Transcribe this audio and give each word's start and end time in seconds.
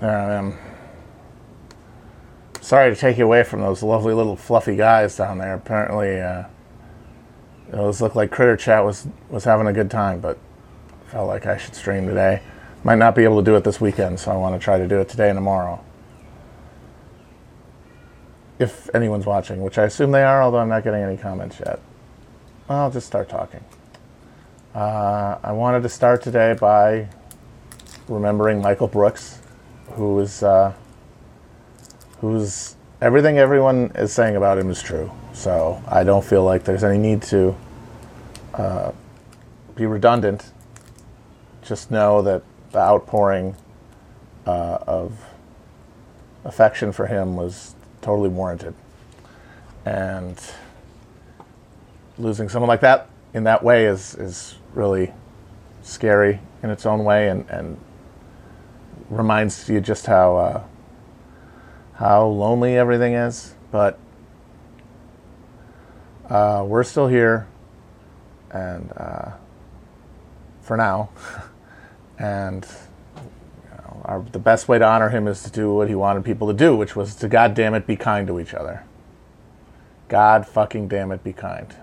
am. 0.00 0.58
Sorry 2.60 2.94
to 2.94 3.00
take 3.00 3.18
you 3.18 3.24
away 3.24 3.42
from 3.42 3.60
those 3.60 3.82
lovely 3.82 4.14
little 4.14 4.36
fluffy 4.36 4.76
guys 4.76 5.16
down 5.16 5.38
there. 5.38 5.54
Apparently, 5.54 6.20
uh, 6.20 6.44
it 7.72 8.00
looked 8.00 8.16
like 8.16 8.30
Critter 8.30 8.56
Chat 8.56 8.84
was 8.84 9.06
was 9.28 9.44
having 9.44 9.66
a 9.66 9.72
good 9.72 9.90
time, 9.90 10.20
but 10.20 10.38
felt 11.08 11.28
like 11.28 11.46
I 11.46 11.56
should 11.56 11.74
stream 11.74 12.06
today. 12.06 12.42
Might 12.84 12.98
not 12.98 13.14
be 13.14 13.24
able 13.24 13.38
to 13.38 13.44
do 13.44 13.56
it 13.56 13.64
this 13.64 13.80
weekend, 13.80 14.20
so 14.20 14.30
I 14.30 14.36
want 14.36 14.54
to 14.54 14.64
try 14.64 14.78
to 14.78 14.88
do 14.88 15.00
it 15.00 15.08
today 15.08 15.28
and 15.28 15.36
tomorrow. 15.36 15.84
If 18.58 18.88
anyone's 18.94 19.26
watching, 19.26 19.62
which 19.62 19.78
I 19.78 19.84
assume 19.84 20.12
they 20.12 20.22
are, 20.22 20.42
although 20.42 20.58
I'm 20.58 20.68
not 20.68 20.84
getting 20.84 21.02
any 21.02 21.16
comments 21.16 21.60
yet. 21.60 21.80
I'll 22.68 22.90
just 22.90 23.06
start 23.06 23.28
talking. 23.28 23.64
Uh, 24.74 25.38
I 25.42 25.50
wanted 25.52 25.82
to 25.82 25.88
start 25.88 26.22
today 26.22 26.54
by 26.58 27.08
remembering 28.06 28.62
Michael 28.62 28.86
Brooks, 28.86 29.40
who 29.92 30.20
is 30.20 30.42
uh, 30.42 30.72
who's 32.20 32.76
everything 33.00 33.38
everyone 33.38 33.92
is 33.94 34.12
saying 34.12 34.36
about 34.36 34.58
him 34.58 34.70
is 34.70 34.82
true. 34.82 35.10
So 35.32 35.82
I 35.88 36.04
don't 36.04 36.24
feel 36.24 36.44
like 36.44 36.64
there's 36.64 36.84
any 36.84 36.98
need 36.98 37.22
to 37.22 37.56
uh, 38.54 38.92
be 39.74 39.86
redundant. 39.86 40.52
Just 41.62 41.90
know 41.90 42.22
that 42.22 42.42
the 42.72 42.78
outpouring 42.78 43.56
uh, 44.46 44.78
of 44.86 45.24
affection 46.44 46.92
for 46.92 47.06
him 47.06 47.36
was 47.36 47.74
totally 48.00 48.28
warranted, 48.28 48.74
and 49.84 50.40
losing 52.18 52.48
someone 52.48 52.68
like 52.68 52.80
that 52.80 53.08
in 53.34 53.44
that 53.44 53.62
way 53.62 53.86
is 53.86 54.14
is 54.16 54.56
really 54.74 55.12
scary 55.82 56.40
in 56.62 56.70
its 56.70 56.86
own 56.86 57.04
way, 57.04 57.28
and 57.28 57.48
and 57.50 57.78
reminds 59.10 59.68
you 59.68 59.80
just 59.80 60.06
how 60.06 60.36
uh, 60.36 60.62
how 61.94 62.26
lonely 62.26 62.76
everything 62.76 63.12
is. 63.14 63.54
But 63.70 63.98
uh, 66.28 66.64
we're 66.66 66.84
still 66.84 67.08
here, 67.08 67.46
and 68.50 68.92
uh, 68.96 69.32
for 70.62 70.76
now, 70.76 71.10
and 72.18 72.66
you 73.16 73.76
know, 73.76 74.02
our, 74.04 74.24
the 74.32 74.38
best 74.38 74.68
way 74.68 74.78
to 74.78 74.84
honor 74.84 75.10
him 75.10 75.26
is 75.28 75.42
to 75.42 75.50
do 75.50 75.74
what 75.74 75.88
he 75.88 75.94
wanted 75.94 76.24
people 76.24 76.46
to 76.48 76.54
do, 76.54 76.76
which 76.76 76.96
was 76.96 77.14
to 77.16 77.28
God 77.28 77.54
damn 77.54 77.74
it 77.74 77.86
be 77.86 77.96
kind 77.96 78.26
to 78.28 78.40
each 78.40 78.54
other. 78.54 78.84
God 80.08 80.46
fucking 80.46 80.88
damn 80.88 81.12
it 81.12 81.22
be 81.22 81.32
kind. 81.32 81.74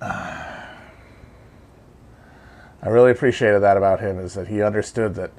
I 2.82 2.88
really 2.88 3.10
appreciated 3.10 3.60
that 3.60 3.76
about 3.76 4.00
him 4.00 4.18
is 4.18 4.34
that 4.34 4.48
he 4.48 4.62
understood 4.62 5.14
that 5.16 5.30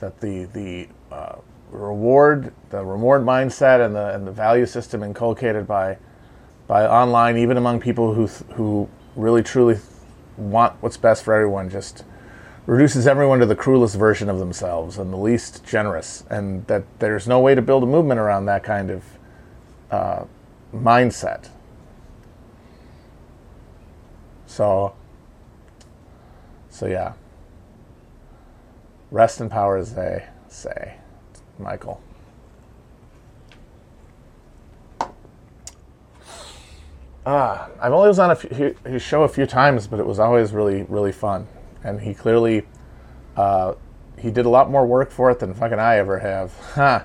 that 0.00 0.20
the 0.20 0.44
the 0.44 0.88
uh, 1.10 1.36
reward 1.70 2.52
the 2.70 2.84
reward 2.84 3.22
mindset 3.22 3.84
and 3.84 3.94
the 3.94 4.14
and 4.14 4.26
the 4.26 4.32
value 4.32 4.66
system 4.66 5.02
inculcated 5.02 5.66
by 5.66 5.98
by 6.66 6.86
online 6.86 7.36
even 7.36 7.56
among 7.56 7.80
people 7.80 8.14
who 8.14 8.26
who 8.54 8.88
really 9.16 9.42
truly 9.42 9.78
want 10.36 10.74
what's 10.80 10.96
best 10.96 11.24
for 11.24 11.34
everyone 11.34 11.68
just 11.68 12.04
reduces 12.68 13.06
everyone 13.06 13.38
to 13.38 13.46
the 13.46 13.56
cruelest 13.56 13.96
version 13.96 14.28
of 14.28 14.38
themselves 14.38 14.98
and 14.98 15.10
the 15.10 15.16
least 15.16 15.64
generous. 15.64 16.24
And 16.28 16.66
that 16.66 16.84
there's 16.98 17.26
no 17.26 17.40
way 17.40 17.54
to 17.54 17.62
build 17.62 17.82
a 17.82 17.86
movement 17.86 18.20
around 18.20 18.44
that 18.44 18.62
kind 18.62 18.90
of 18.90 19.04
uh, 19.90 20.24
mindset. 20.74 21.48
So 24.46 24.94
so 26.78 26.86
yeah. 26.86 27.14
Rest 29.10 29.40
in 29.40 29.48
power, 29.48 29.76
as 29.76 29.94
they 29.94 30.26
say, 30.46 30.94
Michael. 31.58 32.00
Ah, 37.26 37.68
I've 37.80 37.92
only 37.92 38.06
was 38.06 38.20
on 38.20 38.30
a 38.30 38.36
few, 38.36 38.76
his 38.86 39.02
show 39.02 39.24
a 39.24 39.28
few 39.28 39.44
times, 39.44 39.88
but 39.88 39.98
it 39.98 40.06
was 40.06 40.20
always 40.20 40.52
really, 40.52 40.84
really 40.84 41.10
fun. 41.10 41.48
And 41.82 42.00
he 42.00 42.14
clearly, 42.14 42.64
uh, 43.36 43.74
he 44.16 44.30
did 44.30 44.46
a 44.46 44.48
lot 44.48 44.70
more 44.70 44.86
work 44.86 45.10
for 45.10 45.32
it 45.32 45.40
than 45.40 45.54
fucking 45.54 45.80
I 45.80 45.96
ever 45.96 46.20
have. 46.20 46.52
Huh. 46.74 47.04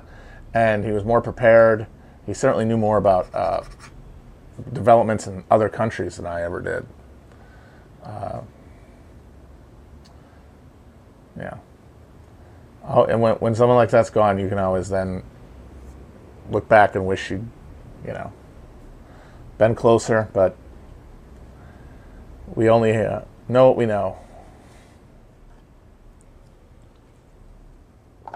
And 0.54 0.86
he 0.86 0.92
was 0.92 1.04
more 1.04 1.20
prepared. 1.20 1.88
He 2.28 2.36
certainly 2.36 2.64
knew 2.64 2.78
more 2.78 2.98
about 2.98 3.34
uh, 3.34 3.64
developments 4.72 5.26
in 5.26 5.44
other 5.50 5.68
countries 5.68 6.18
than 6.18 6.28
I 6.28 6.44
ever 6.44 6.62
did. 6.62 6.86
Uh, 8.04 8.42
yeah. 11.38 11.58
Oh, 12.86 13.06
and 13.06 13.22
when 13.22 13.36
when 13.36 13.56
someone 13.56 13.78
like 13.78 13.90
that's 13.90 14.10
gone, 14.10 14.38
you 14.38 14.50
can 14.50 14.58
always 14.60 14.90
then 14.90 15.24
look 16.50 16.68
back 16.68 16.96
and 16.96 17.06
wish 17.06 17.32
you'd, 17.32 17.48
you 18.06 18.12
know, 18.12 18.34
been 19.58 19.74
closer. 19.76 20.30
But 20.34 20.58
we 22.54 22.70
only 22.70 22.96
uh, 22.96 23.22
know 23.48 23.68
what 23.68 23.78
we 23.78 23.86
know. 23.86 24.18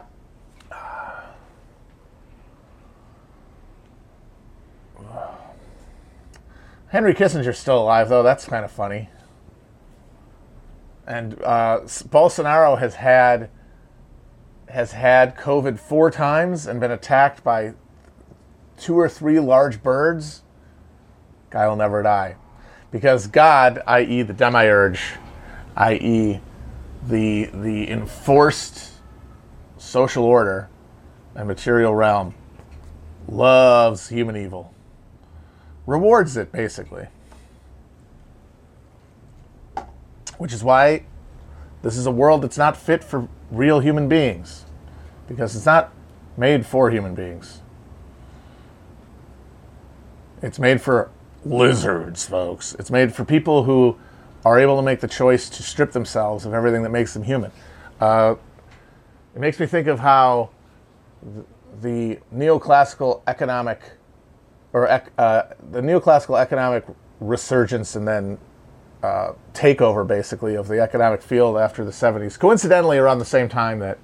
Henry 6.89 7.13
Kissinger's 7.13 7.59
still 7.59 7.79
alive, 7.79 8.07
though. 8.07 8.23
That's 8.23 8.45
kind 8.45 8.63
of 8.63 8.71
funny. 8.71 9.09
And 11.07 11.41
uh, 11.41 11.79
Bolsonaro 11.85 12.77
has 12.77 12.95
had 12.95 13.49
has 14.67 14.91
had 14.91 15.37
COVID 15.37 15.79
four 15.79 16.11
times 16.11 16.67
and 16.67 16.81
been 16.81 16.91
attacked 16.91 17.41
by 17.41 17.73
two 18.77 18.99
or 18.99 19.07
three 19.07 19.39
large 19.39 19.81
birds. 19.81 20.43
Guy 21.49 21.65
will 21.67 21.77
never 21.77 22.03
die, 22.03 22.35
because 22.91 23.27
God, 23.27 23.81
i.e., 23.87 24.21
the 24.23 24.33
demiurge, 24.33 25.13
i.e., 25.77 26.41
the 27.07 27.45
the 27.53 27.89
enforced 27.89 28.91
social 29.77 30.25
order 30.25 30.69
and 31.35 31.47
material 31.47 31.95
realm, 31.95 32.35
loves 33.29 34.09
human 34.09 34.35
evil, 34.35 34.73
rewards 35.85 36.35
it 36.35 36.51
basically. 36.51 37.07
Which 40.37 40.53
is 40.53 40.63
why 40.63 41.03
this 41.81 41.97
is 41.97 42.05
a 42.05 42.11
world 42.11 42.41
that's 42.41 42.57
not 42.57 42.75
fit 42.75 43.03
for 43.03 43.27
real 43.51 43.79
human 43.79 44.07
beings 44.07 44.65
because 45.27 45.55
it's 45.55 45.65
not 45.65 45.93
made 46.35 46.65
for 46.65 46.89
human 46.89 47.15
beings. 47.15 47.61
It's 50.41 50.59
made 50.59 50.81
for 50.81 51.09
lizards, 51.43 52.25
folks. 52.27 52.75
It's 52.75 52.91
made 52.91 53.13
for 53.13 53.25
people 53.25 53.63
who 53.63 53.97
are 54.45 54.59
able 54.59 54.75
to 54.77 54.81
make 54.81 54.99
the 54.99 55.07
choice 55.07 55.49
to 55.49 55.63
strip 55.63 55.91
themselves 55.91 56.45
of 56.45 56.53
everything 56.53 56.83
that 56.83 56.91
makes 56.91 57.13
them 57.13 57.23
human. 57.23 57.51
Uh, 57.99 58.35
it 59.35 59.39
makes 59.39 59.59
me 59.59 59.65
think 59.65 59.87
of 59.87 59.99
how 59.99 60.49
the 61.81 62.19
neoclassical 62.33 63.21
economic 63.27 63.81
or 64.73 64.87
uh, 64.89 65.01
the 65.71 65.81
neoclassical 65.81 66.39
economic 66.39 66.85
resurgence 67.19 67.95
and 67.95 68.07
then 68.07 68.37
uh, 69.03 69.33
takeover, 69.53 70.05
basically, 70.05 70.55
of 70.55 70.67
the 70.67 70.79
economic 70.79 71.21
field 71.21 71.57
after 71.57 71.85
the 71.85 71.91
70s. 71.91 72.37
Coincidentally, 72.37 72.97
around 72.97 73.19
the 73.19 73.25
same 73.25 73.49
time 73.49 73.79
that, 73.79 73.97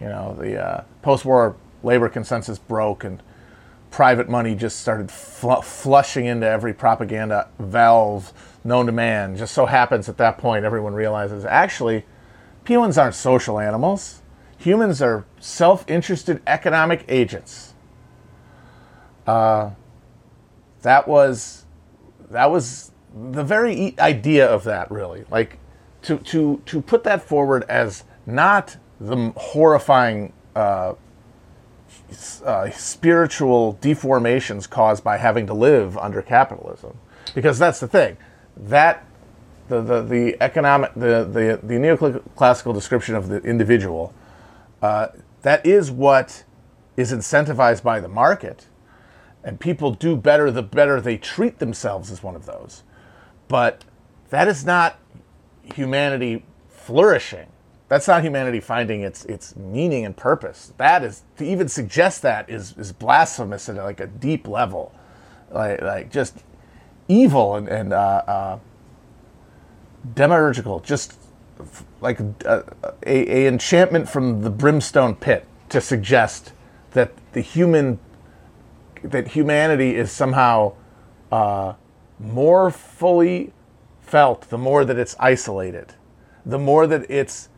you 0.00 0.06
know, 0.06 0.36
the 0.38 0.62
uh, 0.62 0.84
post-war 1.02 1.56
labor 1.82 2.08
consensus 2.08 2.58
broke 2.58 3.04
and 3.04 3.22
private 3.90 4.28
money 4.28 4.54
just 4.54 4.80
started 4.80 5.10
fl- 5.10 5.60
flushing 5.60 6.26
into 6.26 6.46
every 6.46 6.72
propaganda 6.72 7.48
valve 7.58 8.32
known 8.64 8.86
to 8.86 8.92
man. 8.92 9.36
Just 9.36 9.54
so 9.54 9.66
happens 9.66 10.08
at 10.08 10.16
that 10.18 10.38
point, 10.38 10.64
everyone 10.64 10.94
realizes 10.94 11.44
actually, 11.44 12.04
humans 12.66 12.98
aren't 12.98 13.14
social 13.14 13.58
animals. 13.58 14.20
Humans 14.58 15.00
are 15.00 15.24
self-interested 15.40 16.42
economic 16.46 17.04
agents. 17.08 17.74
Uh, 19.26 19.70
that 20.82 21.06
was 21.06 21.64
that 22.30 22.50
was 22.50 22.92
the 23.14 23.44
very 23.44 23.94
idea 23.98 24.46
of 24.46 24.64
that 24.64 24.90
really 24.90 25.24
like 25.30 25.58
to 26.02 26.18
to 26.18 26.62
to 26.66 26.80
put 26.80 27.04
that 27.04 27.22
forward 27.22 27.64
as 27.68 28.04
not 28.26 28.76
the 29.00 29.32
horrifying 29.36 30.32
uh, 30.54 30.94
uh, 32.44 32.70
spiritual 32.70 33.78
deformations 33.80 34.68
caused 34.68 35.04
by 35.04 35.16
having 35.16 35.46
to 35.46 35.54
live 35.54 35.96
under 35.98 36.22
capitalism. 36.22 36.98
Because 37.34 37.58
that's 37.58 37.80
the 37.80 37.88
thing. 37.88 38.16
That 38.56 39.04
the, 39.68 39.82
the, 39.82 40.02
the 40.02 40.36
economic 40.42 40.94
the, 40.94 41.24
the, 41.24 41.60
the 41.62 41.74
neoclassical 41.74 42.74
description 42.74 43.14
of 43.14 43.28
the 43.28 43.40
individual 43.42 44.14
uh, 44.80 45.08
that 45.42 45.64
is 45.64 45.90
what 45.90 46.44
is 46.96 47.12
incentivized 47.12 47.82
by 47.82 48.00
the 48.00 48.08
market. 48.08 48.66
And 49.44 49.60
people 49.60 49.92
do 49.92 50.16
better 50.16 50.50
the 50.50 50.62
better 50.62 51.00
they 51.00 51.16
treat 51.16 51.58
themselves 51.58 52.10
as 52.10 52.22
one 52.22 52.34
of 52.34 52.46
those 52.46 52.82
but 53.48 53.84
that 54.30 54.46
is 54.48 54.64
not 54.64 54.98
humanity 55.74 56.44
flourishing. 56.68 57.46
That's 57.88 58.06
not 58.06 58.22
humanity 58.22 58.60
finding 58.60 59.00
its 59.00 59.24
its 59.24 59.56
meaning 59.56 60.04
and 60.04 60.16
purpose. 60.16 60.72
That 60.76 61.02
is 61.02 61.22
to 61.38 61.44
even 61.44 61.68
suggest 61.68 62.22
that 62.22 62.48
is 62.50 62.76
is 62.76 62.92
blasphemous 62.92 63.68
at 63.68 63.76
like 63.76 64.00
a 64.00 64.06
deep 64.06 64.46
level, 64.46 64.94
like 65.50 65.80
like 65.80 66.10
just 66.10 66.44
evil 67.08 67.56
and 67.56 67.68
and 67.68 67.92
uh, 67.94 68.22
uh, 68.26 68.58
demiurgical, 70.14 70.80
just 70.80 71.14
like 72.00 72.20
a, 72.20 72.64
a, 73.06 73.34
a 73.34 73.46
enchantment 73.46 74.08
from 74.08 74.42
the 74.42 74.50
brimstone 74.50 75.14
pit 75.14 75.46
to 75.70 75.80
suggest 75.80 76.52
that 76.92 77.12
the 77.32 77.40
human 77.40 77.98
that 79.02 79.28
humanity 79.28 79.94
is 79.94 80.10
somehow 80.10 80.74
uh, 81.32 81.72
more 82.18 82.70
fully 82.70 83.52
felt 84.00 84.48
the 84.50 84.58
more 84.58 84.84
that 84.84 84.98
it's 84.98 85.14
isolated, 85.18 85.94
the 86.44 86.58
more 86.58 86.86
that 86.86 87.08
it's 87.10 87.48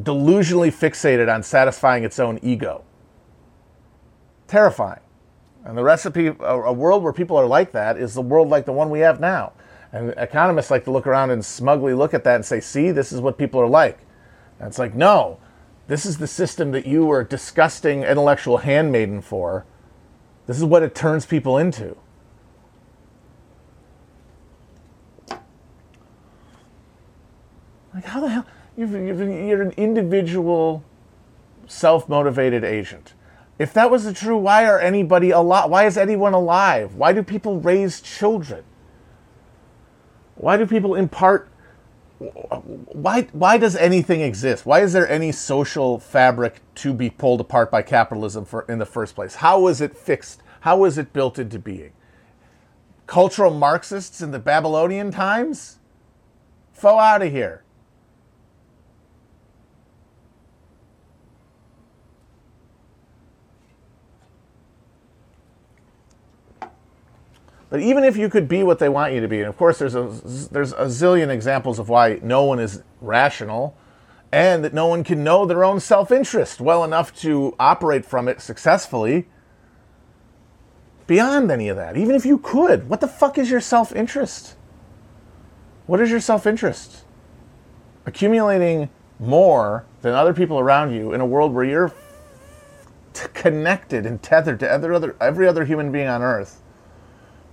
delusionally 0.00 0.72
fixated 0.72 1.32
on 1.32 1.42
satisfying 1.42 2.04
its 2.04 2.18
own 2.18 2.38
ego. 2.42 2.84
Terrifying. 4.46 5.00
And 5.64 5.78
the 5.78 5.82
recipe, 5.82 6.26
a, 6.40 6.72
world 6.72 7.02
where 7.02 7.12
people 7.12 7.36
are 7.36 7.46
like 7.46 7.72
that, 7.72 7.96
is 7.96 8.14
the 8.14 8.22
world 8.22 8.48
like 8.48 8.66
the 8.66 8.72
one 8.72 8.90
we 8.90 9.00
have 9.00 9.20
now. 9.20 9.52
And 9.92 10.12
economists 10.16 10.70
like 10.70 10.84
to 10.84 10.90
look 10.90 11.06
around 11.06 11.30
and 11.30 11.44
smugly 11.44 11.94
look 11.94 12.12
at 12.12 12.24
that 12.24 12.34
and 12.34 12.44
say, 12.44 12.60
see, 12.60 12.90
this 12.90 13.12
is 13.12 13.20
what 13.20 13.38
people 13.38 13.60
are 13.60 13.68
like. 13.68 14.00
And 14.58 14.68
it's 14.68 14.78
like, 14.78 14.94
no, 14.94 15.38
this 15.86 16.04
is 16.04 16.18
the 16.18 16.26
system 16.26 16.72
that 16.72 16.86
you 16.86 17.06
were 17.06 17.24
disgusting 17.24 18.02
intellectual 18.02 18.58
handmaiden 18.58 19.22
for. 19.22 19.64
This 20.46 20.58
is 20.58 20.64
what 20.64 20.82
it 20.82 20.94
turns 20.94 21.24
people 21.24 21.56
into. 21.56 21.96
Like, 27.94 28.04
how 28.04 28.20
the 28.20 28.28
hell? 28.28 28.46
You've, 28.76 28.90
you're 28.92 29.62
an 29.62 29.72
individual, 29.76 30.82
self 31.66 32.08
motivated 32.08 32.64
agent. 32.64 33.14
If 33.56 33.72
that 33.74 33.90
was 33.90 34.04
the 34.04 34.12
true, 34.12 34.36
why 34.36 34.66
are 34.66 34.80
anybody 34.80 35.30
alive? 35.30 35.70
Why 35.70 35.86
is 35.86 35.96
anyone 35.96 36.34
alive? 36.34 36.96
Why 36.96 37.12
do 37.12 37.22
people 37.22 37.60
raise 37.60 38.00
children? 38.00 38.64
Why 40.34 40.56
do 40.56 40.66
people 40.66 40.96
impart? 40.96 41.48
Why, 42.18 43.22
why 43.32 43.58
does 43.58 43.76
anything 43.76 44.22
exist? 44.22 44.66
Why 44.66 44.80
is 44.80 44.92
there 44.92 45.08
any 45.08 45.30
social 45.30 46.00
fabric 46.00 46.60
to 46.76 46.92
be 46.92 47.10
pulled 47.10 47.40
apart 47.40 47.70
by 47.70 47.82
capitalism 47.82 48.44
for, 48.44 48.62
in 48.62 48.78
the 48.78 48.86
first 48.86 49.14
place? 49.14 49.36
How 49.36 49.60
was 49.60 49.80
it 49.80 49.96
fixed? 49.96 50.42
How 50.60 50.78
was 50.78 50.98
it 50.98 51.12
built 51.12 51.38
into 51.38 51.58
being? 51.58 51.92
Cultural 53.06 53.52
Marxists 53.52 54.20
in 54.20 54.32
the 54.32 54.38
Babylonian 54.38 55.12
times? 55.12 55.78
Fo 56.72 56.98
out 56.98 57.22
of 57.22 57.30
here. 57.30 57.63
But 67.74 67.82
even 67.82 68.04
if 68.04 68.16
you 68.16 68.28
could 68.28 68.46
be 68.46 68.62
what 68.62 68.78
they 68.78 68.88
want 68.88 69.14
you 69.14 69.20
to 69.20 69.26
be, 69.26 69.40
and 69.40 69.48
of 69.48 69.56
course 69.56 69.80
there's 69.80 69.96
a 69.96 70.04
there's 70.52 70.70
a 70.74 70.84
zillion 70.84 71.28
examples 71.28 71.80
of 71.80 71.88
why 71.88 72.20
no 72.22 72.44
one 72.44 72.60
is 72.60 72.84
rational 73.00 73.76
and 74.30 74.64
that 74.64 74.72
no 74.72 74.86
one 74.86 75.02
can 75.02 75.24
know 75.24 75.44
their 75.44 75.64
own 75.64 75.80
self-interest 75.80 76.60
well 76.60 76.84
enough 76.84 77.12
to 77.22 77.56
operate 77.58 78.06
from 78.06 78.28
it 78.28 78.40
successfully. 78.40 79.26
Beyond 81.08 81.50
any 81.50 81.68
of 81.68 81.76
that, 81.76 81.96
even 81.96 82.14
if 82.14 82.24
you 82.24 82.38
could, 82.38 82.88
what 82.88 83.00
the 83.00 83.08
fuck 83.08 83.38
is 83.38 83.50
your 83.50 83.60
self-interest? 83.60 84.54
What 85.86 86.00
is 86.00 86.12
your 86.12 86.20
self-interest? 86.20 87.02
Accumulating 88.06 88.88
more 89.18 89.84
than 90.00 90.14
other 90.14 90.32
people 90.32 90.60
around 90.60 90.94
you 90.94 91.12
in 91.12 91.20
a 91.20 91.26
world 91.26 91.52
where 91.52 91.64
you're 91.64 91.92
t- 93.12 93.26
connected 93.34 94.06
and 94.06 94.22
tethered 94.22 94.60
to 94.60 94.70
other, 94.70 94.92
other, 94.92 95.16
every 95.20 95.48
other 95.48 95.64
human 95.64 95.90
being 95.90 96.06
on 96.06 96.22
earth 96.22 96.60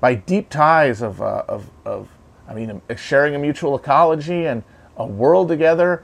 by 0.02 0.16
deep 0.16 0.50
ties 0.50 1.02
of, 1.02 1.22
uh, 1.22 1.44
of, 1.48 1.70
of, 1.86 2.10
I 2.50 2.56
mean, 2.56 2.82
sharing 2.98 3.36
a 3.36 3.40
mutual 3.40 3.78
ecology 3.78 4.46
and 4.46 4.64
a 4.98 5.06
world 5.06 5.48
together, 5.48 6.04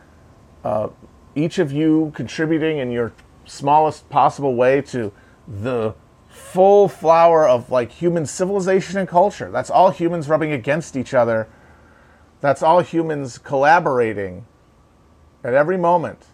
uh, 0.63 0.89
each 1.35 1.59
of 1.59 1.73
you 1.73 2.13
contributing 2.15 2.77
in 2.77 2.91
your 2.91 3.11
smallest 3.45 4.09
possible 4.09 4.55
way 4.55 4.81
to 4.81 5.11
the 5.47 5.95
full 6.29 6.87
flower 6.87 7.47
of 7.47 7.71
like 7.71 7.91
human 7.91 8.25
civilization 8.25 8.99
and 8.99 9.09
culture. 9.09 9.49
That's 9.49 9.71
all 9.71 9.89
humans 9.89 10.29
rubbing 10.29 10.51
against 10.51 10.95
each 10.95 11.13
other. 11.13 11.47
That's 12.39 12.61
all 12.61 12.81
humans 12.81 13.39
collaborating 13.39 14.45
at 15.43 15.55
every 15.55 15.77
moment. 15.77 16.27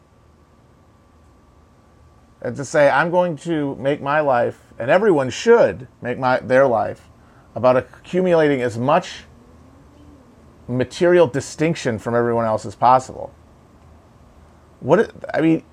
And 2.41 2.57
to 2.57 2.65
say, 2.65 2.89
I'm 2.89 3.09
going 3.09 3.37
to 3.37 3.75
make 3.75 4.01
my 4.01 4.19
life, 4.19 4.73
and 4.77 4.91
everyone 4.91 5.29
should 5.29 5.87
make 6.01 6.19
my, 6.19 6.39
their 6.39 6.67
life 6.67 7.07
about 7.55 7.77
accumulating 7.77 8.61
as 8.61 8.77
much 8.77 9.25
material 10.67 11.27
distinction 11.27 11.99
from 11.99 12.15
everyone 12.15 12.45
else 12.45 12.65
as 12.65 12.75
possible. 12.75 13.33
What 14.79 15.11
I 15.33 15.41
mean, 15.41 15.63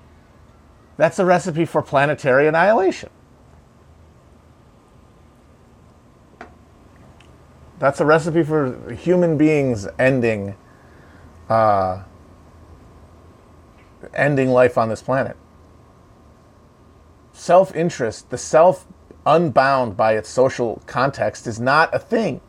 that's 0.97 1.19
a 1.19 1.25
recipe 1.25 1.65
for 1.65 1.81
planetary 1.81 2.47
annihilation. 2.47 3.09
That's 7.79 7.99
a 7.99 8.05
recipe 8.05 8.43
for 8.43 8.93
human 8.93 9.37
beings 9.37 9.87
ending, 9.97 10.55
uh, 11.49 12.03
ending 14.13 14.49
life 14.49 14.77
on 14.77 14.89
this 14.89 15.01
planet. 15.01 15.35
Self-interest, 17.33 18.29
the 18.29 18.37
self 18.37 18.85
unbound 19.25 19.95
by 19.95 20.13
its 20.13 20.29
social 20.29 20.81
context 20.85 21.47
is 21.47 21.59
not 21.59 21.93
a 21.93 21.99
thing. 21.99 22.41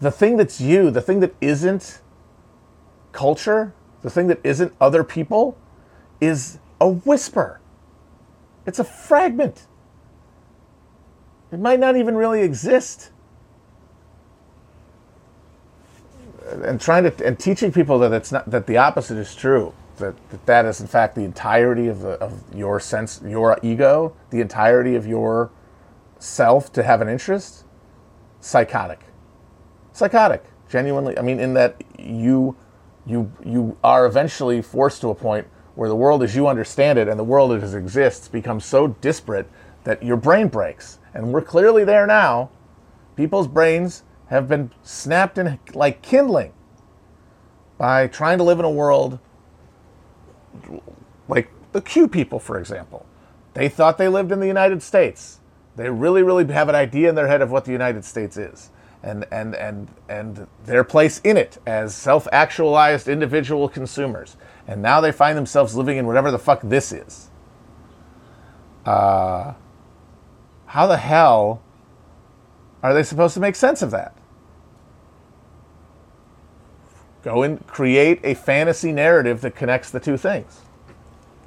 The 0.00 0.10
thing 0.10 0.36
that's 0.36 0.60
you, 0.60 0.90
the 0.90 1.00
thing 1.00 1.20
that 1.20 1.34
isn't 1.40 2.00
culture, 3.12 3.72
the 4.02 4.10
thing 4.10 4.26
that 4.26 4.40
isn't 4.42 4.74
other 4.80 5.04
people, 5.04 5.56
is 6.20 6.58
a 6.80 6.88
whisper. 6.88 7.60
It's 8.66 8.78
a 8.78 8.84
fragment. 8.84 9.66
It 11.52 11.60
might 11.60 11.78
not 11.78 11.96
even 11.96 12.16
really 12.16 12.42
exist. 12.42 13.10
And 16.50 16.80
trying 16.80 17.04
to 17.04 17.26
and 17.26 17.38
teaching 17.38 17.72
people 17.72 17.98
that 18.00 18.12
it's 18.12 18.32
not 18.32 18.50
that 18.50 18.66
the 18.66 18.76
opposite 18.76 19.16
is 19.16 19.34
true 19.34 19.72
that, 20.02 20.30
that 20.30 20.46
that 20.46 20.64
is 20.66 20.80
in 20.80 20.86
fact 20.86 21.14
the 21.14 21.22
entirety 21.24 21.88
of, 21.88 22.00
the, 22.00 22.10
of 22.20 22.42
your 22.54 22.78
sense, 22.78 23.20
your 23.24 23.58
ego, 23.62 24.14
the 24.30 24.40
entirety 24.40 24.94
of 24.94 25.06
your 25.06 25.50
self 26.18 26.72
to 26.74 26.82
have 26.82 27.00
an 27.00 27.08
interest, 27.08 27.64
psychotic. 28.40 29.00
Psychotic, 29.92 30.44
genuinely. 30.68 31.18
I 31.18 31.22
mean, 31.22 31.40
in 31.40 31.54
that 31.54 31.82
you 31.98 32.56
you 33.06 33.32
you 33.44 33.76
are 33.82 34.06
eventually 34.06 34.62
forced 34.62 35.00
to 35.00 35.08
a 35.08 35.14
point 35.14 35.46
where 35.74 35.88
the 35.88 35.96
world 35.96 36.22
as 36.22 36.36
you 36.36 36.46
understand 36.46 36.98
it 36.98 37.08
and 37.08 37.18
the 37.18 37.24
world 37.24 37.52
as 37.52 37.74
it 37.74 37.78
exists 37.78 38.28
becomes 38.28 38.64
so 38.64 38.88
disparate 38.88 39.48
that 39.84 40.02
your 40.02 40.16
brain 40.16 40.48
breaks. 40.48 40.98
And 41.14 41.32
we're 41.32 41.42
clearly 41.42 41.84
there 41.84 42.06
now. 42.06 42.50
People's 43.16 43.48
brains 43.48 44.04
have 44.26 44.48
been 44.48 44.70
snapped 44.82 45.38
in 45.38 45.58
like 45.74 46.02
kindling 46.02 46.52
by 47.76 48.06
trying 48.06 48.38
to 48.38 48.44
live 48.44 48.58
in 48.58 48.64
a 48.64 48.70
world 48.70 49.18
like 51.28 51.50
the 51.72 51.80
Q 51.80 52.08
people, 52.08 52.38
for 52.38 52.58
example. 52.58 53.06
They 53.54 53.68
thought 53.68 53.98
they 53.98 54.08
lived 54.08 54.32
in 54.32 54.40
the 54.40 54.46
United 54.46 54.82
States. 54.82 55.40
They 55.76 55.88
really, 55.90 56.22
really 56.22 56.50
have 56.52 56.68
an 56.68 56.74
idea 56.74 57.08
in 57.08 57.14
their 57.14 57.28
head 57.28 57.42
of 57.42 57.50
what 57.50 57.64
the 57.64 57.72
United 57.72 58.04
States 58.04 58.36
is 58.36 58.70
and, 59.02 59.26
and, 59.30 59.54
and, 59.54 59.88
and 60.08 60.46
their 60.64 60.84
place 60.84 61.20
in 61.24 61.36
it 61.36 61.58
as 61.66 61.94
self 61.94 62.28
actualized 62.32 63.08
individual 63.08 63.68
consumers. 63.68 64.36
And 64.66 64.80
now 64.80 65.00
they 65.00 65.12
find 65.12 65.36
themselves 65.36 65.74
living 65.74 65.98
in 65.98 66.06
whatever 66.06 66.30
the 66.30 66.38
fuck 66.38 66.60
this 66.62 66.92
is. 66.92 67.30
Uh, 68.86 69.54
how 70.66 70.86
the 70.86 70.96
hell 70.96 71.62
are 72.82 72.94
they 72.94 73.02
supposed 73.02 73.34
to 73.34 73.40
make 73.40 73.54
sense 73.56 73.82
of 73.82 73.90
that? 73.90 74.16
Go 77.22 77.42
and 77.44 77.64
create 77.66 78.20
a 78.24 78.34
fantasy 78.34 78.92
narrative 78.92 79.40
that 79.42 79.54
connects 79.54 79.90
the 79.90 80.00
two 80.00 80.16
things. 80.16 80.60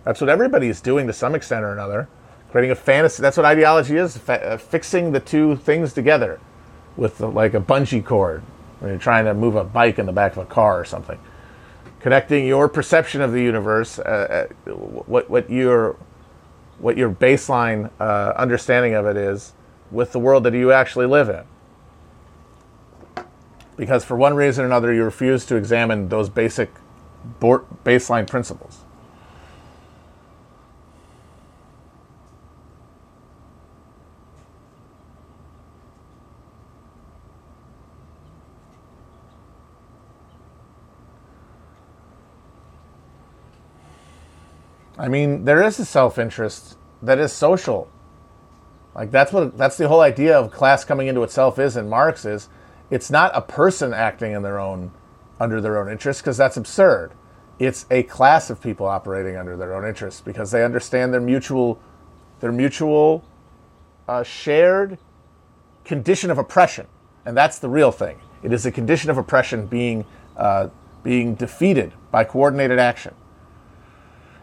That's 0.03 0.22
what 0.22 0.29
everybody 0.29 0.70
is 0.70 0.79
doing 0.82 1.08
to 1.08 1.13
some 1.13 1.36
extent 1.36 1.63
or 1.63 1.74
another. 1.74 2.08
Creating 2.51 2.72
a 2.72 2.75
fantasy. 2.75 3.22
That's 3.22 3.36
what 3.36 3.46
ideology 3.46 3.98
is 3.98 4.17
fa- 4.17 4.53
uh, 4.53 4.58
fixing 4.58 5.12
the 5.12 5.20
two 5.20 5.58
things 5.58 5.91
together 5.91 6.39
with 6.96 7.17
the, 7.17 7.27
like 7.27 7.53
a 7.53 7.60
bungee 7.60 8.05
cord 8.05 8.41
when 8.79 8.91
you're 8.91 9.00
trying 9.00 9.25
to 9.25 9.34
move 9.34 9.55
a 9.55 9.63
bike 9.63 10.00
in 10.00 10.05
the 10.05 10.13
back 10.13 10.34
of 10.34 10.38
a 10.38 10.46
car 10.46 10.79
or 10.79 10.86
something. 10.86 11.20
Connecting 12.00 12.46
your 12.46 12.70
perception 12.70 13.20
of 13.20 13.34
the 13.34 13.41
universe, 13.41 14.00
uh, 14.00 14.48
uh, 14.65 14.72
what, 14.72 15.29
what, 15.29 15.50
your, 15.50 15.98
what 16.77 16.96
your 16.96 17.10
baseline 17.10 17.89
uh, 18.00 18.34
understanding 18.38 18.94
of 18.94 19.05
it 19.08 19.17
is, 19.17 19.53
with 19.91 20.12
the 20.13 20.20
world 20.20 20.44
that 20.44 20.53
you 20.53 20.72
actually 20.72 21.08
live 21.08 21.29
in 21.29 21.44
because 23.77 24.05
for 24.05 24.15
one 24.15 24.36
reason 24.36 24.63
or 24.63 24.67
another 24.67 24.94
you 24.94 25.03
refuse 25.03 25.46
to 25.46 25.55
examine 25.55 26.10
those 26.10 26.29
basic 26.29 26.72
baseline 27.39 28.27
principles. 28.27 28.86
I 44.98 45.08
mean, 45.08 45.46
there 45.46 45.62
is 45.62 45.77
a 45.79 45.86
self 45.86 46.17
interest 46.17 46.77
that 47.01 47.20
is 47.20 47.32
social. 47.32 47.89
Like 48.96 49.12
that's 49.12 49.34
what 49.34 49.58
that's 49.58 49.77
the 49.77 49.88
whole 49.88 50.01
idea 50.01 50.38
of 50.38 50.51
class 50.51 50.86
coming 50.86 51.08
into 51.08 51.22
itself 51.24 51.60
is 51.60 51.75
in 51.75 51.89
Marx 51.89 52.24
is 52.25 52.50
it's 52.89 53.09
not 53.09 53.31
a 53.33 53.41
person 53.41 53.93
acting 53.93 54.33
in 54.33 54.43
their 54.43 54.59
own 54.59 54.91
under 55.39 55.59
their 55.59 55.77
own 55.77 55.91
interests 55.91 56.21
because 56.21 56.37
that's 56.37 56.57
absurd. 56.57 57.11
It's 57.59 57.85
a 57.89 58.03
class 58.03 58.49
of 58.49 58.61
people 58.61 58.85
operating 58.85 59.37
under 59.37 59.57
their 59.57 59.73
own 59.75 59.85
interests 59.85 60.21
because 60.21 60.51
they 60.51 60.63
understand 60.63 61.13
their 61.13 61.21
mutual 61.21 61.79
their 62.39 62.51
mutual 62.51 63.23
uh, 64.07 64.23
shared 64.23 64.97
condition 65.83 66.29
of 66.29 66.37
oppression, 66.37 66.87
and 67.25 67.35
that's 67.35 67.59
the 67.59 67.69
real 67.69 67.91
thing. 67.91 68.19
It 68.43 68.53
is 68.53 68.65
a 68.65 68.71
condition 68.71 69.09
of 69.09 69.17
oppression 69.17 69.65
being 69.67 70.05
uh, 70.37 70.69
being 71.03 71.35
defeated 71.35 71.93
by 72.11 72.23
coordinated 72.23 72.79
action. 72.79 73.15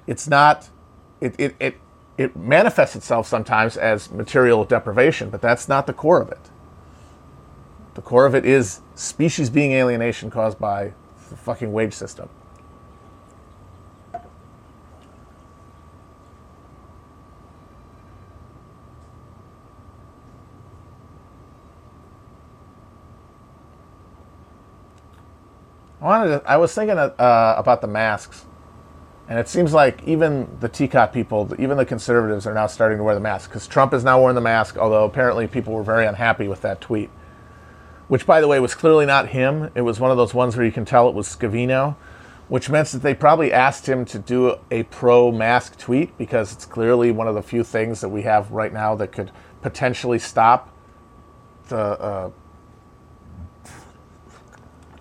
It's 0.07 0.29
not. 0.29 0.69
It, 1.21 1.35
it, 1.39 1.55
it, 1.61 1.77
it 2.19 2.37
manifests 2.37 2.97
itself 2.97 3.27
sometimes 3.27 3.77
as 3.77 4.11
material 4.11 4.65
deprivation, 4.65 5.31
but 5.31 5.41
that's 5.41 5.69
not 5.69 5.87
the 5.87 5.93
core 5.93 6.21
of 6.21 6.31
it. 6.31 6.51
The 7.95 8.03
core 8.03 8.27
of 8.27 8.35
it 8.35 8.45
is 8.45 8.81
species 8.95 9.51
being 9.51 9.73
alienation 9.73 10.31
caused 10.31 10.59
by 10.59 10.93
the 11.29 11.37
fucking 11.37 11.73
wage 11.73 11.95
system. 11.95 12.29
I 26.01 26.05
wanted 26.05 26.41
to, 26.41 26.51
I 26.51 26.57
was 26.57 26.75
thinking 26.75 26.99
uh, 26.99 27.13
about 27.57 27.81
the 27.81 27.87
masks 27.87 28.45
and 29.29 29.39
it 29.39 29.49
seems 29.49 29.73
like 29.73 30.03
even 30.07 30.49
the 30.61 30.69
TCOT 30.69 31.13
people, 31.13 31.55
even 31.59 31.77
the 31.77 31.87
conservatives, 31.87 32.47
are 32.47 32.53
now 32.53 32.67
starting 32.67 32.99
to 32.99 33.05
wear 33.05 33.15
the 33.15 33.21
mask 33.21 33.49
because 33.49 33.67
Trump 33.67 33.95
is 33.95 34.05
now 34.05 34.21
wearing 34.21 34.35
the 34.35 34.41
mask, 34.41 34.77
although 34.77 35.05
apparently 35.05 35.47
people 35.47 35.73
were 35.73 35.83
very 35.83 36.07
unhappy 36.07 36.49
with 36.49 36.61
that 36.63 36.81
tweet. 36.81 37.09
Which, 38.13 38.27
by 38.27 38.43
the 38.43 38.47
way, 38.47 38.61
was 38.61 38.75
clearly 38.75 39.07
not 39.07 39.29
him. 39.29 39.71
It 39.75 39.81
was 39.81 39.99
one 39.99 40.11
of 40.11 40.19
those 40.19 40.35
ones 40.35 40.55
where 40.55 40.67
you 40.67 40.71
can 40.71 40.85
tell 40.85 41.09
it 41.09 41.15
was 41.15 41.27
Scavino, 41.35 41.97
which 42.49 42.69
meant 42.69 42.89
that 42.89 43.01
they 43.01 43.15
probably 43.15 43.51
asked 43.51 43.89
him 43.89 44.05
to 44.05 44.19
do 44.19 44.57
a 44.71 44.83
pro 44.83 45.33
mask 45.33 45.79
tweet 45.79 46.19
because 46.19 46.53
it's 46.53 46.67
clearly 46.67 47.11
one 47.11 47.27
of 47.27 47.35
the 47.35 47.43
few 47.43 47.65
things 47.65 48.03
that 48.03 48.11
we 48.11 48.21
have 48.21 48.51
right 48.51 48.71
now 48.71 48.95
that 48.97 49.13
could 49.13 49.31
potentially 49.63 50.19
stop 50.19 50.77
the 51.69 51.79
uh, 51.79 52.31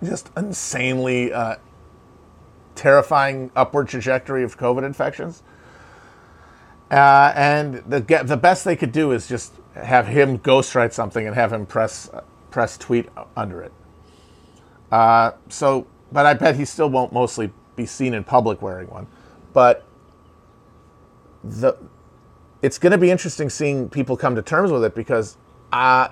just 0.02 0.30
insanely 0.34 1.34
uh, 1.34 1.56
terrifying 2.74 3.50
upward 3.54 3.88
trajectory 3.88 4.42
of 4.42 4.56
COVID 4.56 4.84
infections. 4.84 5.42
Uh, 6.90 7.30
and 7.36 7.74
the 7.86 8.00
the 8.24 8.38
best 8.38 8.64
they 8.64 8.74
could 8.74 8.92
do 8.92 9.12
is 9.12 9.28
just 9.28 9.52
have 9.74 10.06
him 10.06 10.38
ghostwrite 10.38 10.94
something 10.94 11.26
and 11.26 11.36
have 11.36 11.52
him 11.52 11.66
press 11.66 12.08
press 12.52 12.76
tweet 12.76 13.08
under 13.36 13.62
it. 13.62 13.72
Uh, 14.92 15.32
so, 15.48 15.86
but 16.12 16.26
I 16.26 16.34
bet 16.34 16.56
he 16.56 16.64
still 16.64 16.90
won't 16.90 17.12
mostly 17.12 17.50
be 17.74 17.86
seen 17.86 18.14
in 18.14 18.22
public 18.22 18.60
wearing 18.62 18.88
one. 18.88 19.06
But 19.52 19.84
the 21.42 21.76
it's 22.60 22.78
going 22.78 22.92
to 22.92 22.98
be 22.98 23.10
interesting 23.10 23.50
seeing 23.50 23.88
people 23.88 24.16
come 24.16 24.36
to 24.36 24.42
terms 24.42 24.70
with 24.70 24.84
it 24.84 24.94
because 24.94 25.36
uh, 25.72 26.08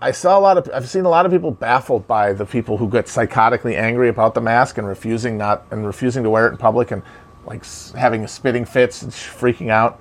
I 0.00 0.12
saw 0.12 0.38
a 0.38 0.40
lot 0.40 0.58
of 0.58 0.70
I've 0.72 0.88
seen 0.88 1.04
a 1.04 1.08
lot 1.08 1.26
of 1.26 1.32
people 1.32 1.50
baffled 1.50 2.06
by 2.06 2.32
the 2.32 2.46
people 2.46 2.76
who 2.76 2.88
get 2.88 3.06
psychotically 3.06 3.74
angry 3.74 4.08
about 4.08 4.34
the 4.34 4.40
mask 4.40 4.78
and 4.78 4.86
refusing 4.86 5.36
not 5.36 5.66
and 5.70 5.86
refusing 5.86 6.22
to 6.22 6.30
wear 6.30 6.46
it 6.46 6.52
in 6.52 6.56
public 6.58 6.90
and 6.90 7.02
like 7.44 7.64
having 7.96 8.26
spitting 8.26 8.64
fits 8.64 9.02
and 9.02 9.10
freaking 9.10 9.70
out. 9.70 10.00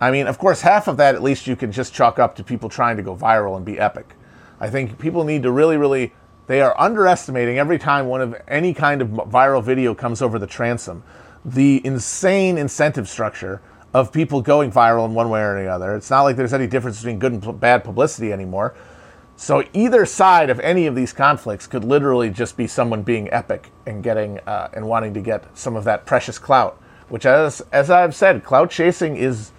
I 0.00 0.10
mean, 0.10 0.26
of 0.26 0.38
course, 0.38 0.60
half 0.60 0.88
of 0.88 0.96
that 0.98 1.14
at 1.14 1.22
least 1.22 1.46
you 1.46 1.56
can 1.56 1.72
just 1.72 1.92
chalk 1.92 2.18
up 2.18 2.36
to 2.36 2.44
people 2.44 2.68
trying 2.68 2.96
to 2.96 3.02
go 3.02 3.16
viral 3.16 3.56
and 3.56 3.64
be 3.64 3.78
epic. 3.78 4.14
I 4.60 4.70
think 4.70 4.98
people 4.98 5.24
need 5.24 5.42
to 5.44 5.50
really, 5.50 5.76
really 5.76 6.12
they 6.46 6.60
are 6.60 6.78
underestimating 6.78 7.58
every 7.58 7.78
time 7.78 8.06
one 8.06 8.20
of 8.20 8.34
any 8.48 8.74
kind 8.74 9.00
of 9.00 9.08
viral 9.08 9.62
video 9.62 9.94
comes 9.94 10.20
over 10.20 10.38
the 10.38 10.48
transom 10.48 11.02
the 11.44 11.80
insane 11.84 12.58
incentive 12.58 13.08
structure 13.08 13.60
of 13.92 14.12
people 14.12 14.40
going 14.40 14.70
viral 14.70 15.04
in 15.06 15.14
one 15.14 15.30
way 15.30 15.42
or 15.42 15.60
the 15.60 15.68
other. 15.68 15.94
It's 15.94 16.10
not 16.10 16.22
like 16.22 16.36
there's 16.36 16.52
any 16.52 16.66
difference 16.66 16.98
between 16.98 17.18
good 17.18 17.32
and 17.32 17.60
bad 17.60 17.82
publicity 17.82 18.32
anymore. 18.32 18.74
So 19.36 19.64
either 19.72 20.04
side 20.04 20.50
of 20.50 20.60
any 20.60 20.86
of 20.86 20.94
these 20.94 21.12
conflicts 21.12 21.66
could 21.66 21.82
literally 21.82 22.30
just 22.30 22.56
be 22.56 22.66
someone 22.66 23.02
being 23.02 23.32
epic 23.32 23.70
and 23.86 24.02
getting 24.02 24.38
uh, 24.40 24.68
and 24.74 24.86
wanting 24.86 25.14
to 25.14 25.20
get 25.20 25.56
some 25.56 25.76
of 25.76 25.84
that 25.84 26.04
precious 26.04 26.38
clout. 26.38 26.80
Which, 27.08 27.26
as 27.26 27.62
as 27.72 27.90
I've 27.90 28.14
said, 28.14 28.44
clout 28.44 28.70
chasing 28.70 29.16
is 29.16 29.50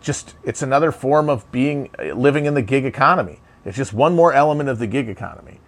just 0.00 0.36
it's 0.44 0.62
another 0.62 0.92
form 0.92 1.28
of 1.28 1.50
being 1.50 1.90
living 2.14 2.46
in 2.46 2.54
the 2.54 2.62
gig 2.62 2.86
economy. 2.86 3.40
It's 3.64 3.76
just 3.76 3.92
one 3.92 4.14
more 4.14 4.32
element 4.32 4.68
of 4.68 4.78
the 4.78 4.86
gig 4.86 5.08
economy. 5.08 5.60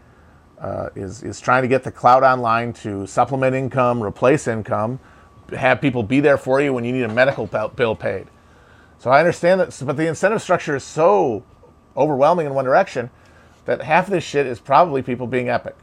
Uh, 0.58 0.88
is 0.94 1.22
is 1.22 1.38
trying 1.38 1.62
to 1.62 1.68
get 1.68 1.84
the 1.84 1.90
cloud 1.90 2.22
online 2.22 2.72
to 2.72 3.06
supplement 3.06 3.54
income, 3.54 4.02
replace 4.02 4.48
income, 4.48 4.98
have 5.54 5.80
people 5.80 6.02
be 6.02 6.20
there 6.20 6.38
for 6.38 6.60
you 6.60 6.72
when 6.72 6.84
you 6.84 6.92
need 6.92 7.02
a 7.02 7.12
medical 7.12 7.46
bill 7.46 7.94
paid. 7.94 8.26
So 8.98 9.10
I 9.10 9.18
understand 9.18 9.60
that, 9.60 9.78
but 9.84 9.96
the 9.96 10.06
incentive 10.06 10.42
structure 10.42 10.74
is 10.74 10.84
so 10.84 11.44
overwhelming 11.96 12.46
in 12.46 12.54
one 12.54 12.64
direction 12.64 13.10
that 13.66 13.82
half 13.82 14.06
of 14.06 14.12
this 14.12 14.24
shit 14.24 14.46
is 14.46 14.58
probably 14.58 15.02
people 15.02 15.26
being 15.26 15.48
epic 15.48 15.76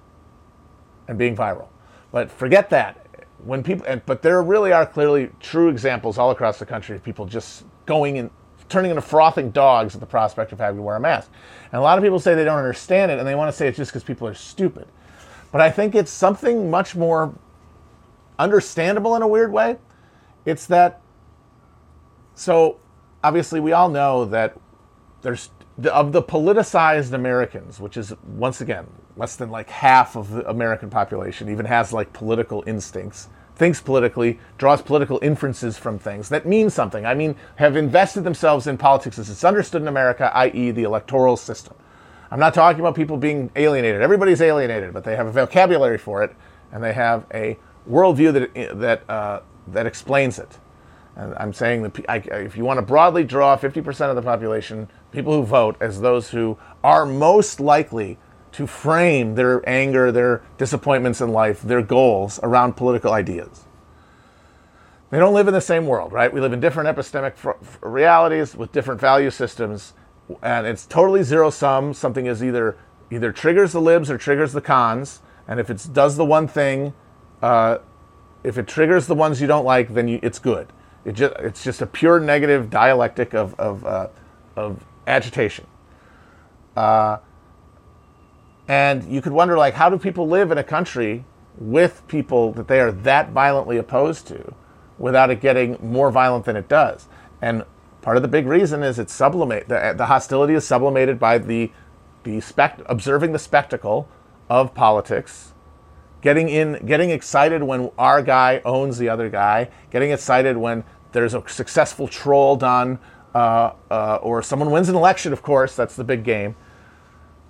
and 1.07 1.17
being 1.17 1.35
viral. 1.35 1.67
But 2.11 2.31
forget 2.31 2.69
that. 2.71 2.99
When 3.43 3.61
people, 3.61 3.85
and, 3.85 4.01
but 4.05 4.21
there 4.21 4.41
really 4.41 4.71
are 4.71 4.85
clearly 4.85 5.29
true 5.41 5.67
examples 5.67 6.17
all 6.17 6.31
across 6.31 6.59
the 6.59 6.65
country 6.65 6.95
of 6.95 7.03
people 7.03 7.25
just 7.25 7.65
going 7.85 8.17
and 8.17 8.29
turning 8.73 8.91
into 8.91 9.01
frothing 9.01 9.51
dogs 9.51 9.93
at 9.93 10.01
the 10.01 10.07
prospect 10.07 10.51
of 10.51 10.59
having 10.59 10.77
to 10.77 10.83
wear 10.83 10.95
a 10.95 10.99
mask. 10.99 11.29
And 11.71 11.79
a 11.79 11.81
lot 11.81 11.97
of 11.97 12.03
people 12.03 12.19
say 12.19 12.33
they 12.33 12.43
don't 12.43 12.57
understand 12.57 13.11
it 13.11 13.19
and 13.19 13.27
they 13.27 13.35
want 13.35 13.49
to 13.49 13.55
say 13.55 13.67
it's 13.67 13.77
just 13.77 13.91
because 13.91 14.03
people 14.03 14.27
are 14.27 14.33
stupid. 14.33 14.87
But 15.51 15.61
I 15.61 15.69
think 15.69 15.93
it's 15.93 16.11
something 16.11 16.71
much 16.71 16.95
more 16.95 17.33
understandable 18.39 19.15
in 19.15 19.21
a 19.21 19.27
weird 19.27 19.53
way. 19.53 19.77
It's 20.45 20.65
that, 20.65 21.01
so 22.33 22.79
obviously 23.23 23.59
we 23.59 23.71
all 23.71 23.89
know 23.89 24.25
that 24.25 24.59
there's 25.21 25.49
of 25.85 26.11
the 26.11 26.21
politicized 26.21 27.13
Americans, 27.13 27.79
which 27.79 27.97
is 27.97 28.13
once 28.35 28.61
again 28.61 28.87
less 29.15 29.35
than 29.35 29.49
like 29.49 29.69
half 29.69 30.15
of 30.15 30.31
the 30.31 30.47
American 30.49 30.89
population, 30.89 31.49
even 31.49 31.65
has 31.65 31.93
like 31.93 32.11
political 32.13 32.63
instincts, 32.65 33.29
thinks 33.55 33.81
politically, 33.81 34.39
draws 34.57 34.81
political 34.81 35.19
inferences 35.21 35.77
from 35.77 35.99
things 35.99 36.29
that 36.29 36.45
mean 36.45 36.69
something. 36.69 37.05
I 37.05 37.13
mean, 37.13 37.35
have 37.57 37.75
invested 37.75 38.23
themselves 38.23 38.67
in 38.67 38.77
politics 38.77 39.19
as 39.19 39.29
it's 39.29 39.43
understood 39.43 39.81
in 39.81 39.87
America, 39.87 40.31
i.e., 40.35 40.71
the 40.71 40.83
electoral 40.83 41.37
system. 41.37 41.75
I'm 42.31 42.39
not 42.39 42.55
talking 42.55 42.79
about 42.79 42.95
people 42.95 43.17
being 43.17 43.51
alienated. 43.55 44.01
Everybody's 44.01 44.41
alienated, 44.41 44.91
but 44.91 45.03
they 45.03 45.15
have 45.15 45.27
a 45.27 45.31
vocabulary 45.31 45.99
for 45.99 46.23
it, 46.23 46.35
and 46.71 46.83
they 46.83 46.93
have 46.93 47.25
a 47.31 47.59
worldview 47.87 48.33
that 48.33 48.79
that 48.79 49.09
uh, 49.09 49.41
that 49.67 49.85
explains 49.85 50.39
it. 50.39 50.57
And 51.15 51.35
I'm 51.35 51.53
saying 51.53 51.83
that 51.83 52.25
if 52.31 52.57
you 52.57 52.65
want 52.65 52.79
to 52.79 52.81
broadly 52.81 53.23
draw 53.23 53.55
50% 53.55 54.09
of 54.09 54.15
the 54.15 54.23
population, 54.23 54.89
people 55.11 55.33
who 55.33 55.43
vote, 55.43 55.77
as 55.79 56.01
those 56.01 56.31
who 56.31 56.57
are 56.83 57.05
most 57.05 57.59
likely 57.59 58.17
to 58.53 58.67
frame 58.67 59.35
their 59.35 59.67
anger, 59.67 60.11
their 60.11 60.41
disappointments 60.57 61.21
in 61.21 61.31
life, 61.31 61.61
their 61.61 61.81
goals 61.81 62.39
around 62.43 62.73
political 62.73 63.11
ideas. 63.11 63.65
They 65.09 65.19
don't 65.19 65.33
live 65.33 65.47
in 65.47 65.53
the 65.53 65.61
same 65.61 65.85
world, 65.85 66.11
right? 66.11 66.33
We 66.33 66.41
live 66.41 66.53
in 66.53 66.59
different 66.59 66.95
epistemic 66.95 67.33
realities 67.81 68.55
with 68.55 68.71
different 68.71 68.99
value 68.99 69.29
systems, 69.29 69.93
and 70.41 70.65
it's 70.65 70.85
totally 70.85 71.21
zero 71.23 71.49
sum. 71.49 71.93
Something 71.93 72.25
is 72.25 72.43
either 72.43 72.77
either 73.11 73.31
triggers 73.31 73.73
the 73.73 73.81
libs 73.81 74.09
or 74.09 74.17
triggers 74.17 74.53
the 74.53 74.61
cons, 74.61 75.21
and 75.47 75.59
if 75.59 75.69
it 75.69 75.87
does 75.93 76.17
the 76.17 76.25
one 76.25 76.47
thing, 76.47 76.93
uh, 77.43 77.77
if 78.43 78.57
it 78.57 78.67
triggers 78.67 79.05
the 79.07 79.15
ones 79.15 79.39
you 79.39 79.47
don't 79.47 79.65
like, 79.65 79.93
then 79.93 80.07
you, 80.07 80.19
it's 80.23 80.39
good. 80.39 80.73
It 81.05 81.13
just, 81.13 81.35
it's 81.39 81.63
just 81.63 81.81
a 81.81 81.85
pure 81.85 82.19
negative 82.19 82.69
dialectic 82.69 83.33
of, 83.33 83.53
of, 83.59 83.85
uh, 83.85 84.07
of 84.55 84.83
agitation. 85.05 85.67
Uh, 86.75 87.17
and 88.67 89.03
you 89.11 89.21
could 89.21 89.33
wonder, 89.33 89.57
like, 89.57 89.73
how 89.73 89.89
do 89.89 89.97
people 89.97 90.27
live 90.27 90.51
in 90.51 90.57
a 90.57 90.63
country 90.63 91.25
with 91.57 92.01
people 92.07 92.51
that 92.53 92.67
they 92.67 92.79
are 92.79 92.91
that 92.91 93.31
violently 93.31 93.77
opposed 93.77 94.27
to 94.27 94.53
without 94.97 95.29
it 95.29 95.41
getting 95.41 95.77
more 95.81 96.11
violent 96.11 96.45
than 96.45 96.55
it 96.55 96.67
does? 96.67 97.07
And 97.41 97.63
part 98.01 98.17
of 98.17 98.23
the 98.23 98.29
big 98.29 98.47
reason 98.47 98.83
is 98.83 98.99
it's 98.99 99.13
sublimate 99.13 99.67
the, 99.69 99.93
the 99.95 100.07
hostility 100.07 100.53
is 100.53 100.65
sublimated 100.65 101.17
by 101.19 101.37
the 101.37 101.71
the 102.23 102.41
spect 102.41 102.81
observing 102.87 103.31
the 103.31 103.39
spectacle 103.39 104.09
of 104.49 104.73
politics 104.73 105.53
getting 106.23 106.47
in, 106.47 106.83
getting 106.85 107.11
excited 107.11 107.61
when 107.61 107.91
our 107.97 108.23
guy 108.23 108.61
owns 108.65 108.97
the 108.97 109.09
other 109.09 109.29
guy, 109.29 109.69
getting 109.91 110.09
excited 110.09 110.57
when 110.57 110.83
there's 111.11 111.35
a 111.35 111.43
successful 111.47 112.07
troll 112.07 112.55
done, 112.55 112.97
uh, 113.35 113.73
uh, 113.91 114.15
or 114.21 114.41
someone 114.41 114.71
wins 114.71 114.89
an 114.89 114.95
election. 114.95 115.33
Of 115.33 115.43
course, 115.43 115.75
that's 115.75 115.95
the 115.95 116.03
big 116.03 116.23
game. 116.23 116.55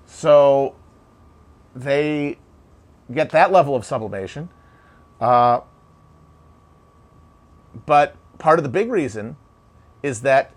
So 0.05 0.75
they 1.75 2.37
get 3.11 3.31
that 3.31 3.51
level 3.51 3.75
of 3.75 3.85
sublimation. 3.85 4.49
Uh, 5.19 5.61
but 7.85 8.15
part 8.37 8.59
of 8.59 8.63
the 8.63 8.69
big 8.69 8.91
reason 8.91 9.35
is 10.01 10.21
that 10.21 10.51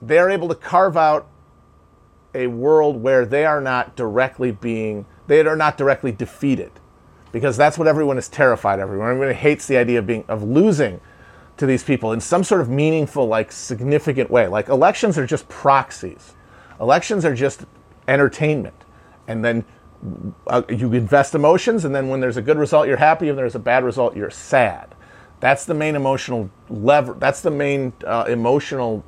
they're 0.00 0.30
able 0.30 0.48
to 0.48 0.54
carve 0.54 0.96
out 0.96 1.26
a 2.34 2.46
world 2.46 3.02
where 3.02 3.26
they 3.26 3.44
are 3.44 3.60
not 3.60 3.96
directly 3.96 4.52
being 4.52 5.04
they 5.26 5.40
are 5.40 5.56
not 5.56 5.76
directly 5.76 6.12
defeated 6.12 6.70
because 7.32 7.56
that's 7.56 7.78
what 7.78 7.86
everyone 7.86 8.18
is 8.18 8.28
terrified 8.28 8.78
of. 8.78 8.84
Everyone 8.84 9.10
everyone 9.10 9.34
hates 9.34 9.66
the 9.66 9.76
idea 9.76 9.98
of 9.98 10.06
being 10.06 10.24
of 10.28 10.42
losing 10.42 11.00
to 11.56 11.66
these 11.66 11.84
people 11.84 12.12
in 12.12 12.20
some 12.20 12.42
sort 12.42 12.60
of 12.60 12.68
meaningful 12.68 13.26
like 13.26 13.52
significant 13.52 14.30
way. 14.30 14.46
Like 14.46 14.68
elections 14.68 15.18
are 15.18 15.26
just 15.26 15.48
proxies. 15.48 16.34
Elections 16.80 17.24
are 17.24 17.34
just 17.34 17.64
entertainment 18.08 18.79
and 19.30 19.44
then 19.44 19.64
uh, 20.46 20.62
you 20.68 20.92
invest 20.92 21.34
emotions 21.34 21.84
and 21.84 21.94
then 21.94 22.08
when 22.08 22.20
there's 22.20 22.36
a 22.36 22.42
good 22.42 22.58
result 22.58 22.88
you're 22.88 22.96
happy 22.96 23.28
and 23.28 23.36
there's 23.36 23.54
a 23.54 23.58
bad 23.60 23.84
result 23.84 24.16
you're 24.16 24.30
sad 24.30 24.94
that's 25.40 25.64
the 25.66 25.74
main 25.74 25.94
emotional 25.94 26.50
lever 26.70 27.14
that's 27.14 27.42
the 27.42 27.50
main 27.50 27.92
uh, 28.06 28.24
emotional 28.28 29.04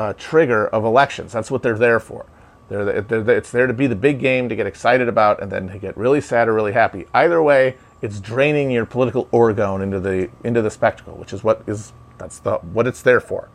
uh, 0.00 0.14
trigger 0.14 0.66
of 0.68 0.84
elections. 0.84 1.30
That's 1.30 1.50
what 1.50 1.62
they're 1.62 1.76
there 1.76 2.00
for. 2.00 2.24
They're, 2.70 3.02
they're, 3.02 3.36
it's 3.36 3.50
there 3.50 3.66
to 3.66 3.74
be 3.74 3.86
the 3.86 3.96
big 3.96 4.18
game 4.18 4.48
to 4.48 4.56
get 4.56 4.66
excited 4.66 5.08
about 5.08 5.42
and 5.42 5.52
then 5.52 5.68
to 5.68 5.78
get 5.78 5.94
really 5.94 6.22
sad 6.22 6.48
or 6.48 6.54
really 6.54 6.72
happy. 6.72 7.06
Either 7.12 7.42
way, 7.42 7.76
it's 8.00 8.18
draining 8.18 8.70
your 8.70 8.86
political 8.86 9.26
orgone 9.26 9.82
into 9.82 10.00
the 10.00 10.30
into 10.42 10.62
the 10.62 10.70
spectacle, 10.70 11.16
which 11.16 11.34
is 11.34 11.44
what 11.44 11.62
is 11.66 11.92
that's 12.16 12.38
the 12.38 12.56
what 12.58 12.86
it's 12.86 13.02
there 13.02 13.20
for. 13.20 13.50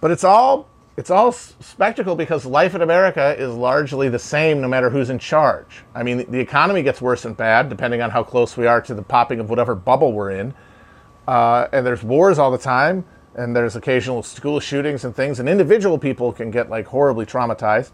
But 0.00 0.12
it's 0.12 0.22
all 0.22 0.68
it's 1.00 1.10
all 1.10 1.32
spectacle 1.32 2.14
because 2.14 2.46
life 2.46 2.74
in 2.74 2.82
America 2.82 3.34
is 3.36 3.52
largely 3.54 4.08
the 4.08 4.18
same 4.18 4.60
no 4.60 4.68
matter 4.68 4.90
who's 4.90 5.10
in 5.10 5.18
charge. 5.18 5.82
I 5.94 6.02
mean, 6.02 6.30
the, 6.30 6.38
economy 6.38 6.82
gets 6.82 7.00
worse 7.00 7.24
and 7.24 7.36
bad 7.36 7.68
depending 7.68 8.02
on 8.02 8.10
how 8.10 8.22
close 8.22 8.56
we 8.56 8.66
are 8.66 8.80
to 8.82 8.94
the 8.94 9.02
popping 9.02 9.40
of 9.40 9.50
whatever 9.50 9.74
bubble 9.74 10.12
we're 10.12 10.30
in 10.30 10.54
uh, 11.30 11.68
and 11.72 11.86
there's 11.86 12.02
wars 12.02 12.40
all 12.40 12.50
the 12.50 12.58
time, 12.58 13.04
and 13.36 13.54
there's 13.54 13.76
occasional 13.76 14.22
school 14.22 14.58
shootings 14.58 15.04
and 15.04 15.14
things, 15.14 15.38
and 15.38 15.48
individual 15.48 15.96
people 15.96 16.32
can 16.32 16.50
get 16.50 16.68
like 16.68 16.86
horribly 16.86 17.24
traumatized 17.24 17.92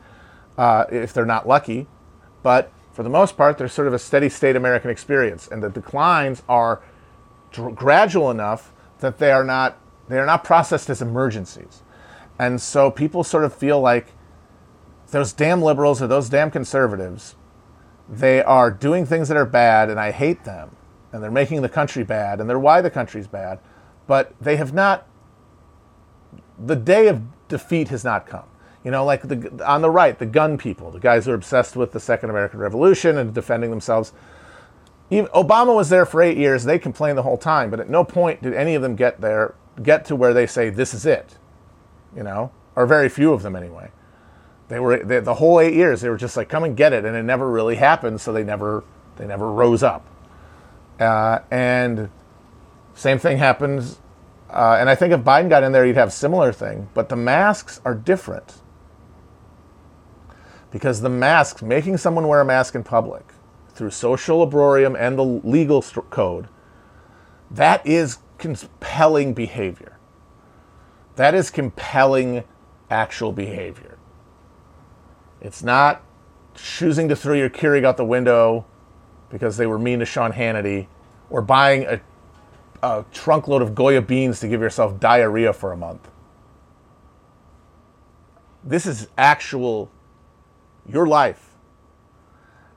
uh, 0.56 0.86
if 0.90 1.12
they're 1.12 1.26
not 1.26 1.46
lucky. 1.46 1.86
But 2.42 2.72
for 2.92 3.02
the 3.02 3.10
most 3.10 3.36
part, 3.36 3.58
there's 3.58 3.74
sort 3.74 3.88
of 3.88 3.94
a 3.94 3.98
steady 3.98 4.30
state 4.30 4.56
American 4.56 4.90
experience, 4.90 5.48
and 5.48 5.62
the 5.62 5.68
declines 5.68 6.42
are 6.48 6.80
dr- 7.52 7.74
gradual 7.74 8.30
enough 8.30 8.72
that 9.00 9.18
they 9.18 9.30
are 9.30 9.44
not 9.44 9.76
they 10.08 10.18
are 10.18 10.26
not 10.26 10.42
processed 10.42 10.88
as 10.88 11.02
emergencies, 11.02 11.82
and 12.38 12.60
so 12.60 12.90
people 12.90 13.24
sort 13.24 13.44
of 13.44 13.54
feel 13.54 13.80
like 13.80 14.08
those 15.10 15.32
damn 15.32 15.62
liberals 15.62 16.02
or 16.02 16.06
those 16.06 16.28
damn 16.28 16.50
conservatives, 16.50 17.36
they 18.08 18.42
are 18.42 18.70
doing 18.70 19.06
things 19.06 19.28
that 19.28 19.36
are 19.36 19.46
bad, 19.46 19.90
and 19.90 19.98
I 19.98 20.10
hate 20.10 20.44
them 20.44 20.76
and 21.12 21.22
they're 21.22 21.30
making 21.30 21.62
the 21.62 21.68
country 21.68 22.04
bad 22.04 22.40
and 22.40 22.48
they're 22.48 22.58
why 22.58 22.80
the 22.80 22.90
country's 22.90 23.26
bad, 23.26 23.58
but 24.06 24.34
they 24.40 24.56
have 24.56 24.74
not. 24.74 25.06
The 26.58 26.76
day 26.76 27.08
of 27.08 27.22
defeat 27.48 27.88
has 27.88 28.04
not 28.04 28.26
come. 28.26 28.44
You 28.84 28.90
know, 28.90 29.04
like 29.04 29.22
the, 29.22 29.64
on 29.66 29.82
the 29.82 29.90
right, 29.90 30.18
the 30.18 30.26
gun 30.26 30.58
people, 30.58 30.90
the 30.90 31.00
guys 31.00 31.24
who 31.24 31.32
are 31.32 31.34
obsessed 31.34 31.74
with 31.74 31.92
the 31.92 32.00
Second 32.00 32.30
American 32.30 32.60
Revolution 32.60 33.18
and 33.18 33.34
defending 33.34 33.70
themselves. 33.70 34.12
Even, 35.10 35.26
Obama 35.32 35.74
was 35.74 35.88
there 35.88 36.06
for 36.06 36.22
eight 36.22 36.36
years. 36.36 36.64
They 36.64 36.78
complained 36.78 37.18
the 37.18 37.22
whole 37.22 37.38
time, 37.38 37.70
but 37.70 37.80
at 37.80 37.88
no 37.88 38.04
point 38.04 38.42
did 38.42 38.54
any 38.54 38.74
of 38.74 38.82
them 38.82 38.94
get 38.94 39.20
there, 39.20 39.54
get 39.82 40.04
to 40.06 40.16
where 40.16 40.32
they 40.32 40.46
say 40.46 40.70
this 40.70 40.94
is 40.94 41.04
it. 41.06 41.36
You 42.16 42.22
know, 42.22 42.50
or 42.74 42.86
very 42.86 43.08
few 43.08 43.32
of 43.32 43.42
them 43.42 43.54
anyway. 43.54 43.90
They 44.68 44.80
were 44.80 45.04
they, 45.04 45.20
the 45.20 45.34
whole 45.34 45.60
eight 45.60 45.74
years. 45.74 46.00
They 46.00 46.08
were 46.08 46.16
just 46.16 46.36
like, 46.36 46.48
come 46.48 46.64
and 46.64 46.76
get 46.76 46.92
it, 46.92 47.04
and 47.04 47.14
it 47.14 47.22
never 47.22 47.50
really 47.50 47.76
happened. 47.76 48.20
So 48.20 48.32
they 48.32 48.42
never 48.42 48.84
they 49.16 49.26
never 49.26 49.52
rose 49.52 49.82
up. 49.82 50.06
Uh, 50.98 51.40
and 51.50 52.10
same 52.94 53.18
thing 53.18 53.38
happens. 53.38 54.00
Uh, 54.48 54.76
and 54.78 54.88
I 54.88 54.94
think 54.94 55.12
if 55.12 55.20
Biden 55.20 55.48
got 55.48 55.62
in 55.62 55.72
there, 55.72 55.84
he'd 55.84 55.96
have 55.96 56.12
similar 56.12 56.52
thing. 56.52 56.88
But 56.94 57.08
the 57.08 57.16
masks 57.16 57.80
are 57.84 57.94
different 57.94 58.54
because 60.70 61.00
the 61.00 61.08
masks, 61.08 61.62
making 61.62 61.96
someone 61.96 62.28
wear 62.28 62.40
a 62.40 62.44
mask 62.44 62.74
in 62.74 62.84
public 62.84 63.24
through 63.74 63.90
social 63.90 64.46
obrobrium 64.46 64.96
and 64.98 65.18
the 65.18 65.24
legal 65.24 65.82
st- 65.82 66.08
code, 66.10 66.48
that 67.50 67.86
is 67.86 68.18
compelling 68.38 69.34
behavior. 69.34 69.95
That 71.16 71.34
is 71.34 71.50
compelling 71.50 72.44
actual 72.90 73.32
behavior. 73.32 73.98
It's 75.40 75.62
not 75.62 76.02
choosing 76.54 77.08
to 77.08 77.16
throw 77.16 77.34
your 77.34 77.50
Keurig 77.50 77.84
out 77.84 77.96
the 77.96 78.04
window 78.04 78.64
because 79.28 79.56
they 79.56 79.66
were 79.66 79.78
mean 79.78 79.98
to 79.98 80.06
Sean 80.06 80.32
Hannity, 80.32 80.86
or 81.30 81.42
buying 81.42 81.84
a, 81.84 82.00
a 82.82 83.04
trunk 83.12 83.48
load 83.48 83.60
of 83.60 83.74
Goya 83.74 84.00
beans 84.00 84.40
to 84.40 84.48
give 84.48 84.60
yourself 84.60 85.00
diarrhea 85.00 85.52
for 85.52 85.72
a 85.72 85.76
month. 85.76 86.08
This 88.62 88.86
is 88.86 89.08
actual 89.18 89.90
your 90.88 91.06
life. 91.06 91.50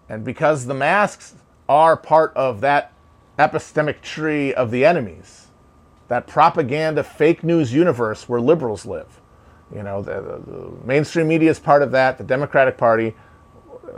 And 0.08 0.26
because 0.26 0.66
the 0.66 0.74
masks 0.74 1.36
are 1.68 1.96
part 1.96 2.34
of 2.36 2.62
that 2.62 2.94
epistemic 3.38 4.02
tree 4.02 4.54
of 4.54 4.72
the 4.72 4.84
enemies, 4.84 5.39
that 6.10 6.28
propaganda 6.28 7.04
fake 7.04 7.44
news 7.44 7.74
universe 7.74 8.30
where 8.30 8.42
liberals 8.42 8.86
live. 8.86 9.22
You 9.74 9.84
know, 9.84 10.02
the, 10.02 10.16
the, 10.22 10.52
the 10.52 10.72
mainstream 10.86 11.28
media 11.28 11.52
is 11.52 11.60
part 11.60 11.84
of 11.84 11.92
that, 11.92 12.18
the 12.18 12.24
Democratic 12.26 12.78
Party, 12.78 13.16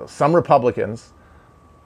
some 0.07 0.35
Republicans 0.35 1.13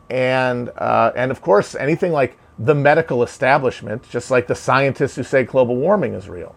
and 0.09 0.69
uh, 0.77 1.11
and 1.15 1.31
of 1.31 1.41
course 1.41 1.75
anything 1.75 2.11
like 2.11 2.37
the 2.59 2.75
medical 2.75 3.23
establishment, 3.23 4.07
just 4.09 4.31
like 4.31 4.47
the 4.47 4.55
scientists 4.55 5.15
who 5.15 5.23
say 5.23 5.43
global 5.43 5.75
warming 5.75 6.13
is 6.13 6.29
real. 6.29 6.55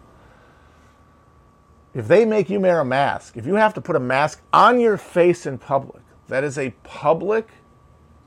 If 1.93 2.07
they 2.07 2.25
make 2.25 2.49
you 2.49 2.59
wear 2.59 2.79
a 2.79 2.85
mask, 2.85 3.37
if 3.37 3.45
you 3.45 3.55
have 3.55 3.73
to 3.73 3.81
put 3.81 3.95
a 3.95 3.99
mask 3.99 4.41
on 4.53 4.79
your 4.79 4.97
face 4.97 5.45
in 5.45 5.57
public, 5.57 6.03
that 6.27 6.43
is 6.43 6.57
a 6.57 6.71
public. 6.83 7.49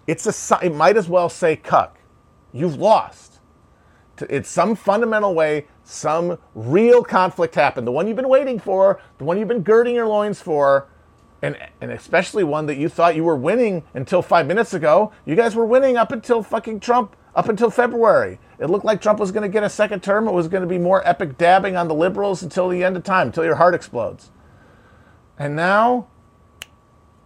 It's 0.07 0.27
a. 0.27 0.59
It 0.65 0.75
might 0.75 0.97
as 0.97 1.09
well 1.09 1.29
say 1.29 1.57
cuck. 1.57 1.99
You've 2.53 2.77
lost. 2.77 3.32
It's 4.29 4.49
some 4.49 4.75
fundamental 4.75 5.35
way, 5.35 5.67
some 5.85 6.39
real 6.55 7.03
conflict 7.03 7.55
happened. 7.55 7.87
The 7.87 7.93
one 7.93 8.07
you've 8.07 8.17
been 8.17 8.29
waiting 8.29 8.59
for, 8.59 9.01
the 9.19 9.25
one 9.25 9.39
you've 9.39 9.49
been 9.49 9.63
girding 9.63 9.95
your 9.95 10.07
loins 10.07 10.41
for 10.41 10.89
and 11.43 11.59
and 11.81 11.91
especially 11.91 12.45
one 12.45 12.67
that 12.67 12.77
you 12.77 12.89
thought 12.89 13.17
you 13.17 13.25
were 13.25 13.37
winning 13.37 13.83
until 13.95 14.23
five 14.23 14.47
minutes 14.47 14.73
ago. 14.73 15.13
You 15.27 15.35
guys 15.35 15.55
were 15.55 15.67
winning 15.67 15.97
up 15.97 16.13
until 16.13 16.43
fucking 16.43 16.81
Trump, 16.81 17.17
up 17.35 17.49
until 17.49 17.69
February. 17.69 18.39
It 18.59 18.67
looked 18.71 18.85
like 18.85 19.03
Trump 19.03 19.19
was 19.19 19.33
going 19.33 19.43
to 19.43 19.49
get 19.49 19.65
a 19.65 19.69
second 19.69 20.03
term. 20.03 20.29
It 20.29 20.33
was 20.33 20.47
going 20.47 20.63
to 20.63 20.69
be 20.69 20.79
more 20.79 21.07
epic 21.07 21.37
dabbing 21.37 21.77
on 21.77 21.89
the 21.89 21.95
liberals 21.95 22.43
until 22.43 22.69
the 22.69 22.85
end 22.85 22.97
of 22.97 23.03
time, 23.03 23.27
until 23.29 23.45
your 23.45 23.57
heart 23.57 23.75
explodes. 23.75 24.31
And 25.37 25.57
now, 25.57 26.07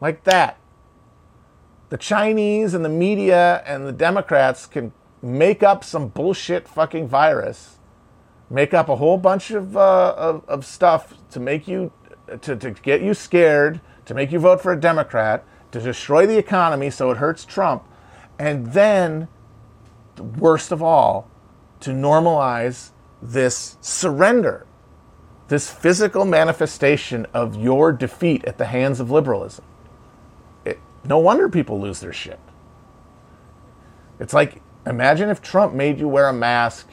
like 0.01 0.25
that, 0.25 0.59
the 1.91 1.99
Chinese 1.99 2.73
and 2.73 2.85
the 2.85 2.89
media 2.89 3.63
and 3.67 3.87
the 3.87 3.93
Democrats 3.93 4.65
can 4.67 4.93
make 5.27 5.63
up 5.63 5.85
some 5.85 6.09
bullshit 6.09 6.69
fucking 6.69 7.09
virus, 7.09 7.79
make 8.49 8.73
up 8.73 8.89
a 8.89 8.97
whole 8.97 9.19
bunch 9.19 9.51
of, 9.51 9.77
uh, 9.77 10.15
of, 10.17 10.45
of 10.49 10.65
stuff 10.65 11.15
to 11.31 11.41
make 11.41 11.67
you, 11.67 11.93
to, 12.41 12.57
to 12.57 12.71
get 12.71 13.03
you 13.03 13.15
scared 13.15 13.81
to 14.07 14.15
make 14.15 14.33
you 14.33 14.39
vote 14.39 14.63
for 14.63 14.73
a 14.73 14.81
Democrat, 14.81 15.45
to 15.73 15.81
destroy 15.81 16.27
the 16.27 16.39
economy 16.39 16.91
so 16.91 17.11
it 17.11 17.19
hurts 17.19 17.45
Trump, 17.45 17.85
and 18.39 18.73
then, 18.73 19.29
worst 20.39 20.73
of 20.73 20.83
all, 20.83 21.29
to 21.81 21.91
normalize 21.91 22.91
this 23.21 23.77
surrender, 23.81 24.67
this 25.49 25.71
physical 25.71 26.25
manifestation 26.25 27.27
of 27.35 27.57
your 27.57 27.93
defeat 27.93 28.45
at 28.45 28.59
the 28.59 28.67
hands 28.67 29.01
of 29.01 29.11
liberalism. 29.11 29.65
It, 30.65 30.79
no 31.05 31.19
wonder 31.19 31.49
people 31.49 31.81
lose 31.81 32.01
their 32.01 32.13
shit. 32.13 32.41
It's 34.19 34.33
like, 34.33 34.63
imagine 34.87 35.29
if 35.29 35.43
Trump 35.43 35.75
made 35.75 35.99
you 35.99 36.09
wear 36.09 36.29
a 36.29 36.33
mask 36.33 36.89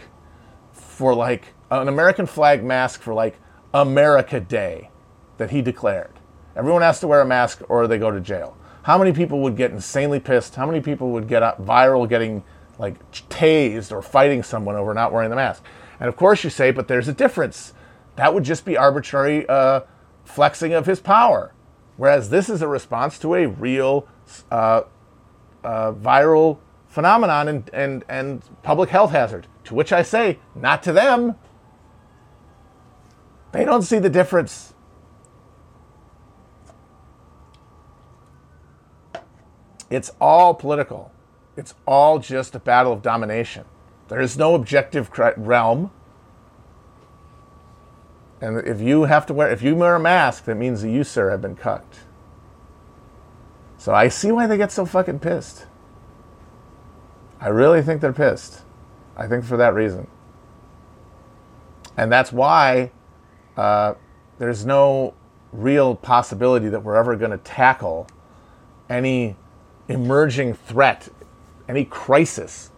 for 0.72 1.14
like 1.14 1.54
an 1.72 1.88
American 1.88 2.26
flag 2.26 2.64
mask 2.64 3.02
for 3.02 3.14
like 3.14 3.40
America 3.74 4.40
Day 4.40 4.90
that 5.38 5.52
he 5.52 5.62
declared. 5.62 6.12
Everyone 6.56 6.82
has 6.82 7.00
to 7.00 7.08
wear 7.08 7.22
a 7.22 7.26
mask 7.26 7.62
or 7.70 7.88
they 7.88 7.98
go 7.98 8.12
to 8.12 8.20
jail. 8.20 8.58
How 8.84 8.98
many 8.98 9.14
people 9.14 9.42
would 9.42 9.56
get 9.56 9.72
insanely 9.72 10.20
pissed? 10.20 10.56
How 10.56 10.66
many 10.66 10.82
people 10.82 11.12
would 11.12 11.28
get 11.28 11.42
viral 11.60 12.08
getting 12.08 12.44
like 12.78 13.00
tased 13.30 13.92
or 13.92 14.02
fighting 14.02 14.44
someone 14.44 14.76
over 14.76 14.94
not 14.94 15.12
wearing 15.12 15.30
the 15.30 15.36
mask? 15.36 15.64
And 16.00 16.10
of 16.10 16.16
course 16.16 16.44
you 16.44 16.50
say, 16.50 16.72
but 16.72 16.88
there's 16.88 17.08
a 17.08 17.14
difference. 17.14 17.74
That 18.18 18.34
would 18.34 18.44
just 18.44 18.66
be 18.66 18.78
arbitrary 18.78 19.48
uh, 19.48 19.82
flexing 20.26 20.74
of 20.74 20.86
his 20.86 21.00
power. 21.00 21.54
Whereas 21.98 22.30
this 22.30 22.50
is 22.50 22.62
a 22.62 22.68
response 22.68 23.18
to 23.20 23.36
a 23.36 23.48
real 23.48 24.08
uh, 24.52 24.82
uh, 25.64 25.94
viral 25.94 26.60
phenomenon 26.94 27.48
and, 27.48 27.70
and, 27.74 28.06
and 28.08 28.44
public 28.62 28.90
health 28.90 29.12
hazard. 29.12 29.48
To 29.66 29.74
which 29.74 29.92
I 29.92 30.04
say, 30.04 30.38
not 30.54 30.84
to 30.84 30.94
them. 30.94 31.36
They 33.52 33.66
don't 33.66 33.82
see 33.82 33.98
the 33.98 34.12
difference. 34.12 34.74
It's 39.90 40.12
all 40.22 40.54
political. 40.54 41.12
It's 41.58 41.74
all 41.88 42.20
just 42.20 42.54
a 42.54 42.60
battle 42.60 42.94
of 42.94 43.02
domination. 43.02 43.66
There 44.08 44.22
is 44.22 44.38
no 44.38 44.54
objective 44.54 45.10
realm. 45.38 45.92
And 48.40 48.68
if 48.68 48.82
you 48.82 49.06
have 49.06 49.26
to 49.28 49.34
wear, 49.34 49.50
if 49.50 49.64
you 49.64 49.76
wear 49.76 49.96
a 49.96 50.00
mask, 50.00 50.46
that 50.46 50.56
means 50.56 50.84
that 50.84 50.90
you, 50.90 51.04
sir, 51.04 51.32
have 51.32 51.42
been 51.42 51.56
cucked. 51.56 52.02
So 53.78 53.94
I 53.94 54.10
see 54.10 54.32
why 54.32 54.46
they 54.46 54.58
get 54.58 54.72
so 54.72 54.86
fucking 54.86 55.20
pissed. 55.20 55.66
I 57.44 57.50
really 57.50 57.82
think 57.82 58.00
they're 58.00 58.14
pissed. 58.14 58.62
I 59.18 59.28
think 59.28 59.44
for 59.44 59.58
that 59.58 59.74
reason. 59.74 60.08
And 61.98 62.10
that's 62.10 62.32
why 62.32 62.92
uh, 63.58 63.96
there's 64.40 64.66
no 64.66 65.14
real 65.52 65.94
possibility 65.94 66.70
that 66.70 66.82
we're 66.84 66.96
ever 66.96 67.18
going 67.18 67.32
to 67.32 67.38
tackle 67.38 68.08
any 68.90 69.36
emerging 69.90 70.54
threat, 70.54 71.10
any 71.68 71.84
crisis 71.84 72.72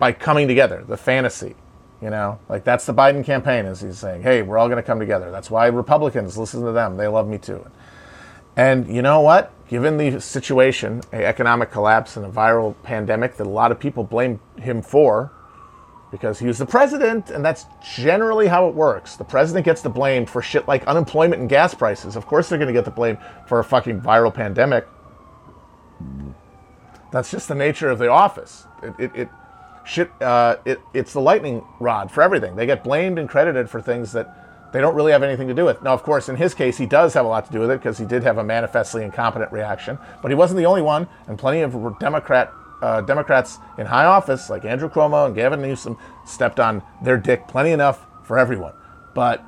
by 0.00 0.10
coming 0.10 0.48
together, 0.48 0.84
the 0.88 0.96
fantasy. 0.96 1.54
You 2.02 2.10
know, 2.10 2.40
like 2.48 2.64
that's 2.64 2.84
the 2.84 2.92
Biden 2.92 3.24
campaign, 3.24 3.64
as 3.64 3.80
he's 3.80 3.98
saying, 3.98 4.22
hey, 4.22 4.42
we're 4.42 4.58
all 4.58 4.68
going 4.68 4.76
to 4.76 4.82
come 4.82 4.98
together. 4.98 5.30
That's 5.30 5.50
why 5.50 5.68
Republicans 5.68 6.36
listen 6.36 6.62
to 6.64 6.72
them. 6.72 6.96
They 6.96 7.06
love 7.06 7.28
me 7.28 7.38
too. 7.38 7.64
And 8.56 8.88
you 8.88 9.02
know 9.02 9.20
what? 9.20 9.52
Given 9.68 9.96
the 9.98 10.20
situation, 10.20 11.02
an 11.12 11.22
economic 11.22 11.70
collapse 11.70 12.16
and 12.16 12.24
a 12.24 12.30
viral 12.30 12.74
pandemic 12.82 13.36
that 13.36 13.46
a 13.46 13.50
lot 13.50 13.70
of 13.70 13.78
people 13.78 14.04
blame 14.04 14.40
him 14.58 14.80
for, 14.80 15.32
because 16.10 16.38
he 16.38 16.46
was 16.46 16.58
the 16.58 16.66
president, 16.66 17.30
and 17.30 17.44
that's 17.44 17.66
generally 17.94 18.46
how 18.46 18.68
it 18.68 18.74
works. 18.74 19.16
The 19.16 19.24
president 19.24 19.64
gets 19.64 19.82
the 19.82 19.90
blame 19.90 20.24
for 20.24 20.40
shit 20.40 20.66
like 20.68 20.86
unemployment 20.86 21.40
and 21.40 21.50
gas 21.50 21.74
prices. 21.74 22.16
Of 22.16 22.26
course, 22.26 22.48
they're 22.48 22.58
going 22.58 22.68
to 22.68 22.72
get 22.72 22.84
the 22.84 22.90
blame 22.90 23.18
for 23.46 23.58
a 23.58 23.64
fucking 23.64 24.00
viral 24.00 24.32
pandemic. 24.32 24.86
That's 27.10 27.30
just 27.30 27.48
the 27.48 27.54
nature 27.54 27.90
of 27.90 27.98
the 27.98 28.08
office. 28.08 28.66
It, 28.82 28.94
it, 28.98 29.16
it 29.16 29.28
shit. 29.84 30.10
Uh, 30.22 30.56
it, 30.64 30.80
it's 30.94 31.12
the 31.12 31.20
lightning 31.20 31.64
rod 31.80 32.10
for 32.10 32.22
everything. 32.22 32.56
They 32.56 32.66
get 32.66 32.84
blamed 32.84 33.18
and 33.18 33.28
credited 33.28 33.68
for 33.68 33.82
things 33.82 34.12
that 34.12 34.45
they 34.72 34.80
don't 34.80 34.94
really 34.94 35.12
have 35.12 35.22
anything 35.22 35.48
to 35.48 35.54
do 35.54 35.64
with. 35.64 35.82
Now, 35.82 35.94
of 35.94 36.02
course, 36.02 36.28
in 36.28 36.36
his 36.36 36.54
case, 36.54 36.76
he 36.76 36.86
does 36.86 37.14
have 37.14 37.24
a 37.24 37.28
lot 37.28 37.46
to 37.46 37.52
do 37.52 37.60
with 37.60 37.70
it 37.70 37.78
because 37.78 37.98
he 37.98 38.04
did 38.04 38.22
have 38.22 38.38
a 38.38 38.44
manifestly 38.44 39.02
incompetent 39.02 39.52
reaction, 39.52 39.98
but 40.22 40.30
he 40.30 40.34
wasn't 40.34 40.58
the 40.58 40.66
only 40.66 40.82
one, 40.82 41.08
and 41.28 41.38
plenty 41.38 41.60
of 41.60 41.98
Democrat 41.98 42.52
uh, 42.82 43.00
Democrats 43.00 43.58
in 43.78 43.86
high 43.86 44.04
office, 44.04 44.50
like 44.50 44.64
Andrew 44.64 44.90
Cuomo 44.90 45.26
and 45.26 45.34
Gavin 45.34 45.62
Newsom, 45.62 45.96
stepped 46.26 46.60
on 46.60 46.82
their 47.02 47.16
dick 47.16 47.48
plenty 47.48 47.70
enough 47.70 48.06
for 48.22 48.38
everyone. 48.38 48.74
But 49.14 49.42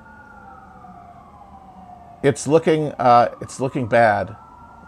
it's 2.23 2.47
looking 2.47 2.93
uh, 2.93 3.35
it's 3.41 3.61
looking 3.61 3.87
bad 3.87 4.37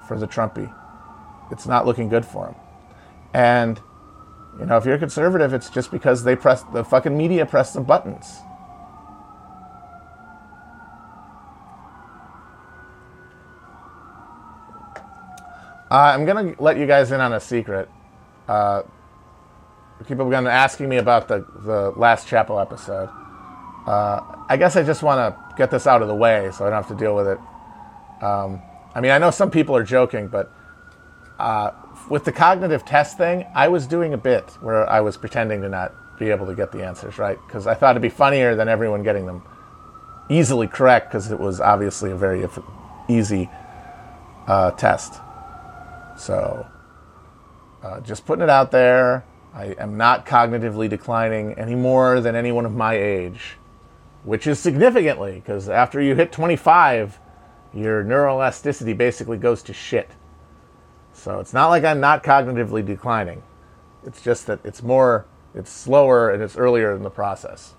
for 0.08 0.18
the 0.18 0.26
Trumpy. 0.26 0.72
It's 1.50 1.66
not 1.66 1.86
looking 1.86 2.08
good 2.08 2.24
for 2.24 2.48
him. 2.48 2.54
And 3.34 3.80
you 4.58 4.66
know, 4.66 4.76
if 4.76 4.84
you're 4.84 4.94
a 4.94 4.98
conservative, 4.98 5.52
it's 5.52 5.70
just 5.70 5.90
because 5.90 6.24
they 6.24 6.36
press 6.36 6.62
the 6.72 6.84
fucking 6.84 7.16
media 7.16 7.46
press 7.46 7.72
the 7.72 7.80
buttons. 7.80 8.40
Uh, 15.90 15.94
I'm 15.94 16.24
gonna 16.24 16.54
let 16.58 16.76
you 16.76 16.86
guys 16.86 17.10
in 17.10 17.20
on 17.20 17.32
a 17.32 17.40
secret. 17.40 17.88
Uh, 18.46 18.82
people 20.06 20.24
have 20.24 20.30
been 20.30 20.46
asking 20.46 20.88
me 20.88 20.98
about 20.98 21.26
the 21.26 21.44
the 21.64 21.92
last 21.96 22.28
Chapo 22.28 22.62
episode. 22.62 23.08
Uh, 23.86 24.20
I 24.48 24.56
guess 24.56 24.76
I 24.76 24.82
just 24.82 25.02
want 25.02 25.18
to 25.18 25.56
get 25.56 25.70
this 25.70 25.86
out 25.86 26.02
of 26.02 26.08
the 26.08 26.14
way 26.14 26.50
so 26.52 26.66
I 26.66 26.70
don't 26.70 26.82
have 26.82 26.96
to 26.96 27.02
deal 27.02 27.16
with 27.16 27.26
it. 27.26 27.38
Um, 28.22 28.62
I 28.94 29.00
mean, 29.00 29.10
I 29.10 29.18
know 29.18 29.30
some 29.30 29.50
people 29.50 29.74
are 29.74 29.82
joking, 29.82 30.28
but 30.28 30.52
uh, 31.38 31.72
with 32.08 32.24
the 32.24 32.32
cognitive 32.32 32.84
test 32.84 33.16
thing, 33.16 33.46
I 33.54 33.68
was 33.68 33.86
doing 33.86 34.12
a 34.12 34.18
bit 34.18 34.50
where 34.60 34.88
I 34.88 35.00
was 35.00 35.16
pretending 35.16 35.62
to 35.62 35.68
not 35.68 35.94
be 36.18 36.30
able 36.30 36.46
to 36.46 36.54
get 36.54 36.70
the 36.70 36.84
answers 36.84 37.18
right 37.18 37.38
because 37.46 37.66
I 37.66 37.74
thought 37.74 37.92
it'd 37.92 38.02
be 38.02 38.10
funnier 38.10 38.54
than 38.54 38.68
everyone 38.68 39.02
getting 39.02 39.26
them 39.26 39.42
easily 40.28 40.68
correct 40.68 41.08
because 41.08 41.32
it 41.32 41.40
was 41.40 41.60
obviously 41.60 42.10
a 42.10 42.16
very 42.16 42.46
easy 43.08 43.48
uh, 44.46 44.70
test. 44.72 45.20
So, 46.20 46.66
uh, 47.82 48.00
just 48.00 48.26
putting 48.26 48.42
it 48.42 48.50
out 48.50 48.70
there. 48.70 49.24
I 49.54 49.74
am 49.78 49.96
not 49.96 50.26
cognitively 50.26 50.88
declining 50.88 51.54
any 51.54 51.74
more 51.74 52.20
than 52.20 52.36
anyone 52.36 52.66
of 52.66 52.74
my 52.74 52.94
age, 52.94 53.56
which 54.24 54.46
is 54.46 54.58
significantly 54.58 55.36
because 55.36 55.70
after 55.70 55.98
you 55.98 56.14
hit 56.14 56.30
25, 56.30 57.18
your 57.72 58.04
neuroelasticity 58.04 58.96
basically 58.96 59.38
goes 59.38 59.62
to 59.62 59.72
shit. 59.72 60.10
So 61.14 61.40
it's 61.40 61.54
not 61.54 61.68
like 61.68 61.84
I'm 61.84 62.00
not 62.00 62.22
cognitively 62.22 62.84
declining. 62.84 63.42
It's 64.04 64.20
just 64.20 64.46
that 64.46 64.60
it's 64.62 64.82
more, 64.82 65.26
it's 65.54 65.70
slower 65.70 66.30
and 66.30 66.42
it's 66.42 66.56
earlier 66.56 66.94
in 66.94 67.02
the 67.02 67.10
process. 67.10 67.74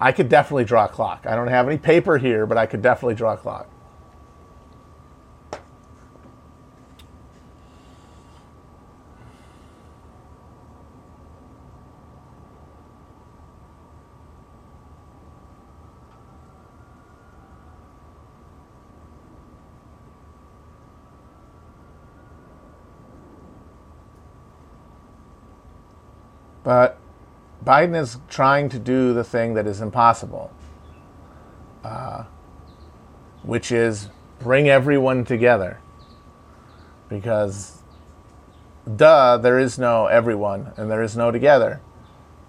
I 0.00 0.10
could 0.10 0.28
definitely 0.28 0.64
draw 0.64 0.86
a 0.86 0.88
clock. 0.88 1.26
I 1.26 1.36
don't 1.36 1.46
have 1.46 1.68
any 1.68 1.78
paper 1.78 2.18
here, 2.18 2.44
but 2.44 2.58
I 2.58 2.66
could 2.66 2.82
definitely 2.82 3.14
draw 3.14 3.34
a 3.34 3.36
clock. 3.36 3.70
But 26.66 26.98
Biden 27.64 27.94
is 27.94 28.18
trying 28.28 28.68
to 28.70 28.80
do 28.80 29.14
the 29.14 29.22
thing 29.22 29.54
that 29.54 29.68
is 29.68 29.80
impossible, 29.80 30.50
uh, 31.84 32.24
which 33.44 33.70
is 33.70 34.10
bring 34.40 34.68
everyone 34.68 35.24
together. 35.24 35.78
Because, 37.08 37.84
duh, 38.96 39.36
there 39.36 39.60
is 39.60 39.78
no 39.78 40.06
everyone 40.06 40.72
and 40.76 40.90
there 40.90 41.04
is 41.04 41.16
no 41.16 41.30
together. 41.30 41.80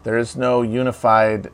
There 0.02 0.18
is 0.18 0.36
no 0.36 0.64
unified 0.64 1.52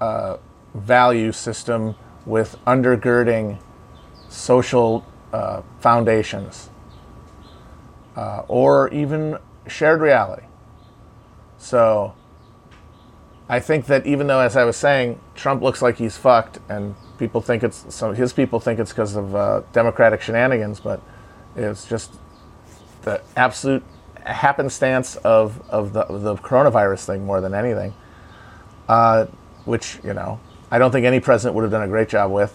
uh, 0.00 0.36
value 0.72 1.32
system 1.32 1.96
with 2.24 2.56
undergirding 2.64 3.58
social 4.28 5.04
uh, 5.32 5.62
foundations 5.80 6.70
uh, 8.14 8.44
or 8.46 8.88
even 8.90 9.38
shared 9.66 10.00
reality. 10.00 10.46
So 11.64 12.14
I 13.48 13.58
think 13.58 13.86
that 13.86 14.06
even 14.06 14.26
though, 14.26 14.40
as 14.40 14.54
I 14.54 14.64
was 14.64 14.76
saying, 14.76 15.18
Trump 15.34 15.62
looks 15.62 15.80
like 15.80 15.96
he's 15.96 16.14
fucked, 16.14 16.58
and 16.68 16.94
people 17.18 17.40
think 17.40 17.62
it's 17.62 17.86
some 17.88 18.14
his 18.14 18.34
people 18.34 18.60
think 18.60 18.78
it's 18.78 18.92
because 18.92 19.16
of 19.16 19.34
uh, 19.34 19.62
Democratic 19.72 20.20
shenanigans, 20.20 20.78
but 20.78 21.00
it's 21.56 21.86
just 21.86 22.12
the 23.02 23.22
absolute 23.34 23.82
happenstance 24.26 25.16
of 25.16 25.62
of 25.70 25.94
the 25.94 26.04
the 26.04 26.34
coronavirus 26.36 27.06
thing 27.06 27.24
more 27.24 27.40
than 27.40 27.54
anything. 27.54 27.94
Uh, 28.86 29.24
which 29.64 29.98
you 30.04 30.12
know, 30.12 30.38
I 30.70 30.78
don't 30.78 30.90
think 30.90 31.06
any 31.06 31.18
president 31.18 31.54
would 31.56 31.62
have 31.62 31.70
done 31.70 31.82
a 31.82 31.88
great 31.88 32.10
job 32.10 32.30
with, 32.30 32.54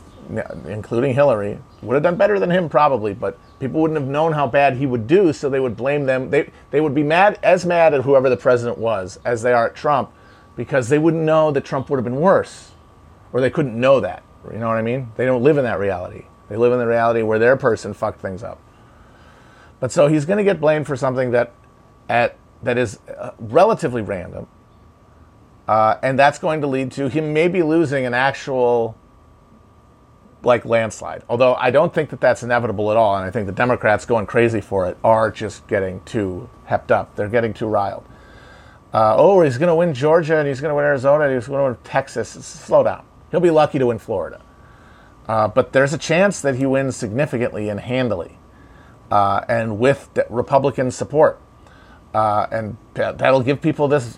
including 0.68 1.14
Hillary. 1.14 1.60
Would 1.82 1.96
have 1.96 2.04
done 2.04 2.16
better 2.16 2.40
than 2.40 2.52
him 2.52 2.70
probably, 2.70 3.14
but 3.14 3.40
people 3.60 3.82
wouldn't 3.82 4.00
have 4.00 4.10
known 4.10 4.34
how 4.34 4.48
bad 4.48 4.78
he 4.78 4.86
would 4.86 5.08
do, 5.08 5.34
so 5.34 5.50
they 5.50 5.60
would 5.60 5.76
blame 5.76 6.06
them. 6.06 6.30
They, 6.30 6.52
they 6.72 6.82
would 6.82 6.94
be 6.94 7.04
mad, 7.04 7.40
as 7.42 7.66
mad 7.66 7.94
at 7.94 8.02
whoever 8.02 8.30
the 8.30 8.38
president 8.38 8.78
was 8.78 9.20
as 9.26 9.42
they 9.42 9.54
are 9.54 9.68
at 9.68 9.76
Trump, 9.76 10.12
because 10.56 10.90
they 10.90 11.00
wouldn't 11.00 11.24
know 11.24 11.52
that 11.52 11.66
Trump 11.66 11.90
would 11.90 11.98
have 11.98 12.04
been 12.04 12.20
worse, 12.20 12.72
or 13.34 13.42
they 13.42 13.50
couldn't 13.50 13.80
know 13.80 14.00
that. 14.00 14.24
You 14.52 14.60
know 14.60 14.68
what 14.68 14.78
I 14.78 14.82
mean? 14.82 15.12
They 15.16 15.26
don't 15.26 15.44
live 15.44 15.58
in 15.58 15.64
that 15.64 15.80
reality. 15.80 16.26
They 16.48 16.58
live 16.58 16.74
in 16.74 16.80
the 16.80 16.88
reality 16.88 17.22
where 17.22 17.40
their 17.40 17.58
person 17.58 17.94
fucked 17.94 18.20
things 18.22 18.44
up. 18.44 18.60
But 19.80 19.92
so 19.92 20.08
he's 20.08 20.26
going 20.26 20.38
to 20.38 20.44
get 20.44 20.60
blamed 20.60 20.88
for 20.88 20.96
something 20.96 21.32
that, 21.32 21.54
at 22.08 22.36
that 22.64 22.78
is 22.78 23.00
uh, 23.08 23.32
relatively 23.40 24.02
random, 24.02 24.48
uh, 25.68 25.98
and 26.04 26.18
that's 26.18 26.40
going 26.40 26.62
to 26.62 26.68
lead 26.68 26.92
to 26.94 27.08
him 27.08 27.34
maybe 27.34 27.64
losing 27.64 28.06
an 28.06 28.14
actual 28.14 28.98
like 30.44 30.66
landslide. 30.66 31.24
Although 31.30 31.56
I 31.56 31.72
don't 31.72 31.94
think 31.94 32.10
that 32.12 32.22
that's 32.22 32.44
inevitable 32.44 32.92
at 32.92 32.98
all, 32.98 33.16
and 33.16 33.26
I 33.26 33.32
think 33.32 33.46
the 33.48 33.54
Democrats 33.54 34.06
going 34.06 34.26
crazy 34.26 34.62
for 34.62 34.88
it 34.88 34.98
are 35.04 35.32
just 35.32 35.68
getting 35.68 36.02
too 36.02 36.50
hepped 36.68 36.92
up. 36.92 37.16
They're 37.16 37.30
getting 37.30 37.54
too 37.54 37.68
riled. 37.68 38.06
Uh, 38.94 39.16
oh, 39.18 39.42
he's 39.42 39.58
going 39.58 39.68
to 39.68 39.76
win 39.76 39.94
Georgia 39.94 40.38
and 40.38 40.48
he's 40.48 40.62
going 40.62 40.72
to 40.72 40.76
win 40.76 40.86
Arizona 40.86 41.26
and 41.26 41.34
he's 41.34 41.48
going 41.48 41.60
to 41.60 41.64
win 41.66 41.78
Texas. 41.84 42.30
Slow 42.30 42.84
down. 42.84 43.06
He'll 43.30 43.40
be 43.40 43.52
lucky 43.52 43.78
to 43.78 43.88
win 43.88 44.00
Florida. 44.00 44.42
Uh, 45.28 45.48
but 45.48 45.74
there's 45.74 45.94
a 45.94 45.98
chance 45.98 46.42
that 46.42 46.56
he 46.56 46.66
wins 46.66 46.96
significantly 46.96 47.70
and 47.70 47.80
handily, 47.80 48.40
uh, 49.12 49.42
and 49.48 49.78
with 49.78 50.10
Republican 50.28 50.90
support. 50.90 51.40
Uh, 52.16 52.48
and 52.52 52.78
that'll 52.96 53.44
give 53.44 53.62
people 53.62 53.88
this 53.88 54.18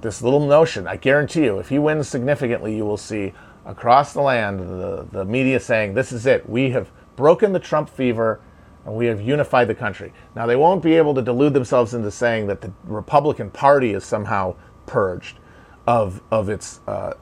this 0.00 0.22
little 0.22 0.46
notion. 0.46 0.86
I 0.86 0.96
guarantee 0.96 1.44
you, 1.44 1.58
if 1.58 1.68
he 1.68 1.78
wins 1.78 2.08
significantly, 2.08 2.74
you 2.74 2.86
will 2.86 2.96
see 2.96 3.34
across 3.66 4.12
the 4.12 4.22
land 4.22 4.60
the, 4.60 5.06
the 5.12 5.24
media 5.24 5.60
saying, 5.60 5.94
"This 5.94 6.12
is 6.12 6.26
it. 6.26 6.48
We 6.48 6.70
have 6.70 6.90
broken 7.16 7.52
the 7.52 7.60
Trump 7.60 7.88
fever." 7.88 8.40
And 8.84 8.94
we 8.94 9.06
have 9.06 9.20
unified 9.20 9.66
the 9.66 9.74
country. 9.74 10.12
Now, 10.36 10.46
they 10.46 10.54
won't 10.54 10.80
be 10.80 10.94
able 10.94 11.12
to 11.14 11.20
delude 11.20 11.54
themselves 11.54 11.92
into 11.92 12.08
saying 12.12 12.46
that 12.46 12.60
the 12.60 12.72
Republican 12.84 13.50
Party 13.50 13.94
is 13.94 14.04
somehow 14.04 14.54
purged 14.86 15.40
of, 15.88 16.22
of 16.30 16.48
its 16.48 16.80
uh, 16.86 17.14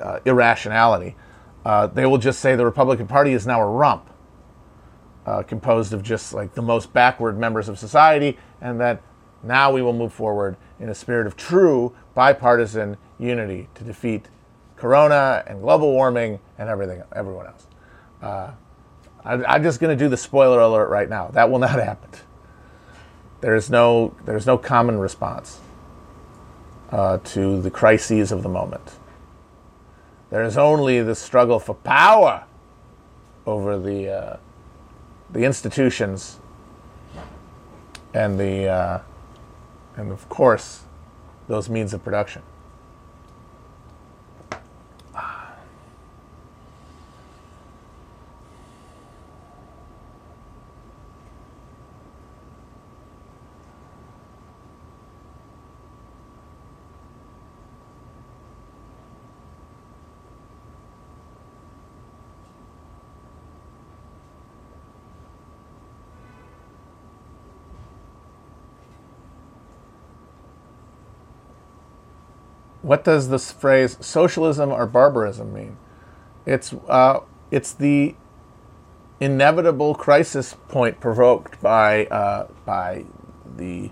uh, 0.00 0.18
irrationality. 0.24 1.14
Uh, 1.64 1.86
they 1.86 2.06
will 2.06 2.18
just 2.18 2.40
say 2.40 2.56
the 2.56 2.64
Republican 2.64 3.06
Party 3.06 3.32
is 3.32 3.46
now 3.46 3.60
a 3.60 3.66
rump 3.66 4.10
uh, 5.26 5.42
composed 5.42 5.92
of 5.92 6.02
just 6.02 6.34
like 6.34 6.54
the 6.54 6.62
most 6.62 6.92
backward 6.92 7.38
members 7.38 7.68
of 7.68 7.78
society, 7.78 8.36
and 8.60 8.80
that 8.80 9.00
now 9.42 9.72
we 9.72 9.82
will 9.82 9.92
move 9.92 10.12
forward 10.12 10.56
in 10.80 10.88
a 10.88 10.94
spirit 10.94 11.26
of 11.26 11.36
true 11.36 11.94
bipartisan 12.14 12.96
unity 13.18 13.68
to 13.74 13.84
defeat 13.84 14.28
corona 14.82 15.44
and 15.46 15.60
global 15.60 15.92
warming 15.92 16.40
and 16.58 16.68
everything, 16.68 17.00
everyone 17.14 17.46
else. 17.46 17.68
Uh, 18.20 18.50
I, 19.24 19.54
am 19.54 19.62
just 19.62 19.78
going 19.78 19.96
to 19.96 20.04
do 20.04 20.08
the 20.08 20.16
spoiler 20.16 20.58
alert 20.58 20.88
right 20.88 21.08
now. 21.08 21.28
That 21.28 21.52
will 21.52 21.60
not 21.60 21.70
happen. 21.84 22.10
There 23.40 23.54
is 23.54 23.70
no, 23.70 24.16
there 24.24 24.36
is 24.36 24.44
no 24.44 24.58
common 24.58 24.98
response 24.98 25.60
uh, 26.90 27.18
to 27.18 27.62
the 27.62 27.70
crises 27.70 28.32
of 28.32 28.42
the 28.42 28.48
moment. 28.48 28.96
There 30.30 30.42
is 30.42 30.58
only 30.58 31.00
the 31.00 31.14
struggle 31.14 31.60
for 31.60 31.76
power 31.76 32.44
over 33.46 33.78
the 33.78 34.08
uh, 34.08 34.36
the 35.30 35.44
institutions 35.44 36.40
and 38.14 38.38
the 38.38 38.66
uh, 38.66 39.00
and 39.96 40.10
of 40.10 40.28
course 40.28 40.82
those 41.46 41.68
means 41.68 41.94
of 41.94 42.02
production. 42.02 42.42
What 72.92 73.04
does 73.04 73.30
this 73.30 73.50
phrase 73.50 73.96
socialism 74.00 74.70
or 74.70 74.86
barbarism 74.86 75.50
mean? 75.54 75.78
It's, 76.44 76.74
uh, 76.90 77.20
it's 77.50 77.72
the 77.72 78.14
inevitable 79.18 79.94
crisis 79.94 80.56
point 80.68 81.00
provoked 81.00 81.58
by, 81.62 82.04
uh, 82.08 82.48
by 82.66 83.06
the 83.56 83.90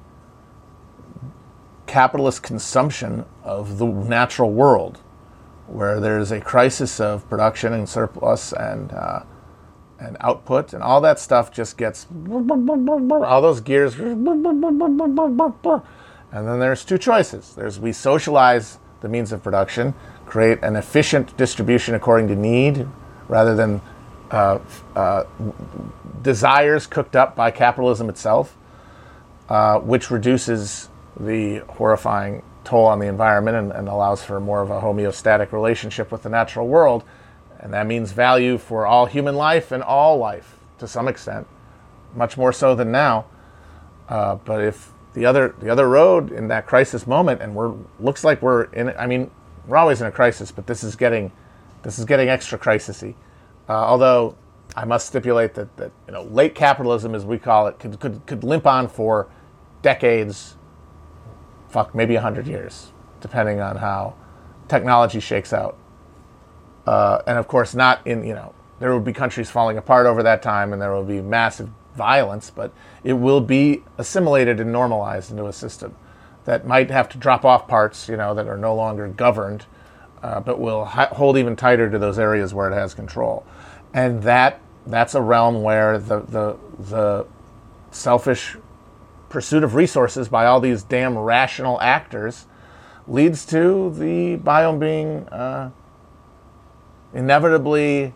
capitalist 1.87 2.43
consumption 2.43 3.25
of 3.43 3.79
the 3.79 3.87
natural 3.87 4.53
world, 4.53 4.99
where 5.67 5.99
there's 5.99 6.31
a 6.31 6.43
crisis 6.43 7.01
of 7.01 7.27
production 7.31 7.73
and 7.73 7.89
surplus 7.89 8.53
and, 8.53 8.93
uh, 8.93 9.23
and 9.99 10.19
output, 10.21 10.75
and 10.75 10.83
all 10.83 11.01
that 11.01 11.19
stuff 11.19 11.51
just 11.51 11.79
gets 11.79 12.07
all 12.29 13.41
those 13.41 13.63
gears. 13.63 13.95
And 13.99 14.27
then 16.47 16.61
there's 16.61 16.85
two 16.85 16.99
choices. 16.99 17.55
There's 17.55 17.81
we 17.81 17.93
socialize 17.95 18.79
the 19.01 19.09
means 19.09 19.33
of 19.33 19.43
production, 19.43 19.95
create 20.27 20.59
an 20.63 20.77
efficient 20.77 21.37
distribution 21.37 21.95
according 21.95 22.29
to 22.29 22.37
need 22.37 22.87
rather 23.29 23.55
than 23.55 23.81
uh, 24.31 24.59
uh, 24.95 25.25
desires 26.23 26.87
cooked 26.87 27.17
up 27.17 27.35
by 27.35 27.51
capitalism 27.51 28.09
itself, 28.09 28.57
uh, 29.49 29.79
which 29.79 30.11
reduces 30.11 30.89
the 31.19 31.59
horrifying 31.69 32.43
toll 32.65 32.87
on 32.87 32.99
the 32.99 33.07
environment 33.07 33.57
and, 33.57 33.73
and, 33.73 33.89
allows 33.89 34.23
for 34.23 34.39
more 34.39 34.63
of 34.63 34.71
a 34.71 34.81
homeostatic 34.81 35.51
relationship 35.51 36.13
with 36.13 36.23
the 36.23 36.29
natural 36.29 36.69
world. 36.69 37.03
And 37.59 37.73
that 37.75 37.87
means 37.87 38.13
value 38.13 38.59
for 38.59 38.87
all 38.87 39.07
human 39.07 39.35
life 39.35 39.73
and 39.73 39.83
all 39.83 40.19
life 40.19 40.57
to 40.79 40.87
some 40.87 41.09
extent, 41.09 41.47
much 42.15 42.37
more 42.37 42.53
so 42.53 42.75
than 42.75 42.93
now. 42.93 43.27
Uh, 44.09 44.37
but 44.37 44.63
if 44.63 44.93
the 45.14 45.27
other 45.27 45.55
the 45.59 45.70
other 45.70 45.88
road 45.88 46.31
in 46.31 46.49
that 46.49 46.66
crisis 46.66 47.07
moment, 47.07 47.42
and 47.42 47.55
we're 47.55 47.75
looks 47.99 48.25
like 48.25 48.40
we're 48.42 48.64
in. 48.64 48.90
I 48.90 49.07
mean, 49.07 49.31
we're 49.66 49.77
always 49.77 50.01
in 50.01 50.07
a 50.07 50.12
crisis, 50.12 50.53
but 50.53 50.66
this 50.66 50.85
is 50.85 50.96
getting 50.96 51.33
this 51.83 51.99
is 51.99 52.05
getting 52.05 52.29
extra 52.29 52.59
crisisy. 52.59 53.14
Uh, 53.68 53.73
although 53.73 54.37
I 54.77 54.85
must 54.85 55.07
stipulate 55.07 55.55
that 55.55 55.77
that 55.79 55.90
you 56.07 56.12
know 56.12 56.23
late 56.25 56.55
capitalism, 56.55 57.14
as 57.14 57.25
we 57.25 57.38
call 57.38 57.66
it, 57.66 57.79
could 57.79 57.99
could, 57.99 58.25
could 58.27 58.44
limp 58.44 58.66
on 58.66 58.88
for 58.88 59.29
decades, 59.83 60.57
fuck 61.68 61.94
maybe 61.94 62.14
hundred 62.16 62.46
years, 62.46 62.92
depending 63.20 63.61
on 63.61 63.77
how 63.77 64.14
technology 64.68 65.20
shakes 65.20 65.53
out. 65.53 65.77
Uh, 66.87 67.23
and 67.27 67.37
of 67.37 67.49
course, 67.49 67.75
not 67.75 68.07
in 68.07 68.25
you 68.25 68.35
know 68.35 68.55
there 68.79 68.92
will 68.92 69.01
be 69.01 69.12
countries 69.12 69.51
falling 69.51 69.77
apart 69.77 70.07
over 70.07 70.23
that 70.23 70.40
time, 70.40 70.73
and 70.73 70.81
there 70.81 70.92
will 70.92 71.05
be 71.05 71.20
massive 71.20 71.68
violence, 71.94 72.50
but 72.50 72.72
it 73.05 73.14
will 73.14 73.40
be 73.40 73.83
assimilated 73.98 74.61
and 74.61 74.72
normalized 74.72 75.31
into 75.31 75.46
a 75.46 75.53
system 75.53 75.94
that 76.44 76.66
might 76.66 76.90
have 76.90 77.09
to 77.11 77.18
drop 77.18 77.44
off 77.44 77.68
parts, 77.68 78.09
you 78.09 78.16
know, 78.16 78.35
that 78.35 78.46
are 78.46 78.57
no 78.57 78.74
longer 78.74 79.09
governed, 79.09 79.66
uh, 80.22 80.40
but 80.40 80.59
will 80.59 80.85
hold 80.85 81.37
even 81.37 81.57
tighter 81.57 81.90
to 81.90 81.98
those 81.98 82.18
areas 82.18 82.55
where 82.55 82.70
it 82.70 82.74
has 82.74 82.94
control. 82.94 83.44
And 83.92 84.22
that 84.22 84.61
that's 84.87 85.14
a 85.14 85.20
realm 85.20 85.62
where 85.62 85.98
the 85.98 86.20
the 86.20 86.57
the 86.79 87.26
selfish 87.90 88.57
pursuit 89.29 89.62
of 89.62 89.74
resources 89.74 90.29
by 90.29 90.46
all 90.46 90.61
these 90.61 90.83
damn 90.83 91.16
rational 91.18 91.81
actors 91.81 92.46
leads 93.07 93.44
to 93.46 93.94
the 93.96 94.37
biome 94.38 94.79
being 94.79 95.29
uh, 95.29 95.70
inevitably 97.12 98.14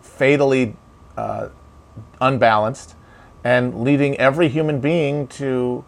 fatally 0.00 0.76
uh, 1.16 1.48
unbalanced 2.22 2.94
and 3.44 3.82
leading 3.82 4.16
every 4.18 4.48
human 4.48 4.80
being 4.80 5.26
to 5.26 5.84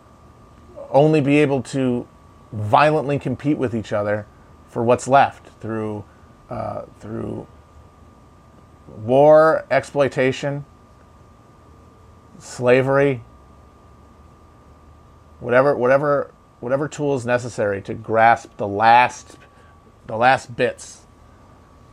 only 0.91 1.21
be 1.21 1.39
able 1.39 1.63
to 1.63 2.07
violently 2.53 3.19
compete 3.19 3.59
with 3.59 3.75
each 3.75 3.93
other 3.93 4.27
for 4.69 4.83
what's 4.83 5.09
left 5.09 5.49
through 5.61 6.05
uh, 6.51 6.83
through 7.01 7.47
war, 9.03 9.65
exploitation, 9.71 10.65
slavery, 12.39 13.23
whatever 15.41 15.77
whatever 15.77 16.33
whatever 16.61 16.89
tools 16.89 17.27
necessary 17.27 17.83
to 17.83 17.95
grasp 17.95 18.57
the 18.57 18.67
last 18.67 19.37
the 20.07 20.17
last 20.17 20.57
bits 20.57 21.03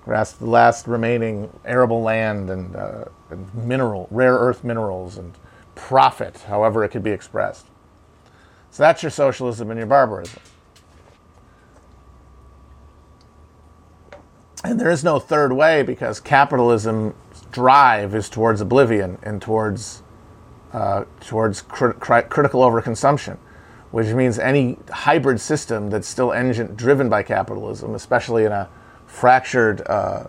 grasp 0.05 0.39
the 0.39 0.45
last 0.45 0.87
remaining 0.87 1.49
arable 1.65 2.01
land 2.01 2.49
and, 2.49 2.75
uh, 2.75 3.05
and 3.31 3.53
mineral, 3.53 4.07
rare 4.11 4.35
earth 4.35 4.63
minerals 4.63 5.17
and 5.17 5.33
profit, 5.75 6.37
however 6.47 6.83
it 6.83 6.89
could 6.89 7.03
be 7.03 7.11
expressed. 7.11 7.65
So 8.71 8.83
that's 8.83 9.03
your 9.03 9.09
socialism 9.09 9.69
and 9.69 9.77
your 9.77 9.87
barbarism. 9.87 10.39
And 14.63 14.79
there 14.79 14.91
is 14.91 15.03
no 15.03 15.19
third 15.19 15.53
way 15.53 15.81
because 15.81 16.19
capitalism's 16.19 17.13
drive 17.51 18.13
is 18.13 18.29
towards 18.29 18.61
oblivion 18.61 19.17
and 19.23 19.41
towards, 19.41 20.03
uh, 20.71 21.05
towards 21.19 21.61
crit- 21.61 21.99
critical 21.99 22.61
overconsumption, 22.61 23.37
which 23.89 24.07
means 24.07 24.37
any 24.37 24.77
hybrid 24.89 25.41
system 25.41 25.89
that's 25.89 26.07
still 26.07 26.31
engine 26.31 26.75
driven 26.75 27.09
by 27.09 27.23
capitalism, 27.23 27.95
especially 27.95 28.45
in 28.45 28.51
a 28.51 28.69
fractured 29.07 29.81
uh, 29.87 30.27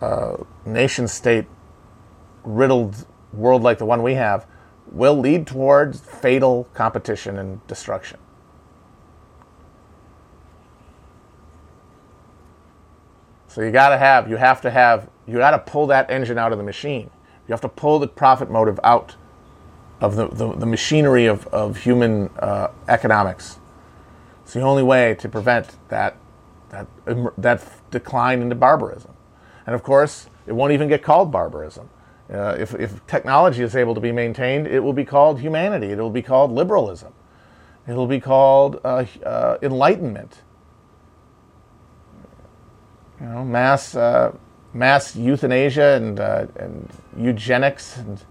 uh, 0.00 0.36
nation 0.64 1.06
state 1.06 1.46
riddled 2.46 3.06
world 3.32 3.62
like 3.62 3.78
the 3.78 3.84
one 3.84 4.02
we 4.02 4.14
have 4.14 4.46
will 4.90 5.18
lead 5.18 5.46
towards 5.46 6.00
fatal 6.00 6.68
competition 6.72 7.38
and 7.38 7.66
destruction. 7.66 8.18
So 13.48 13.62
you 13.62 13.70
got 13.70 13.88
to 13.90 13.98
have, 13.98 14.30
you 14.30 14.36
have 14.36 14.60
to 14.62 14.70
have, 14.70 15.08
you 15.26 15.38
got 15.38 15.50
to 15.50 15.58
pull 15.58 15.86
that 15.88 16.10
engine 16.10 16.38
out 16.38 16.52
of 16.52 16.58
the 16.58 16.64
machine. 16.64 17.10
You 17.48 17.52
have 17.52 17.60
to 17.62 17.68
pull 17.68 17.98
the 17.98 18.06
profit 18.06 18.50
motive 18.50 18.78
out 18.84 19.16
of 20.00 20.16
the, 20.16 20.28
the, 20.28 20.52
the 20.52 20.66
machinery 20.66 21.26
of, 21.26 21.46
of 21.48 21.78
human 21.78 22.28
uh, 22.38 22.68
economics. 22.88 23.58
It's 24.42 24.52
the 24.52 24.60
only 24.60 24.82
way 24.82 25.14
to 25.14 25.28
prevent 25.28 25.76
that 25.88 26.16
that 26.68 26.86
that 27.38 27.90
decline 27.90 28.42
into 28.42 28.54
barbarism. 28.54 29.12
And 29.66 29.74
of 29.74 29.82
course, 29.82 30.28
it 30.46 30.52
won't 30.52 30.72
even 30.72 30.88
get 30.88 31.02
called 31.02 31.32
barbarism. 31.32 31.88
Uh, 32.32 32.56
if, 32.58 32.74
if 32.74 33.06
technology 33.06 33.62
is 33.62 33.76
able 33.76 33.94
to 33.94 34.00
be 34.00 34.10
maintained, 34.10 34.66
it 34.66 34.80
will 34.80 34.92
be 34.92 35.04
called 35.04 35.40
humanity. 35.40 35.92
It 35.92 35.98
will 35.98 36.10
be 36.10 36.22
called 36.22 36.50
liberalism. 36.50 37.12
It'll 37.86 38.08
be 38.08 38.20
called 38.20 38.80
uh, 38.84 39.04
uh, 39.24 39.58
enlightenment. 39.62 40.42
You 43.20 43.26
know, 43.26 43.44
mass 43.44 43.94
uh, 43.94 44.32
mass 44.74 45.14
euthanasia 45.14 45.94
and 45.94 46.20
uh, 46.20 46.46
and 46.56 46.90
eugenics 47.16 47.96
and 47.96 48.24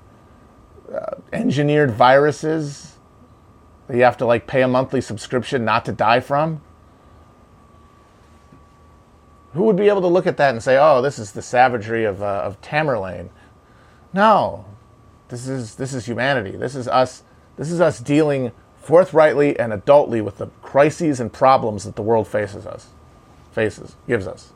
uh, 0.93 1.15
engineered 1.31 1.91
viruses 1.91 2.97
that 3.87 3.95
you 3.95 4.03
have 4.03 4.17
to 4.17 4.25
like 4.25 4.45
pay 4.45 4.61
a 4.61 4.67
monthly 4.67 5.01
subscription 5.01 5.63
not 5.63 5.85
to 5.85 5.91
die 5.93 6.19
from. 6.19 6.61
Who 9.53 9.63
would 9.63 9.77
be 9.77 9.87
able 9.87 10.01
to 10.01 10.07
look 10.07 10.27
at 10.27 10.35
that 10.37 10.49
and 10.49 10.61
say, 10.61 10.77
"Oh, 10.77 11.01
this 11.01 11.17
is 11.17 11.31
the 11.31 11.41
savagery 11.41 12.03
of 12.03 12.21
of 12.21 12.59
Tamerlane"? 12.61 13.29
No, 14.15 14.63
this 15.27 15.45
is 15.45 15.75
this 15.75 15.93
is 15.93 16.05
humanity. 16.05 16.55
This 16.55 16.73
is 16.73 16.87
us. 16.87 17.23
This 17.57 17.69
is 17.69 17.81
us 17.81 17.99
dealing 17.99 18.53
forthrightly 18.77 19.59
and 19.59 19.73
adultly 19.73 20.21
with 20.21 20.37
the 20.37 20.47
crises 20.61 21.19
and 21.19 21.33
problems 21.33 21.83
that 21.83 21.97
the 21.97 22.01
world 22.01 22.25
faces 22.25 22.65
us, 22.65 22.87
faces, 23.51 23.97
gives 24.07 24.25
us. 24.25 24.53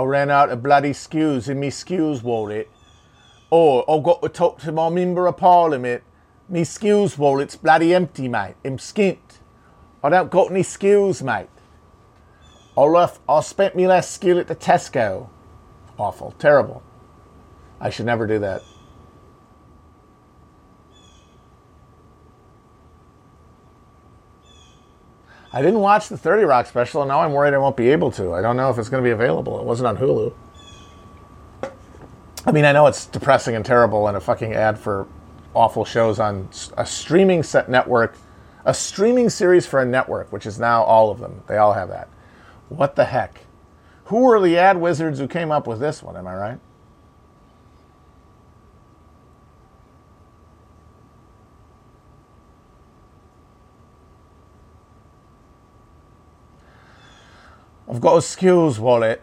I 0.00 0.04
ran 0.04 0.30
out 0.30 0.48
of 0.48 0.62
bloody 0.62 0.92
skews 0.92 1.46
in 1.46 1.60
me 1.60 1.68
skews 1.68 2.22
wallet. 2.22 2.70
Or 3.50 3.84
I've 3.86 4.02
got 4.02 4.22
to 4.22 4.30
talk 4.30 4.58
to 4.60 4.72
my 4.72 4.88
member 4.88 5.26
of 5.26 5.36
parliament. 5.36 6.02
Me 6.48 6.62
skews 6.62 7.18
wallet's 7.18 7.54
bloody 7.54 7.94
empty, 7.94 8.26
mate. 8.26 8.54
I'm 8.64 8.78
skint. 8.78 9.40
I 10.02 10.08
don't 10.08 10.30
got 10.30 10.50
any 10.50 10.62
skills, 10.62 11.22
mate. 11.22 11.50
I 12.78 12.80
left, 12.80 13.20
I 13.28 13.42
spent 13.42 13.76
me 13.76 13.86
last 13.86 14.12
skill 14.12 14.38
at 14.38 14.46
the 14.46 14.56
Tesco. 14.56 15.28
Awful. 15.98 16.34
Terrible. 16.38 16.82
I 17.78 17.90
should 17.90 18.06
never 18.06 18.26
do 18.26 18.38
that. 18.38 18.62
I 25.52 25.62
didn't 25.62 25.80
watch 25.80 26.08
the 26.08 26.16
30 26.16 26.44
Rock 26.44 26.66
special, 26.66 27.02
and 27.02 27.08
now 27.08 27.20
I'm 27.20 27.32
worried 27.32 27.54
I 27.54 27.58
won't 27.58 27.76
be 27.76 27.88
able 27.90 28.10
to. 28.12 28.34
I 28.34 28.40
don't 28.40 28.56
know 28.56 28.70
if 28.70 28.78
it's 28.78 28.88
going 28.88 29.02
to 29.02 29.06
be 29.06 29.12
available. 29.12 29.58
It 29.58 29.64
wasn't 29.64 29.88
on 29.88 29.96
Hulu. 29.96 30.32
I 32.46 32.52
mean, 32.52 32.64
I 32.64 32.72
know 32.72 32.86
it's 32.86 33.06
depressing 33.06 33.56
and 33.56 33.64
terrible 33.64 34.06
and 34.06 34.16
a 34.16 34.20
fucking 34.20 34.54
ad 34.54 34.78
for 34.78 35.06
awful 35.54 35.84
shows 35.84 36.20
on 36.20 36.48
a 36.76 36.86
streaming 36.86 37.42
set 37.42 37.68
network, 37.68 38.16
a 38.64 38.72
streaming 38.72 39.28
series 39.28 39.66
for 39.66 39.80
a 39.80 39.84
network, 39.84 40.32
which 40.32 40.46
is 40.46 40.58
now 40.58 40.84
all 40.84 41.10
of 41.10 41.18
them. 41.18 41.42
They 41.48 41.56
all 41.56 41.72
have 41.72 41.88
that. 41.88 42.08
What 42.68 42.94
the 42.94 43.06
heck? 43.06 43.40
Who 44.04 44.18
were 44.18 44.40
the 44.40 44.56
ad 44.56 44.80
wizards 44.80 45.18
who 45.18 45.26
came 45.26 45.50
up 45.50 45.66
with 45.66 45.80
this 45.80 46.02
one? 46.02 46.16
Am 46.16 46.26
I 46.26 46.34
right? 46.34 46.58
I've 57.90 58.00
got 58.00 58.18
a 58.18 58.22
skills 58.22 58.78
wallet. 58.78 59.20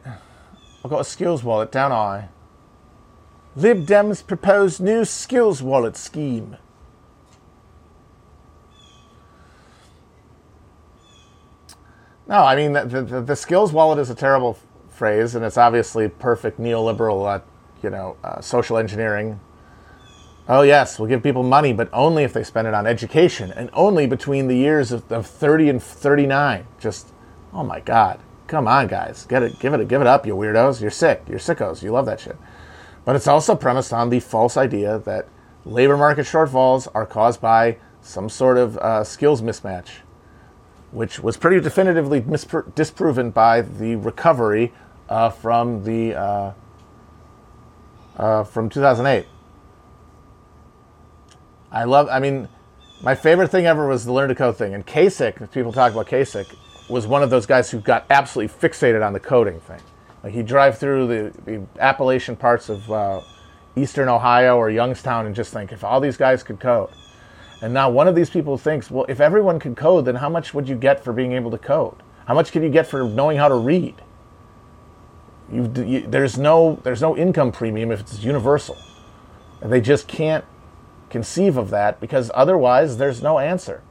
I've 0.83 0.91
got 0.91 0.99
a 0.99 1.05
skills 1.05 1.41
wallet, 1.41 1.71
don't 1.71 1.93
I? 1.93 2.27
Lib 3.55 3.85
Dems 3.85 4.27
proposed 4.27 4.81
new 4.81 5.05
skills 5.05 5.63
wallet 5.63 5.95
scheme. 5.95 6.57
No, 12.27 12.43
I 12.43 12.57
mean, 12.57 12.73
the, 12.73 13.05
the, 13.05 13.21
the 13.21 13.35
skills 13.37 13.71
wallet 13.71 13.99
is 13.99 14.09
a 14.09 14.15
terrible 14.15 14.59
phrase, 14.89 15.33
and 15.33 15.45
it's 15.45 15.57
obviously 15.57 16.09
perfect 16.09 16.59
neoliberal, 16.59 17.25
uh, 17.25 17.39
you 17.81 17.89
know, 17.89 18.17
uh, 18.21 18.41
social 18.41 18.77
engineering. 18.77 19.39
Oh, 20.49 20.63
yes, 20.63 20.99
we'll 20.99 21.07
give 21.07 21.23
people 21.23 21.43
money, 21.43 21.71
but 21.71 21.89
only 21.93 22.25
if 22.25 22.33
they 22.33 22.43
spend 22.43 22.67
it 22.67 22.73
on 22.73 22.85
education, 22.85 23.49
and 23.51 23.69
only 23.71 24.07
between 24.07 24.49
the 24.49 24.57
years 24.57 24.91
of, 24.91 25.09
of 25.09 25.25
30 25.25 25.69
and 25.69 25.81
39. 25.81 26.67
Just, 26.81 27.13
oh 27.53 27.63
my 27.63 27.79
God. 27.79 28.19
Come 28.47 28.67
on, 28.67 28.87
guys, 28.87 29.25
get 29.25 29.43
it, 29.43 29.59
give 29.59 29.73
it, 29.73 29.87
give 29.89 29.99
it 29.99 30.07
up, 30.07 30.25
you 30.25 30.33
weirdos. 30.33 30.81
You're 30.81 30.89
sick. 30.89 31.23
You're 31.27 31.39
sickos. 31.39 31.83
You 31.83 31.91
love 31.91 32.05
that 32.05 32.21
shit. 32.21 32.37
But 33.03 33.15
it's 33.15 33.27
also 33.27 33.55
premised 33.55 33.91
on 33.91 34.09
the 34.09 34.21
false 34.21 34.55
idea 34.55 34.99
that 34.99 35.27
labor 35.65 35.97
market 35.97 36.25
shortfalls 36.25 36.87
are 36.93 37.05
caused 37.05 37.41
by 37.41 37.77
some 38.01 38.29
sort 38.29 38.57
of 38.57 38.77
uh, 38.77 39.03
skills 39.03 39.41
mismatch, 39.41 39.89
which 40.91 41.19
was 41.19 41.35
pretty 41.35 41.59
definitively 41.59 42.21
mispro- 42.21 42.73
disproven 42.73 43.31
by 43.31 43.61
the 43.61 43.97
recovery 43.97 44.71
uh, 45.09 45.29
from 45.29 45.83
the 45.83 46.15
uh, 46.15 46.53
uh 48.17 48.43
from 48.45 48.69
2008. 48.69 49.27
I 51.69 51.83
love. 51.83 52.07
I 52.09 52.19
mean, 52.19 52.47
my 53.01 53.13
favorite 53.13 53.49
thing 53.49 53.65
ever 53.65 53.87
was 53.87 54.05
the 54.05 54.13
learn 54.13 54.29
to 54.29 54.35
code 54.35 54.57
thing. 54.57 54.73
And 54.73 54.85
Kasich, 54.85 55.41
if 55.41 55.51
people 55.51 55.73
talk 55.73 55.91
about 55.91 56.07
Kasich, 56.07 56.55
was 56.89 57.05
one 57.05 57.23
of 57.23 57.29
those 57.29 57.45
guys 57.45 57.69
who 57.69 57.79
got 57.79 58.05
absolutely 58.09 58.53
fixated 58.53 59.05
on 59.05 59.13
the 59.13 59.19
coding 59.19 59.59
thing. 59.59 59.81
Like 60.23 60.33
he'd 60.33 60.45
drive 60.45 60.77
through 60.77 61.07
the, 61.07 61.41
the 61.45 61.65
Appalachian 61.79 62.35
parts 62.35 62.69
of 62.69 62.91
uh, 62.91 63.21
eastern 63.75 64.09
Ohio 64.09 64.57
or 64.57 64.69
Youngstown 64.69 65.25
and 65.25 65.35
just 65.35 65.53
think, 65.53 65.71
if 65.71 65.83
all 65.83 65.99
these 65.99 66.17
guys 66.17 66.43
could 66.43 66.59
code. 66.59 66.89
And 67.61 67.73
now 67.73 67.89
one 67.89 68.07
of 68.07 68.15
these 68.15 68.29
people 68.29 68.57
thinks, 68.57 68.91
well, 68.91 69.05
if 69.09 69.19
everyone 69.19 69.59
could 69.59 69.75
code, 69.75 70.05
then 70.05 70.15
how 70.15 70.29
much 70.29 70.53
would 70.53 70.69
you 70.69 70.75
get 70.75 71.03
for 71.03 71.11
being 71.11 71.31
able 71.33 71.51
to 71.51 71.57
code? 71.57 71.95
How 72.25 72.33
much 72.33 72.51
can 72.51 72.61
you 72.61 72.69
get 72.69 72.87
for 72.87 73.03
knowing 73.03 73.37
how 73.37 73.47
to 73.47 73.55
read? 73.55 73.95
You, 75.51 75.67
there's 76.01 76.37
no 76.37 76.77
there's 76.83 77.01
no 77.01 77.15
income 77.15 77.53
premium 77.53 77.89
if 77.91 78.01
it's 78.01 78.21
universal. 78.21 78.77
And 79.61 79.71
they 79.71 79.81
just 79.81 80.07
can't 80.07 80.43
conceive 81.09 81.57
of 81.57 81.69
that 81.69 81.99
because 81.99 82.29
otherwise 82.35 82.97
there's 82.97 83.23
no 83.23 83.39
answer. 83.39 83.81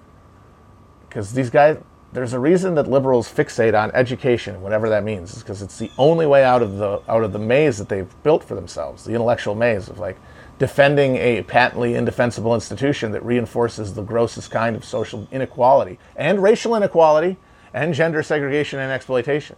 Because 1.08 1.32
these 1.32 1.50
guys, 1.50 1.78
there's 2.16 2.32
a 2.32 2.40
reason 2.40 2.74
that 2.76 2.88
liberals 2.88 3.30
fixate 3.30 3.78
on 3.78 3.90
education, 3.90 4.62
whatever 4.62 4.88
that 4.88 5.04
means, 5.04 5.36
is 5.36 5.42
because 5.42 5.60
it's 5.60 5.78
the 5.78 5.90
only 5.98 6.24
way 6.24 6.42
out 6.42 6.62
of 6.62 6.78
the 6.78 7.02
out 7.10 7.22
of 7.22 7.34
the 7.34 7.38
maze 7.38 7.76
that 7.76 7.90
they've 7.90 8.10
built 8.22 8.42
for 8.42 8.54
themselves, 8.54 9.04
the 9.04 9.12
intellectual 9.12 9.54
maze 9.54 9.90
of 9.90 9.98
like 9.98 10.16
defending 10.58 11.16
a 11.16 11.42
patently 11.42 11.94
indefensible 11.94 12.54
institution 12.54 13.12
that 13.12 13.22
reinforces 13.22 13.92
the 13.92 14.02
grossest 14.02 14.50
kind 14.50 14.74
of 14.74 14.82
social 14.82 15.28
inequality 15.30 15.98
and 16.16 16.42
racial 16.42 16.74
inequality 16.74 17.36
and 17.74 17.92
gender 17.92 18.22
segregation 18.22 18.78
and 18.78 18.90
exploitation. 18.90 19.56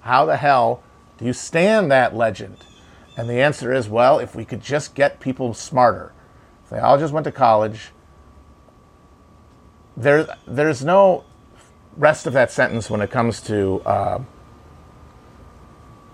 How 0.00 0.24
the 0.26 0.36
hell 0.36 0.82
do 1.16 1.24
you 1.24 1.32
stand 1.32 1.92
that 1.92 2.16
legend? 2.16 2.56
And 3.16 3.30
the 3.30 3.40
answer 3.40 3.72
is, 3.72 3.88
well, 3.88 4.18
if 4.18 4.34
we 4.34 4.44
could 4.44 4.62
just 4.62 4.96
get 4.96 5.20
people 5.20 5.54
smarter, 5.54 6.12
if 6.64 6.70
they 6.70 6.80
all 6.80 6.98
just 6.98 7.12
went 7.12 7.22
to 7.22 7.32
college, 7.32 7.92
there, 9.96 10.26
there's 10.48 10.84
no 10.84 11.24
rest 11.96 12.26
of 12.26 12.32
that 12.32 12.50
sentence 12.50 12.90
when 12.90 13.00
it 13.00 13.10
comes 13.10 13.40
to 13.42 13.80
uh, 13.84 14.22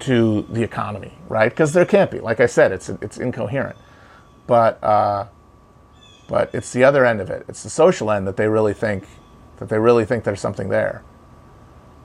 to 0.01 0.43
the 0.51 0.63
economy, 0.63 1.13
right? 1.29 1.51
Because 1.51 1.73
there 1.73 1.87
can't 1.87 2.11
be. 2.11 2.21
Like 2.21 2.41
I 2.41 2.47
said, 2.47 2.73
it's 2.73 2.89
it's 2.89 3.19
incoherent. 3.19 3.77
But 4.47 4.83
uh, 4.83 5.27
but 6.29 6.55
it's 6.55 6.73
the 6.73 6.85
other 6.85 7.05
end 7.05 7.21
of 7.21 7.31
it. 7.31 7.45
It's 7.49 7.63
the 7.63 7.71
social 7.71 8.11
end 8.11 8.27
that 8.27 8.37
they 8.37 8.49
really 8.49 8.75
think 8.75 9.05
that 9.59 9.69
they 9.69 9.79
really 9.79 10.05
think 10.05 10.25
there's 10.25 10.41
something 10.41 10.69
there. 10.69 11.03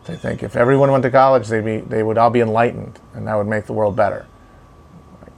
They 0.06 0.16
think 0.16 0.42
if 0.42 0.56
everyone 0.56 0.92
went 0.92 1.04
to 1.04 1.12
college, 1.12 1.48
they'd 1.48 1.66
be 1.66 1.78
they 1.78 2.04
would 2.04 2.18
all 2.18 2.30
be 2.30 2.40
enlightened, 2.40 3.00
and 3.14 3.28
that 3.28 3.36
would 3.36 3.48
make 3.48 3.66
the 3.66 3.74
world 3.74 3.96
better. 3.96 4.26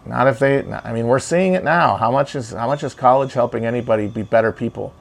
Not 0.06 0.28
if 0.28 0.40
they. 0.40 0.64
I 0.72 0.94
mean, 0.94 1.08
we're 1.08 1.20
seeing 1.20 1.54
it 1.54 1.64
now. 1.64 1.98
How 1.98 2.12
much 2.12 2.36
is 2.36 2.52
how 2.52 2.68
much 2.68 2.84
is 2.84 2.94
college 2.94 3.34
helping 3.34 3.66
anybody 3.66 4.08
be 4.08 4.22
better 4.22 4.52
people? 4.52 4.94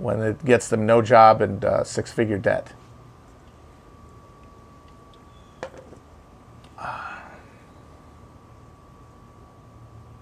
When 0.00 0.20
it 0.22 0.44
gets 0.44 0.68
them 0.68 0.86
no 0.86 1.02
job 1.02 1.42
and 1.42 1.64
uh, 1.64 1.84
six 1.84 2.10
figure 2.12 2.38
debt. 2.38 2.72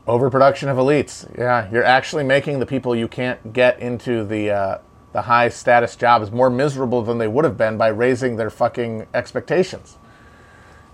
Overproduction 0.07 0.69
of 0.69 0.77
elites. 0.77 1.27
Yeah, 1.39 1.71
you're 1.71 1.85
actually 1.85 2.25
making 2.25 2.59
the 2.59 2.67
people 2.67 2.95
you 2.97 3.09
can't 3.09 3.53
get 3.53 3.79
into 3.81 4.25
the 4.25 4.51
uh, 4.51 4.79
the 5.13 5.23
high 5.23 5.49
status 5.49 5.97
jobs 5.97 6.31
more 6.31 6.51
miserable 6.51 7.03
than 7.03 7.19
they 7.19 7.29
would 7.29 7.45
have 7.45 7.57
been 7.57 7.77
by 7.79 7.89
raising 7.89 8.37
their 8.37 8.51
fucking 8.51 9.07
expectations. 9.15 9.97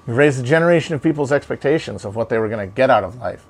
You 0.06 0.14
raised 0.14 0.38
a 0.38 0.42
generation 0.42 0.94
of 0.94 1.02
people's 1.02 1.32
expectations 1.32 2.04
of 2.04 2.14
what 2.14 2.28
they 2.28 2.38
were 2.38 2.48
going 2.48 2.68
to 2.68 2.74
get 2.74 2.90
out 2.90 3.04
of 3.04 3.16
life 3.16 3.46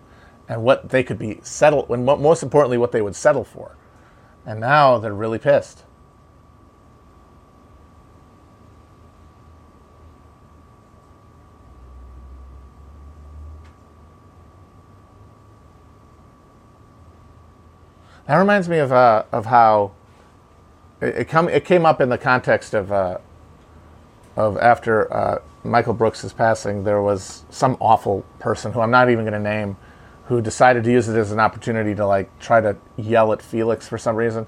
and 0.49 0.63
what 0.63 0.91
they 0.91 1.03
could 1.03 1.19
be 1.19 1.41
settled, 1.43 1.91
and 1.91 2.05
most 2.05 2.43
importantly, 2.43 2.79
what 2.79 2.93
they 2.93 3.03
would 3.03 3.17
settle 3.17 3.45
for. 3.45 3.77
And 4.47 4.61
now 4.61 4.99
they're 4.99 5.15
really 5.15 5.39
pissed. 5.39 5.85
That 18.27 18.37
reminds 18.37 18.69
me 18.69 18.79
of 18.79 18.91
uh, 18.91 19.25
of 19.33 19.47
how 19.47 19.93
it, 21.01 21.17
it 21.17 21.29
come 21.29 21.49
it 21.49 21.65
came 21.65 21.85
up 21.85 22.01
in 22.01 22.09
the 22.09 22.17
context 22.17 22.73
of 22.73 22.91
uh, 22.91 23.19
of 24.37 24.57
after 24.59 25.13
uh, 25.13 25.39
Michael 25.63 25.95
Brooks's 25.95 26.33
passing, 26.33 26.85
there 26.85 27.03
was 27.03 27.45
some 27.51 27.77
awful 27.81 28.25
person 28.39 28.73
who 28.73 28.81
I'm 28.81 28.91
not 28.91 29.11
even 29.11 29.25
going 29.25 29.35
to 29.35 29.39
name, 29.39 29.77
who 30.27 30.41
decided 30.41 30.85
to 30.85 30.91
use 30.91 31.09
it 31.09 31.17
as 31.17 31.33
an 31.33 31.41
opportunity 31.41 31.95
to 31.95 32.07
like 32.07 32.39
try 32.39 32.61
to 32.61 32.77
yell 32.97 33.33
at 33.33 33.43
Felix 33.43 33.89
for 33.89 33.99
some 33.99 34.17
reason, 34.17 34.47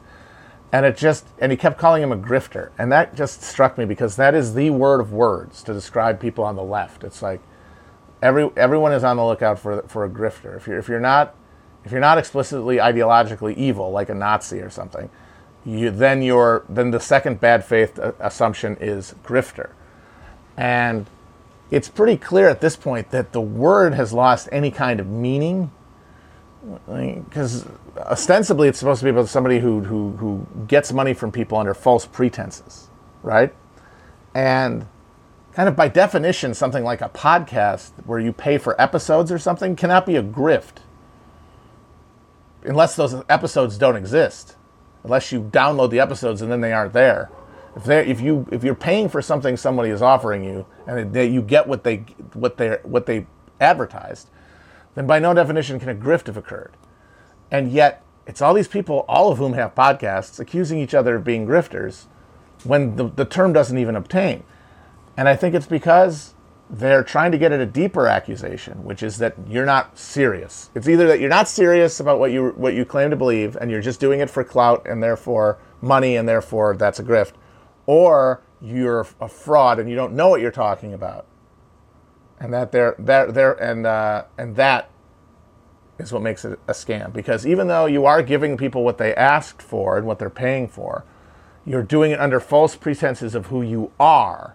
and 0.72 0.86
it 0.86 0.96
just 0.96 1.26
and 1.38 1.52
he 1.52 1.58
kept 1.58 1.78
calling 1.78 2.02
him 2.02 2.12
a 2.12 2.16
grifter, 2.16 2.70
and 2.78 2.90
that 2.92 3.14
just 3.14 3.42
struck 3.42 3.76
me 3.76 3.84
because 3.84 4.16
that 4.16 4.34
is 4.34 4.54
the 4.54 4.70
word 4.70 5.00
of 5.00 5.12
words 5.12 5.62
to 5.64 5.72
describe 5.72 6.20
people 6.20 6.44
on 6.44 6.56
the 6.56 6.62
left. 6.62 7.04
It's 7.04 7.22
like 7.22 7.40
every 8.22 8.50
everyone 8.56 8.92
is 8.92 9.04
on 9.04 9.16
the 9.16 9.24
lookout 9.24 9.58
for 9.58 9.82
for 9.82 10.04
a 10.04 10.10
grifter. 10.10 10.56
If 10.56 10.66
you're 10.66 10.78
if 10.78 10.88
you're 10.88 11.00
not 11.00 11.34
if 11.84 11.92
you're 11.92 12.00
not 12.00 12.18
explicitly 12.18 12.76
ideologically 12.76 13.56
evil, 13.56 13.90
like 13.90 14.08
a 14.08 14.14
Nazi 14.14 14.60
or 14.60 14.70
something, 14.70 15.08
you, 15.64 15.90
then 15.90 16.22
you're 16.22 16.64
then 16.68 16.90
the 16.90 17.00
second 17.00 17.40
bad 17.40 17.64
faith 17.64 17.98
uh, 17.98 18.12
assumption 18.18 18.76
is 18.80 19.14
grifter, 19.24 19.70
and 20.56 21.06
it's 21.70 21.88
pretty 21.88 22.16
clear 22.16 22.48
at 22.48 22.60
this 22.60 22.76
point 22.76 23.10
that 23.10 23.32
the 23.32 23.40
word 23.40 23.94
has 23.94 24.12
lost 24.12 24.48
any 24.52 24.70
kind 24.70 25.00
of 25.00 25.06
meaning 25.06 25.70
because 26.86 27.66
ostensibly 27.98 28.68
it's 28.68 28.78
supposed 28.78 29.00
to 29.00 29.04
be 29.04 29.10
about 29.10 29.28
somebody 29.28 29.60
who, 29.60 29.80
who, 29.80 30.10
who 30.12 30.46
gets 30.66 30.92
money 30.92 31.14
from 31.14 31.30
people 31.30 31.58
under 31.58 31.74
false 31.74 32.06
pretenses, 32.06 32.88
right? 33.22 33.54
And 34.34 34.86
kind 35.52 35.68
of 35.68 35.76
by 35.76 35.88
definition, 35.88 36.54
something 36.54 36.84
like 36.84 37.00
a 37.00 37.08
podcast 37.08 37.90
where 38.04 38.18
you 38.18 38.32
pay 38.32 38.58
for 38.58 38.80
episodes 38.80 39.30
or 39.30 39.38
something 39.38 39.76
cannot 39.76 40.06
be 40.06 40.16
a 40.16 40.22
grift 40.22 40.78
unless 42.64 42.96
those 42.96 43.14
episodes 43.28 43.78
don't 43.78 43.96
exist, 43.96 44.56
unless 45.04 45.30
you 45.30 45.40
download 45.40 45.90
the 45.90 46.00
episodes 46.00 46.42
and 46.42 46.50
then 46.50 46.60
they 46.60 46.72
aren't 46.72 46.92
there. 46.92 47.30
If 47.76 47.84
they 47.84 48.06
if 48.06 48.20
you 48.20 48.48
if 48.50 48.64
you're 48.64 48.74
paying 48.74 49.08
for 49.08 49.20
something 49.20 49.56
somebody 49.56 49.90
is 49.90 50.02
offering 50.02 50.42
you 50.42 50.66
and 50.86 51.12
they, 51.12 51.26
you 51.26 51.42
get 51.42 51.68
what 51.68 51.84
they 51.84 51.98
what 52.32 52.56
they 52.56 52.78
what 52.82 53.06
they 53.06 53.26
advertised, 53.60 54.30
then 54.94 55.06
by 55.06 55.18
no 55.18 55.34
definition 55.34 55.78
can 55.78 55.90
a 55.90 55.94
grift 55.94 56.26
have 56.26 56.36
occurred. 56.36 56.72
And 57.50 57.70
yet 57.70 58.02
it's 58.26 58.42
all 58.42 58.54
these 58.54 58.66
people, 58.66 59.04
all 59.08 59.30
of 59.30 59.38
whom 59.38 59.52
have 59.52 59.74
podcasts, 59.74 60.40
accusing 60.40 60.78
each 60.78 60.94
other 60.94 61.16
of 61.16 61.24
being 61.24 61.46
grifters 61.46 62.06
when 62.64 62.96
the, 62.96 63.08
the 63.08 63.24
term 63.24 63.52
doesn't 63.52 63.78
even 63.78 63.94
obtain. 63.94 64.42
And 65.16 65.28
I 65.28 65.36
think 65.36 65.54
it's 65.54 65.66
because 65.66 66.34
they're 66.68 67.04
trying 67.04 67.30
to 67.32 67.38
get 67.38 67.52
at 67.52 67.60
a 67.60 67.66
deeper 67.66 68.08
accusation, 68.08 68.82
which 68.84 69.02
is 69.02 69.18
that 69.18 69.36
you're 69.48 69.66
not 69.66 69.96
serious. 69.96 70.70
It's 70.74 70.88
either 70.88 71.06
that 71.06 71.20
you're 71.20 71.30
not 71.30 71.48
serious 71.48 72.00
about 72.00 72.18
what 72.18 72.32
you 72.32 72.48
what 72.56 72.74
you 72.74 72.84
claim 72.84 73.10
to 73.10 73.16
believe, 73.16 73.56
and 73.56 73.70
you're 73.70 73.80
just 73.80 74.00
doing 74.00 74.20
it 74.20 74.30
for 74.30 74.42
clout 74.42 74.86
and 74.86 75.02
therefore 75.02 75.58
money, 75.80 76.16
and 76.16 76.28
therefore 76.28 76.74
that's 76.76 76.98
a 76.98 77.04
grift, 77.04 77.32
or 77.86 78.42
you're 78.60 79.06
a 79.20 79.28
fraud 79.28 79.78
and 79.78 79.88
you 79.88 79.96
don't 79.96 80.12
know 80.12 80.28
what 80.28 80.40
you're 80.40 80.50
talking 80.50 80.92
about, 80.92 81.26
and 82.38 82.52
that 82.52 82.72
they're 82.72 82.94
they're, 82.98 83.30
they're 83.30 83.52
and 83.54 83.86
uh, 83.86 84.24
and 84.36 84.56
that 84.56 84.90
is 85.98 86.12
what 86.12 86.22
makes 86.22 86.44
it 86.44 86.58
a 86.68 86.72
scam. 86.72 87.12
Because 87.12 87.46
even 87.46 87.68
though 87.68 87.86
you 87.86 88.04
are 88.04 88.22
giving 88.22 88.56
people 88.56 88.84
what 88.84 88.98
they 88.98 89.14
asked 89.14 89.62
for 89.62 89.96
and 89.96 90.06
what 90.06 90.18
they're 90.18 90.28
paying 90.28 90.68
for, 90.68 91.04
you're 91.64 91.82
doing 91.82 92.10
it 92.10 92.20
under 92.20 92.40
false 92.40 92.76
pretenses 92.76 93.34
of 93.34 93.46
who 93.46 93.62
you 93.62 93.92
are 93.98 94.54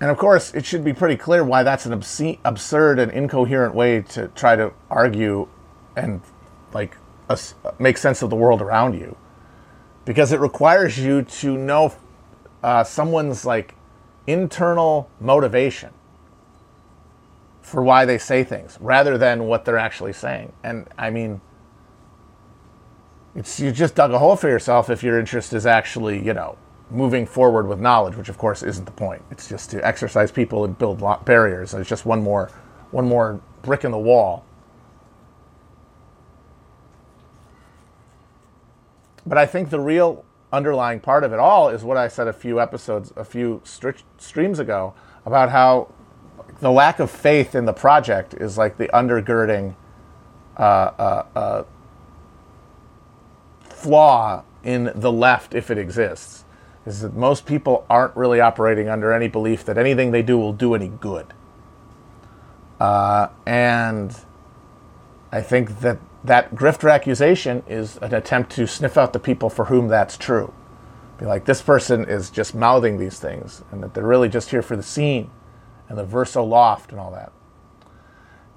And 0.00 0.10
of 0.10 0.16
course, 0.16 0.54
it 0.54 0.64
should 0.64 0.82
be 0.82 0.94
pretty 0.94 1.16
clear 1.16 1.44
why 1.44 1.62
that's 1.62 1.84
an 1.84 1.92
obscene, 1.92 2.38
absurd 2.42 2.98
and 2.98 3.12
incoherent 3.12 3.74
way 3.74 4.00
to 4.00 4.28
try 4.28 4.56
to 4.56 4.72
argue 4.88 5.46
and 5.94 6.22
like 6.72 6.96
uh, 7.30 7.72
make 7.78 7.96
sense 7.96 8.22
of 8.22 8.30
the 8.30 8.36
world 8.36 8.60
around 8.60 8.94
you, 8.94 9.16
because 10.04 10.32
it 10.32 10.40
requires 10.40 10.98
you 10.98 11.22
to 11.22 11.56
know 11.56 11.94
uh, 12.62 12.84
someone's 12.84 13.46
like 13.46 13.74
internal 14.26 15.08
motivation 15.20 15.90
for 17.62 17.82
why 17.82 18.04
they 18.04 18.18
say 18.18 18.42
things, 18.44 18.76
rather 18.80 19.16
than 19.16 19.44
what 19.44 19.64
they're 19.64 19.78
actually 19.78 20.12
saying. 20.12 20.52
And 20.64 20.86
I 20.98 21.10
mean, 21.10 21.40
it's 23.34 23.60
you 23.60 23.70
just 23.70 23.94
dug 23.94 24.10
a 24.12 24.18
hole 24.18 24.36
for 24.36 24.48
yourself 24.48 24.90
if 24.90 25.02
your 25.02 25.18
interest 25.18 25.52
is 25.52 25.66
actually 25.66 26.24
you 26.24 26.34
know 26.34 26.56
moving 26.90 27.26
forward 27.26 27.68
with 27.68 27.80
knowledge, 27.80 28.16
which 28.16 28.28
of 28.28 28.38
course 28.38 28.62
isn't 28.62 28.84
the 28.84 28.90
point. 28.90 29.22
It's 29.30 29.48
just 29.48 29.70
to 29.70 29.86
exercise 29.86 30.32
people 30.32 30.64
and 30.64 30.76
build 30.76 31.02
barriers. 31.24 31.74
It's 31.74 31.88
just 31.88 32.04
one 32.04 32.22
more, 32.22 32.50
one 32.90 33.06
more 33.06 33.40
brick 33.62 33.84
in 33.84 33.92
the 33.92 33.98
wall. 33.98 34.44
But 39.26 39.38
I 39.38 39.46
think 39.46 39.70
the 39.70 39.80
real 39.80 40.24
underlying 40.52 41.00
part 41.00 41.24
of 41.24 41.32
it 41.32 41.38
all 41.38 41.68
is 41.68 41.84
what 41.84 41.96
I 41.96 42.08
said 42.08 42.26
a 42.26 42.32
few 42.32 42.60
episodes, 42.60 43.12
a 43.16 43.24
few 43.24 43.62
streams 43.64 44.58
ago 44.58 44.94
about 45.24 45.50
how 45.50 45.92
the 46.60 46.70
lack 46.70 46.98
of 46.98 47.10
faith 47.10 47.54
in 47.54 47.64
the 47.64 47.72
project 47.72 48.34
is 48.34 48.58
like 48.58 48.76
the 48.76 48.88
undergirding 48.88 49.76
uh, 50.56 50.62
uh, 50.62 51.26
uh, 51.34 51.64
flaw 53.62 54.42
in 54.62 54.92
the 54.94 55.12
left 55.12 55.54
if 55.54 55.70
it 55.70 55.78
exists 55.78 56.44
is 56.86 57.00
that 57.00 57.14
most 57.14 57.46
people 57.46 57.86
aren't 57.88 58.14
really 58.16 58.40
operating 58.40 58.88
under 58.88 59.12
any 59.12 59.28
belief 59.28 59.64
that 59.64 59.78
anything 59.78 60.10
they 60.10 60.22
do 60.22 60.38
will 60.38 60.52
do 60.52 60.74
any 60.74 60.88
good. 60.88 61.32
Uh, 62.78 63.28
and 63.46 64.16
I 65.30 65.42
think 65.42 65.80
that 65.80 65.98
that 66.24 66.54
grifter 66.54 66.92
accusation 66.92 67.62
is 67.68 67.96
an 67.98 68.14
attempt 68.14 68.50
to 68.52 68.66
sniff 68.66 68.98
out 68.98 69.12
the 69.12 69.18
people 69.18 69.48
for 69.48 69.66
whom 69.66 69.88
that's 69.88 70.16
true. 70.16 70.52
Be 71.18 71.26
like, 71.26 71.44
this 71.44 71.62
person 71.62 72.04
is 72.08 72.30
just 72.30 72.54
mouthing 72.54 72.98
these 72.98 73.18
things, 73.18 73.62
and 73.70 73.82
that 73.82 73.94
they're 73.94 74.06
really 74.06 74.28
just 74.28 74.50
here 74.50 74.62
for 74.62 74.76
the 74.76 74.82
scene 74.82 75.30
and 75.88 75.98
the 75.98 76.04
verso 76.04 76.42
loft 76.42 76.92
and 76.92 77.00
all 77.00 77.10
that. 77.10 77.32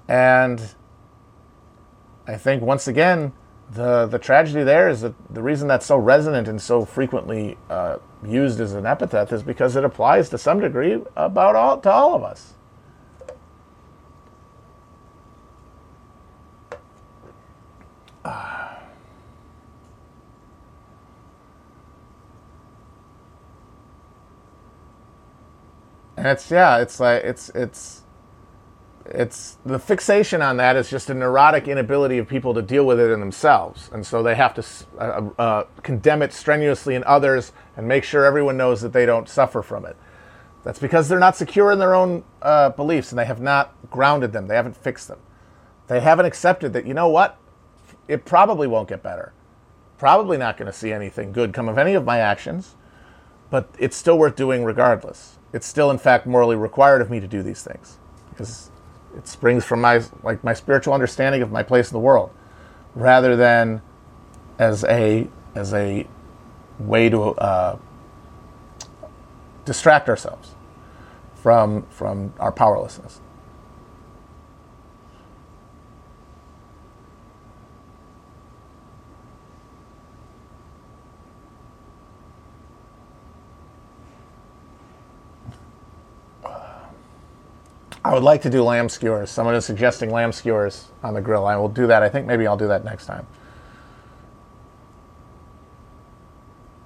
And 0.08 0.74
I 2.26 2.36
think 2.36 2.62
once 2.62 2.88
again, 2.88 3.32
the 3.70 4.06
the 4.06 4.18
tragedy 4.18 4.62
there 4.62 4.88
is 4.88 5.00
that 5.00 5.14
the 5.32 5.42
reason 5.42 5.68
that's 5.68 5.86
so 5.86 5.96
resonant 5.96 6.48
and 6.48 6.60
so 6.60 6.84
frequently 6.84 7.56
uh, 7.70 7.98
used 8.24 8.60
as 8.60 8.72
an 8.72 8.86
epithet 8.86 9.32
is 9.32 9.42
because 9.42 9.76
it 9.76 9.84
applies 9.84 10.28
to 10.30 10.38
some 10.38 10.60
degree 10.60 11.00
about 11.16 11.56
all 11.56 11.78
to 11.80 11.90
all 11.90 12.14
of 12.14 12.22
us. 12.22 12.54
And 26.16 26.28
it's 26.28 26.48
yeah, 26.50 26.78
it's 26.78 27.00
like 27.00 27.24
it's 27.24 27.48
it's 27.50 28.02
it's 29.06 29.58
the 29.66 29.78
fixation 29.78 30.40
on 30.40 30.56
that 30.56 30.76
is 30.76 30.88
just 30.88 31.10
a 31.10 31.14
neurotic 31.14 31.68
inability 31.68 32.18
of 32.18 32.28
people 32.28 32.54
to 32.54 32.62
deal 32.62 32.86
with 32.86 32.98
it 33.00 33.10
in 33.10 33.20
themselves, 33.20 33.90
and 33.92 34.06
so 34.06 34.22
they 34.22 34.34
have 34.34 34.54
to 34.54 34.64
uh, 34.98 35.28
uh, 35.38 35.64
condemn 35.82 36.22
it 36.22 36.32
strenuously 36.32 36.94
in 36.94 37.04
others 37.04 37.52
and 37.76 37.86
make 37.86 38.04
sure 38.04 38.24
everyone 38.24 38.56
knows 38.56 38.80
that 38.80 38.92
they 38.92 39.04
don't 39.04 39.28
suffer 39.28 39.60
from 39.60 39.84
it. 39.84 39.96
That's 40.62 40.78
because 40.78 41.08
they're 41.08 41.18
not 41.18 41.36
secure 41.36 41.72
in 41.72 41.78
their 41.78 41.94
own 41.94 42.24
uh, 42.40 42.70
beliefs 42.70 43.12
and 43.12 43.18
they 43.18 43.26
have 43.26 43.40
not 43.40 43.74
grounded 43.90 44.32
them. 44.32 44.46
They 44.46 44.56
haven't 44.56 44.76
fixed 44.76 45.08
them. 45.08 45.18
They 45.88 46.00
haven't 46.00 46.24
accepted 46.24 46.72
that 46.72 46.86
you 46.86 46.94
know 46.94 47.08
what, 47.08 47.38
it 48.08 48.24
probably 48.24 48.66
won't 48.66 48.88
get 48.88 49.02
better. 49.02 49.32
Probably 49.98 50.36
not 50.36 50.56
going 50.56 50.66
to 50.66 50.72
see 50.72 50.92
anything 50.92 51.32
good 51.32 51.52
come 51.52 51.68
of 51.68 51.78
any 51.78 51.94
of 51.94 52.04
my 52.04 52.18
actions, 52.18 52.74
but 53.50 53.68
it's 53.78 53.96
still 53.96 54.18
worth 54.18 54.36
doing 54.36 54.64
regardless. 54.64 55.38
It's 55.52 55.66
still, 55.66 55.90
in 55.90 55.98
fact, 55.98 56.26
morally 56.26 56.56
required 56.56 57.00
of 57.00 57.10
me 57.10 57.20
to 57.20 57.28
do 57.28 57.42
these 57.42 57.62
things 57.62 57.98
because 58.30 58.70
it 59.16 59.28
springs 59.28 59.64
from 59.64 59.80
my 59.80 60.02
like 60.24 60.42
my 60.42 60.52
spiritual 60.54 60.92
understanding 60.92 61.42
of 61.42 61.52
my 61.52 61.62
place 61.62 61.90
in 61.90 61.94
the 61.94 62.00
world, 62.00 62.30
rather 62.94 63.36
than 63.36 63.80
as 64.58 64.84
a 64.84 65.28
as 65.54 65.72
a 65.72 66.06
way 66.80 67.08
to 67.08 67.22
uh, 67.36 67.78
distract 69.64 70.08
ourselves 70.08 70.56
from 71.34 71.82
from 71.90 72.34
our 72.40 72.50
powerlessness. 72.50 73.20
I 88.04 88.12
would 88.12 88.22
like 88.22 88.42
to 88.42 88.50
do 88.50 88.62
lamb 88.62 88.90
skewers. 88.90 89.30
Someone 89.30 89.54
is 89.54 89.64
suggesting 89.64 90.10
lamb 90.10 90.30
skewers 90.30 90.88
on 91.02 91.14
the 91.14 91.22
grill. 91.22 91.46
I 91.46 91.56
will 91.56 91.70
do 91.70 91.86
that. 91.86 92.02
I 92.02 92.10
think 92.10 92.26
maybe 92.26 92.46
I'll 92.46 92.56
do 92.56 92.68
that 92.68 92.84
next 92.84 93.06
time. 93.06 93.26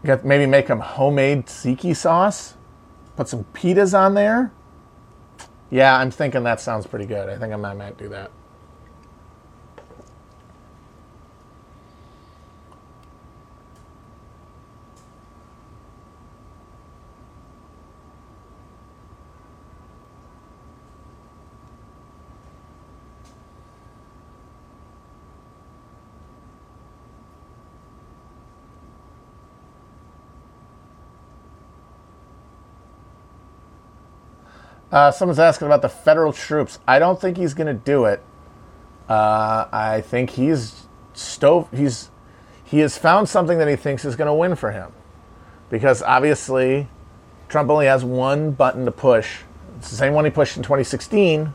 Get, 0.04 0.24
maybe 0.24 0.46
make 0.46 0.68
them 0.68 0.78
homemade 0.78 1.46
tzatziki 1.46 1.96
sauce. 1.96 2.54
Put 3.16 3.28
some 3.28 3.44
pitas 3.52 3.98
on 3.98 4.14
there. 4.14 4.52
Yeah, 5.70 5.98
I'm 5.98 6.12
thinking 6.12 6.44
that 6.44 6.60
sounds 6.60 6.86
pretty 6.86 7.04
good. 7.04 7.28
I 7.28 7.36
think 7.36 7.52
I 7.52 7.56
might, 7.56 7.74
might 7.74 7.98
do 7.98 8.08
that. 8.10 8.30
Uh, 34.90 35.10
someone's 35.10 35.38
asking 35.38 35.66
about 35.66 35.82
the 35.82 35.88
federal 35.88 36.32
troops. 36.32 36.78
I 36.88 36.98
don't 36.98 37.20
think 37.20 37.36
he's 37.36 37.54
going 37.54 37.66
to 37.66 37.74
do 37.74 38.06
it. 38.06 38.22
Uh, 39.08 39.66
I 39.70 40.00
think 40.00 40.30
he's 40.30 40.86
stove. 41.12 41.68
He's 41.72 42.10
he 42.64 42.80
has 42.80 42.98
found 42.98 43.28
something 43.28 43.58
that 43.58 43.68
he 43.68 43.76
thinks 43.76 44.04
is 44.04 44.16
going 44.16 44.26
to 44.26 44.34
win 44.34 44.54
for 44.54 44.72
him, 44.72 44.92
because 45.70 46.02
obviously, 46.02 46.88
Trump 47.48 47.70
only 47.70 47.86
has 47.86 48.04
one 48.04 48.52
button 48.52 48.84
to 48.84 48.90
push. 48.90 49.40
It's 49.78 49.90
the 49.90 49.96
same 49.96 50.12
one 50.12 50.24
he 50.24 50.30
pushed 50.30 50.56
in 50.56 50.62
2016, 50.62 51.54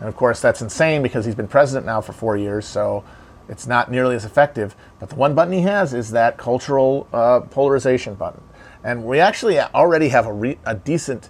and 0.00 0.08
of 0.08 0.16
course 0.16 0.40
that's 0.40 0.62
insane 0.62 1.02
because 1.02 1.24
he's 1.26 1.34
been 1.34 1.48
president 1.48 1.84
now 1.84 2.00
for 2.00 2.12
four 2.12 2.36
years. 2.36 2.64
So 2.66 3.04
it's 3.48 3.66
not 3.66 3.90
nearly 3.90 4.16
as 4.16 4.24
effective. 4.24 4.74
But 5.00 5.10
the 5.10 5.16
one 5.16 5.34
button 5.34 5.52
he 5.52 5.62
has 5.62 5.92
is 5.92 6.10
that 6.12 6.38
cultural 6.38 7.06
uh, 7.12 7.40
polarization 7.40 8.14
button, 8.14 8.42
and 8.82 9.04
we 9.04 9.20
actually 9.20 9.58
already 9.60 10.08
have 10.08 10.26
a, 10.26 10.32
re- 10.32 10.58
a 10.64 10.74
decent 10.74 11.28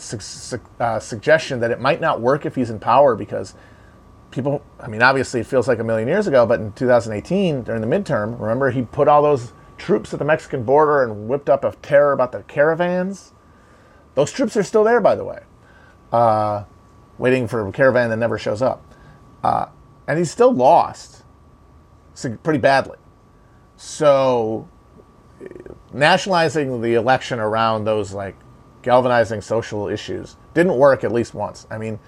su- 0.00 0.20
su- 0.20 0.60
uh, 0.78 0.98
suggestion 0.98 1.60
that 1.60 1.70
it 1.70 1.80
might 1.80 2.00
not 2.00 2.20
work 2.20 2.46
if 2.46 2.54
he's 2.54 2.70
in 2.70 2.78
power 2.78 3.14
because 3.14 3.54
people, 4.30 4.62
I 4.78 4.88
mean, 4.88 5.02
obviously 5.02 5.40
it 5.40 5.46
feels 5.46 5.68
like 5.68 5.78
a 5.78 5.84
million 5.84 6.08
years 6.08 6.26
ago, 6.26 6.46
but 6.46 6.60
in 6.60 6.72
2018, 6.72 7.62
during 7.62 7.80
the 7.80 7.86
midterm, 7.86 8.38
remember 8.40 8.70
he 8.70 8.82
put 8.82 9.08
all 9.08 9.22
those 9.22 9.52
troops 9.78 10.12
at 10.12 10.18
the 10.18 10.24
Mexican 10.24 10.62
border 10.62 11.02
and 11.02 11.28
whipped 11.28 11.48
up 11.48 11.64
a 11.64 11.72
terror 11.82 12.12
about 12.12 12.32
the 12.32 12.42
caravans? 12.44 13.32
Those 14.14 14.32
troops 14.32 14.56
are 14.56 14.62
still 14.62 14.84
there, 14.84 15.00
by 15.00 15.14
the 15.14 15.24
way, 15.24 15.40
uh, 16.12 16.64
waiting 17.18 17.48
for 17.48 17.66
a 17.66 17.72
caravan 17.72 18.10
that 18.10 18.16
never 18.16 18.38
shows 18.38 18.62
up. 18.62 18.84
Uh, 19.42 19.66
and 20.06 20.18
he's 20.18 20.30
still 20.30 20.52
lost 20.52 21.24
pretty 22.42 22.58
badly. 22.58 22.98
So 23.76 24.68
nationalizing 25.92 26.80
the 26.80 26.94
election 26.94 27.38
around 27.38 27.84
those 27.84 28.12
like 28.12 28.36
galvanizing 28.82 29.40
social 29.40 29.88
issues. 29.88 30.36
Didn't 30.54 30.76
work 30.76 31.04
at 31.04 31.12
least 31.12 31.34
once. 31.34 31.66
I 31.70 31.78
mean, 31.78 31.98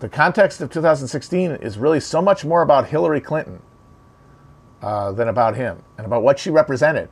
the 0.00 0.08
context 0.08 0.60
of 0.60 0.70
2016 0.70 1.52
is 1.52 1.78
really 1.78 2.00
so 2.00 2.20
much 2.20 2.44
more 2.44 2.62
about 2.62 2.88
Hillary 2.88 3.20
Clinton 3.20 3.62
uh, 4.82 5.12
than 5.12 5.28
about 5.28 5.56
him 5.56 5.82
and 5.96 6.06
about 6.06 6.22
what 6.22 6.38
she 6.38 6.50
represented. 6.50 7.10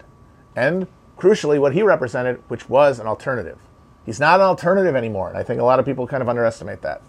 And 0.54 0.86
crucially, 1.16 1.58
what 1.58 1.72
he 1.72 1.82
represented, 1.82 2.42
which 2.48 2.68
was 2.68 2.98
an 2.98 3.06
alternative. 3.06 3.58
He's 4.04 4.20
not 4.20 4.40
an 4.40 4.46
alternative 4.46 4.96
anymore. 4.96 5.28
And 5.28 5.38
I 5.38 5.42
think 5.42 5.60
a 5.60 5.64
lot 5.64 5.78
of 5.78 5.86
people 5.86 6.06
kind 6.06 6.22
of 6.22 6.28
underestimate 6.28 6.82
that. 6.82 7.00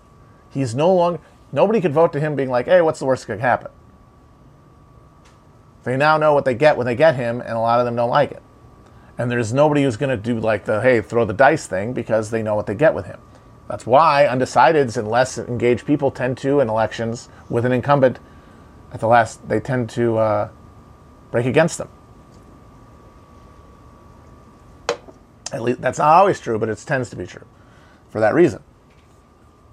He's 0.50 0.76
no 0.76 0.94
longer, 0.94 1.20
nobody 1.52 1.82
could 1.82 1.94
vote 1.94 2.14
to 2.14 2.20
him 2.20 2.36
being 2.36 2.50
like, 2.50 2.68
hey, 2.68 2.82
what's 2.82 3.00
the 3.00 3.06
worst 3.06 3.28
that 3.28 3.34
could 3.34 3.42
happen? 3.42 3.72
They 5.84 5.98
now 5.98 6.18
know 6.18 6.34
what 6.34 6.46
they 6.46 6.54
get 6.54 6.78
when 6.78 6.86
they 6.86 6.96
get 6.96 7.16
him, 7.16 7.42
and 7.42 7.52
a 7.52 7.60
lot 7.60 7.80
of 7.80 7.86
them 7.86 7.96
don't 7.96 8.10
like 8.10 8.32
it. 8.32 8.42
And 9.18 9.30
there's 9.30 9.54
nobody 9.54 9.84
who's 9.84 9.98
going 9.98 10.10
to 10.10 10.18
do 10.18 10.40
like 10.40 10.66
the, 10.66 10.82
hey, 10.82 11.02
throw 11.02 11.26
the 11.26 11.34
dice 11.34 11.68
thing 11.68 11.94
because 11.94 12.32
they 12.32 12.42
know 12.42 12.56
what 12.56 12.66
they 12.66 12.76
get 12.76 12.94
with 12.94 13.06
him. 13.06 13.20
That's 13.68 13.86
why 13.86 14.28
undecideds 14.30 14.98
and 14.98 15.08
less 15.08 15.38
engaged 15.38 15.86
people 15.86 16.12
tend 16.12 16.38
to, 16.40 16.60
in 16.60 16.70
elections 16.70 17.30
with 17.50 17.66
an 17.66 17.72
incumbent 17.72 18.20
at 18.92 19.00
the 19.00 19.08
last, 19.08 19.48
they 19.48 19.60
tend 19.60 19.90
to 19.92 20.18
uh, 20.18 20.50
break 21.32 21.46
against 21.46 21.78
them. 21.80 21.90
At 25.52 25.62
least 25.62 25.82
that's 25.82 26.00
not 26.00 26.08
always 26.08 26.40
true, 26.40 26.58
but 26.58 26.70
it 26.70 26.78
tends 26.80 27.10
to 27.12 27.16
be 27.16 27.26
true 27.26 27.46
for 28.10 28.20
that 28.20 28.34
reason. 28.34 28.64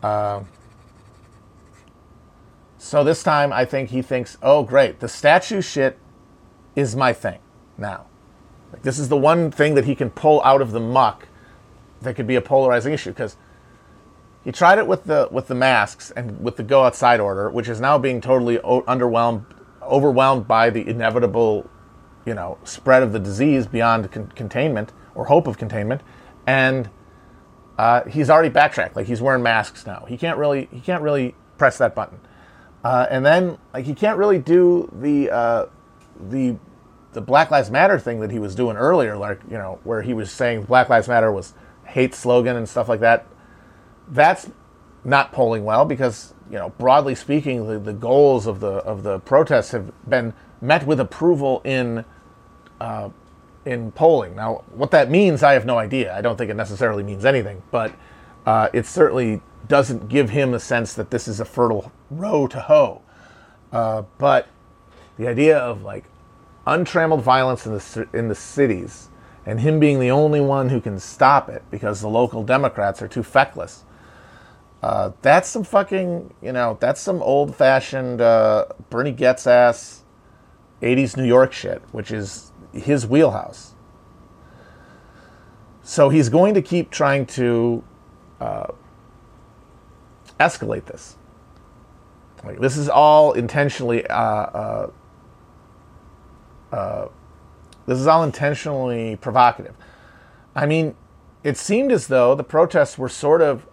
Uh, 0.02 0.42
so 2.78 3.04
this 3.04 3.22
time, 3.22 3.52
I 3.52 3.64
think 3.64 3.90
he 3.90 4.00
thinks, 4.02 4.38
oh, 4.42 4.62
great, 4.62 5.00
the 5.00 5.08
statue 5.08 5.60
shit 5.60 5.98
is 6.74 6.96
my 6.96 7.12
thing 7.12 7.38
now. 7.76 8.06
Like 8.72 8.82
this 8.82 8.98
is 8.98 9.08
the 9.08 9.16
one 9.16 9.50
thing 9.50 9.74
that 9.74 9.84
he 9.84 9.94
can 9.94 10.10
pull 10.10 10.42
out 10.42 10.60
of 10.60 10.72
the 10.72 10.80
muck 10.80 11.28
that 12.00 12.14
could 12.14 12.26
be 12.26 12.36
a 12.36 12.40
polarizing 12.40 12.92
issue 12.92 13.10
because 13.10 13.36
he 14.44 14.52
tried 14.52 14.78
it 14.78 14.86
with 14.86 15.04
the 15.04 15.28
with 15.30 15.48
the 15.48 15.54
masks 15.54 16.10
and 16.12 16.40
with 16.40 16.56
the 16.56 16.62
go 16.62 16.84
outside 16.84 17.20
order, 17.20 17.50
which 17.50 17.68
is 17.68 17.80
now 17.80 17.98
being 17.98 18.20
totally 18.20 18.58
o- 18.60 18.82
underwhelmed, 18.82 19.44
overwhelmed 19.82 20.48
by 20.48 20.70
the 20.70 20.86
inevitable, 20.88 21.68
you 22.24 22.34
know, 22.34 22.58
spread 22.64 23.02
of 23.02 23.12
the 23.12 23.18
disease 23.18 23.66
beyond 23.66 24.10
con- 24.10 24.32
containment 24.34 24.92
or 25.14 25.26
hope 25.26 25.46
of 25.46 25.58
containment, 25.58 26.00
and 26.46 26.88
uh, 27.76 28.04
he's 28.04 28.30
already 28.30 28.48
backtracked. 28.48 28.96
Like 28.96 29.06
he's 29.06 29.20
wearing 29.20 29.42
masks 29.42 29.86
now. 29.86 30.06
He 30.08 30.16
can't 30.16 30.38
really 30.38 30.68
he 30.72 30.80
can't 30.80 31.02
really 31.02 31.34
press 31.58 31.76
that 31.78 31.94
button, 31.94 32.18
uh, 32.82 33.06
and 33.10 33.26
then 33.26 33.58
like 33.74 33.84
he 33.84 33.94
can't 33.94 34.16
really 34.16 34.38
do 34.38 34.90
the 35.00 35.30
uh, 35.30 35.66
the 36.30 36.56
the 37.12 37.20
Black 37.20 37.50
Lives 37.50 37.70
Matter 37.70 37.98
thing 37.98 38.20
that 38.20 38.30
he 38.30 38.38
was 38.38 38.54
doing 38.54 38.76
earlier, 38.76 39.16
like 39.16 39.40
you 39.50 39.56
know, 39.56 39.80
where 39.84 40.02
he 40.02 40.14
was 40.14 40.30
saying 40.30 40.64
Black 40.64 40.88
Lives 40.88 41.08
Matter 41.08 41.32
was 41.32 41.54
hate 41.84 42.14
slogan 42.14 42.56
and 42.56 42.68
stuff 42.68 42.88
like 42.88 43.00
that. 43.00 43.26
That's 44.08 44.50
not 45.04 45.32
polling 45.32 45.64
well 45.64 45.84
because 45.84 46.34
you 46.50 46.58
know, 46.58 46.70
broadly 46.70 47.14
speaking, 47.14 47.66
the, 47.66 47.78
the 47.78 47.92
goals 47.92 48.46
of 48.46 48.60
the 48.60 48.68
of 48.68 49.02
the 49.02 49.20
protests 49.20 49.70
have 49.70 49.92
been 50.08 50.34
met 50.60 50.86
with 50.86 51.00
approval 51.00 51.62
in 51.64 52.04
uh, 52.80 53.10
in 53.64 53.92
polling. 53.92 54.34
Now, 54.34 54.64
what 54.74 54.90
that 54.92 55.10
means, 55.10 55.42
I 55.42 55.52
have 55.52 55.66
no 55.66 55.78
idea. 55.78 56.16
I 56.16 56.20
don't 56.20 56.36
think 56.36 56.50
it 56.50 56.54
necessarily 56.54 57.02
means 57.02 57.24
anything, 57.24 57.62
but 57.70 57.92
uh, 58.46 58.68
it 58.72 58.86
certainly 58.86 59.42
doesn't 59.68 60.08
give 60.08 60.30
him 60.30 60.54
a 60.54 60.60
sense 60.60 60.94
that 60.94 61.10
this 61.10 61.28
is 61.28 61.40
a 61.40 61.44
fertile 61.44 61.92
row 62.10 62.46
to 62.48 62.60
hoe. 62.60 63.02
Uh, 63.72 64.02
but 64.18 64.48
the 65.16 65.28
idea 65.28 65.58
of 65.58 65.82
like 65.82 66.04
untrammeled 66.66 67.22
violence 67.22 67.66
in 67.66 67.72
the 67.72 68.08
in 68.12 68.28
the 68.28 68.34
cities, 68.34 69.08
and 69.46 69.60
him 69.60 69.80
being 69.80 70.00
the 70.00 70.10
only 70.10 70.40
one 70.40 70.68
who 70.68 70.80
can 70.80 70.98
stop 70.98 71.48
it 71.48 71.62
because 71.70 72.00
the 72.00 72.08
local 72.08 72.42
Democrats 72.42 73.02
are 73.02 73.08
too 73.08 73.22
feckless. 73.22 73.84
Uh, 74.82 75.12
that's 75.20 75.48
some 75.48 75.62
fucking, 75.62 76.32
you 76.40 76.52
know, 76.52 76.78
that's 76.80 77.00
some 77.00 77.22
old 77.22 77.54
fashioned 77.54 78.20
uh, 78.20 78.64
Bernie 78.88 79.12
Goetz 79.12 79.46
ass 79.46 80.04
80s 80.80 81.16
New 81.16 81.24
York 81.24 81.52
shit, 81.52 81.82
which 81.92 82.10
is 82.10 82.52
his 82.72 83.06
wheelhouse. 83.06 83.74
So 85.82 86.08
he's 86.08 86.28
going 86.28 86.54
to 86.54 86.62
keep 86.62 86.90
trying 86.90 87.26
to 87.26 87.84
uh, 88.40 88.68
escalate 90.38 90.86
this. 90.86 91.16
Like, 92.42 92.58
this 92.58 92.78
is 92.78 92.88
all 92.88 93.32
intentionally 93.32 94.06
uh, 94.06 94.16
uh, 94.16 94.90
uh, 96.72 97.06
this 97.86 97.98
is 97.98 98.06
all 98.06 98.22
intentionally 98.22 99.16
provocative. 99.16 99.74
I 100.54 100.66
mean, 100.66 100.94
it 101.42 101.56
seemed 101.56 101.92
as 101.92 102.08
though 102.08 102.34
the 102.34 102.44
protests 102.44 102.98
were 102.98 103.08
sort 103.08 103.40
of 103.40 103.66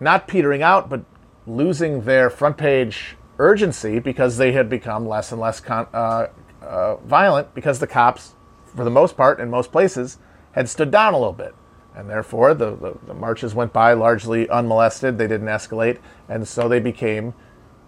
not 0.00 0.28
petering 0.28 0.62
out, 0.62 0.88
but 0.88 1.04
losing 1.46 2.02
their 2.02 2.30
front 2.30 2.56
page 2.56 3.16
urgency 3.38 3.98
because 3.98 4.36
they 4.36 4.52
had 4.52 4.68
become 4.68 5.06
less 5.06 5.32
and 5.32 5.40
less 5.40 5.60
con- 5.60 5.88
uh, 5.92 6.28
uh, 6.62 6.96
violent 6.96 7.54
because 7.54 7.78
the 7.78 7.86
cops, 7.86 8.34
for 8.64 8.84
the 8.84 8.90
most 8.90 9.16
part, 9.16 9.40
in 9.40 9.50
most 9.50 9.72
places, 9.72 10.18
had 10.52 10.68
stood 10.68 10.90
down 10.90 11.14
a 11.14 11.18
little 11.18 11.32
bit. 11.32 11.54
And 11.96 12.10
therefore, 12.10 12.54
the, 12.54 12.74
the, 12.74 12.96
the 13.06 13.14
marches 13.14 13.54
went 13.54 13.72
by 13.72 13.92
largely 13.92 14.48
unmolested. 14.48 15.16
They 15.16 15.28
didn't 15.28 15.46
escalate. 15.46 15.98
And 16.28 16.46
so 16.46 16.68
they 16.68 16.80
became 16.80 17.34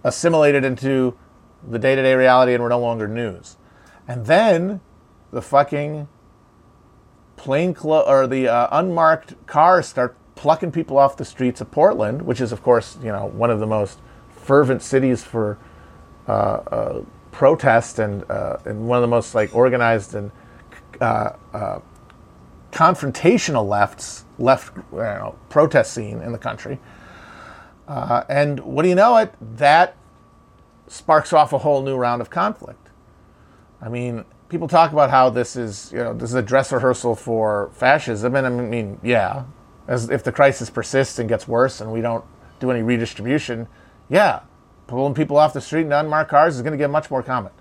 assimilated 0.05 0.65
into 0.65 1.17
the 1.69 1.79
day 1.79 1.97
to 1.97 2.03
day 2.03 2.15
reality 2.15 2.55
and 2.55 2.63
were 2.63 2.69
no 2.69 2.79
longer 2.79 3.09
news. 3.09 3.57
And 4.09 4.27
then 4.27 4.81
the 5.33 5.43
fucking 5.43 6.09
plain 7.37 7.75
clo- 7.75 8.05
or 8.07 8.27
the 8.27 8.49
uh, 8.49 8.69
unmarked 8.73 9.47
cars 9.47 9.87
start 9.87 10.17
plucking 10.35 10.73
people 10.73 10.99
off 10.99 11.17
the 11.17 11.25
streets 11.25 11.61
of 11.61 11.71
Portland, 11.71 12.23
which 12.23 12.41
is, 12.41 12.53
of 12.53 12.63
course, 12.63 12.99
you 13.03 13.11
know, 13.11 13.27
one 13.27 13.51
of 13.51 13.59
the 13.59 13.67
most 13.67 13.99
fervent 14.29 14.83
cities 14.83 15.25
for 15.25 15.59
uh, 16.29 16.33
uh, 16.33 17.03
protest 17.33 17.99
and 17.99 18.29
uh, 18.31 18.57
and 18.65 18.89
one 18.89 18.97
of 18.97 19.03
the 19.03 19.09
most 19.09 19.35
like 19.35 19.55
organized 19.55 20.15
and 20.15 20.31
uh, 21.01 21.31
uh, 21.53 21.81
confrontational 22.71 23.67
lefts 23.69 24.25
left 24.39 24.77
you 24.93 24.99
know, 24.99 25.37
protest 25.49 25.93
scene 25.93 26.21
in 26.21 26.33
the 26.33 26.39
country. 26.39 26.79
And 27.89 28.61
what 28.61 28.83
do 28.83 28.89
you 28.89 28.95
know 28.95 29.17
it? 29.17 29.35
That 29.57 29.97
sparks 30.89 31.33
off 31.33 31.53
a 31.53 31.59
whole 31.59 31.83
new 31.83 31.97
round 31.97 32.21
of 32.21 32.31
conflict. 32.31 32.86
I 33.81 33.89
mean, 33.89 34.25
people 34.49 34.69
talk 34.69 34.93
about 34.93 35.11
how 35.11 35.31
this 35.31 35.57
is, 35.57 35.93
you 35.93 35.99
know, 35.99 36.15
this 36.15 36.31
is 36.31 36.35
a 36.35 36.43
dress 36.43 36.73
rehearsal 36.73 37.15
for 37.15 37.71
fascism, 37.75 38.35
and 38.35 38.47
I 38.47 38.51
mean, 38.51 39.01
yeah, 39.03 39.45
as 39.87 40.11
if 40.11 40.23
the 40.23 40.33
crisis 40.33 40.71
persists 40.71 41.19
and 41.19 41.29
gets 41.29 41.47
worse, 41.47 41.81
and 41.81 41.93
we 41.93 42.01
don't 42.01 42.25
do 42.59 42.71
any 42.71 42.83
redistribution, 42.83 43.69
yeah, 44.09 44.41
pulling 44.87 45.15
people 45.15 45.37
off 45.37 45.53
the 45.53 45.61
street 45.61 45.83
in 45.83 45.93
unmarked 45.93 46.31
cars 46.31 46.57
is 46.57 46.63
going 46.63 46.73
to 46.73 46.79
get 46.79 46.91
much 46.91 47.11
more 47.11 47.23
common. 47.23 47.53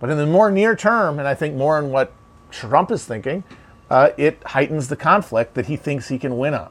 But 0.00 0.10
in 0.10 0.16
the 0.16 0.26
more 0.26 0.50
near 0.50 0.76
term, 0.76 1.18
and 1.18 1.26
I 1.26 1.34
think 1.34 1.56
more 1.56 1.78
in 1.78 1.90
what 1.90 2.12
Trump 2.50 2.90
is 2.90 3.04
thinking, 3.04 3.42
uh, 3.90 4.10
it 4.16 4.42
heightens 4.44 4.88
the 4.88 4.96
conflict 4.96 5.54
that 5.54 5.66
he 5.66 5.76
thinks 5.76 6.08
he 6.08 6.18
can 6.18 6.38
win 6.38 6.54
on. 6.54 6.70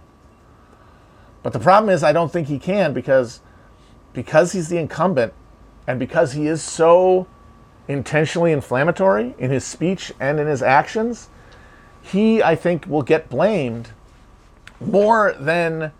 But 1.43 1.53
the 1.53 1.59
problem 1.59 1.89
is, 1.89 2.03
I 2.03 2.13
don't 2.13 2.31
think 2.31 2.47
he 2.47 2.59
can 2.59 2.93
because 2.93 3.41
because 4.13 4.53
he's 4.53 4.69
the 4.69 4.77
incumbent, 4.77 5.33
and 5.85 5.99
because 5.99 6.33
he 6.33 6.47
is 6.47 6.63
so 6.63 7.27
intentionally 7.88 8.51
inflammatory 8.51 9.35
in 9.38 9.51
his 9.51 9.63
speech 9.63 10.11
and 10.19 10.39
in 10.39 10.47
his 10.47 10.61
actions, 10.61 11.29
he, 12.01 12.41
I 12.41 12.55
think, 12.55 12.85
will 12.85 13.01
get 13.01 13.29
blamed 13.29 13.89
more 14.79 15.35
than 15.39 15.91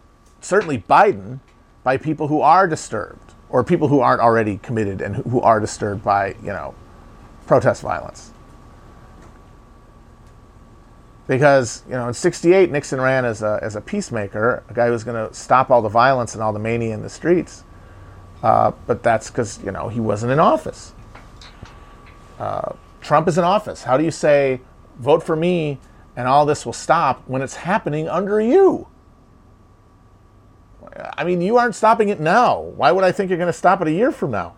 certainly 0.41 0.79
Biden 0.79 1.39
by 1.83 1.97
people 1.97 2.27
who 2.27 2.41
are 2.41 2.67
disturbed 2.67 3.33
or 3.49 3.63
people 3.63 3.88
who 3.88 3.99
aren't 3.99 4.21
already 4.21 4.57
committed 4.57 5.01
and 5.01 5.15
who 5.15 5.41
are 5.41 5.59
disturbed 5.59 6.03
by, 6.03 6.35
you 6.41 6.47
know, 6.47 6.75
protest 7.45 7.81
violence. 7.81 8.31
Because, 11.27 11.83
you 11.88 11.93
know, 11.93 12.07
in 12.07 12.13
68, 12.13 12.71
Nixon 12.71 13.01
ran 13.01 13.25
as 13.25 13.41
a, 13.41 13.59
as 13.61 13.75
a 13.75 13.81
peacemaker, 13.81 14.63
a 14.69 14.73
guy 14.73 14.85
who 14.85 14.93
was 14.93 15.03
going 15.03 15.27
to 15.27 15.33
stop 15.33 15.69
all 15.69 15.81
the 15.81 15.89
violence 15.89 16.33
and 16.33 16.43
all 16.43 16.53
the 16.53 16.59
mania 16.59 16.93
in 16.93 17.01
the 17.01 17.09
streets. 17.09 17.65
Uh, 18.41 18.71
but 18.85 19.03
that's 19.03 19.29
because, 19.29 19.61
you 19.63 19.71
know, 19.71 19.89
he 19.89 19.99
wasn't 19.99 20.31
in 20.31 20.39
office. 20.39 20.93
Uh, 22.39 22.73
Trump 23.01 23.27
is 23.27 23.38
in 23.38 23.43
office. 23.43 23.83
How 23.83 23.97
do 23.97 24.03
you 24.03 24.11
say, 24.11 24.61
vote 24.99 25.23
for 25.23 25.35
me 25.35 25.79
and 26.15 26.27
all 26.27 26.45
this 26.45 26.65
will 26.65 26.73
stop 26.73 27.23
when 27.27 27.41
it's 27.41 27.55
happening 27.55 28.09
under 28.09 28.39
you? 28.41 28.88
I 31.15 31.23
mean, 31.23 31.41
you 31.41 31.57
aren't 31.57 31.75
stopping 31.75 32.09
it 32.09 32.19
now. 32.19 32.59
Why 32.59 32.91
would 32.91 33.03
I 33.03 33.11
think 33.11 33.29
you're 33.29 33.38
going 33.38 33.47
to 33.47 33.53
stop 33.53 33.81
it 33.81 33.88
a 33.88 33.91
year 33.91 34.11
from 34.11 34.31
now? 34.31 34.55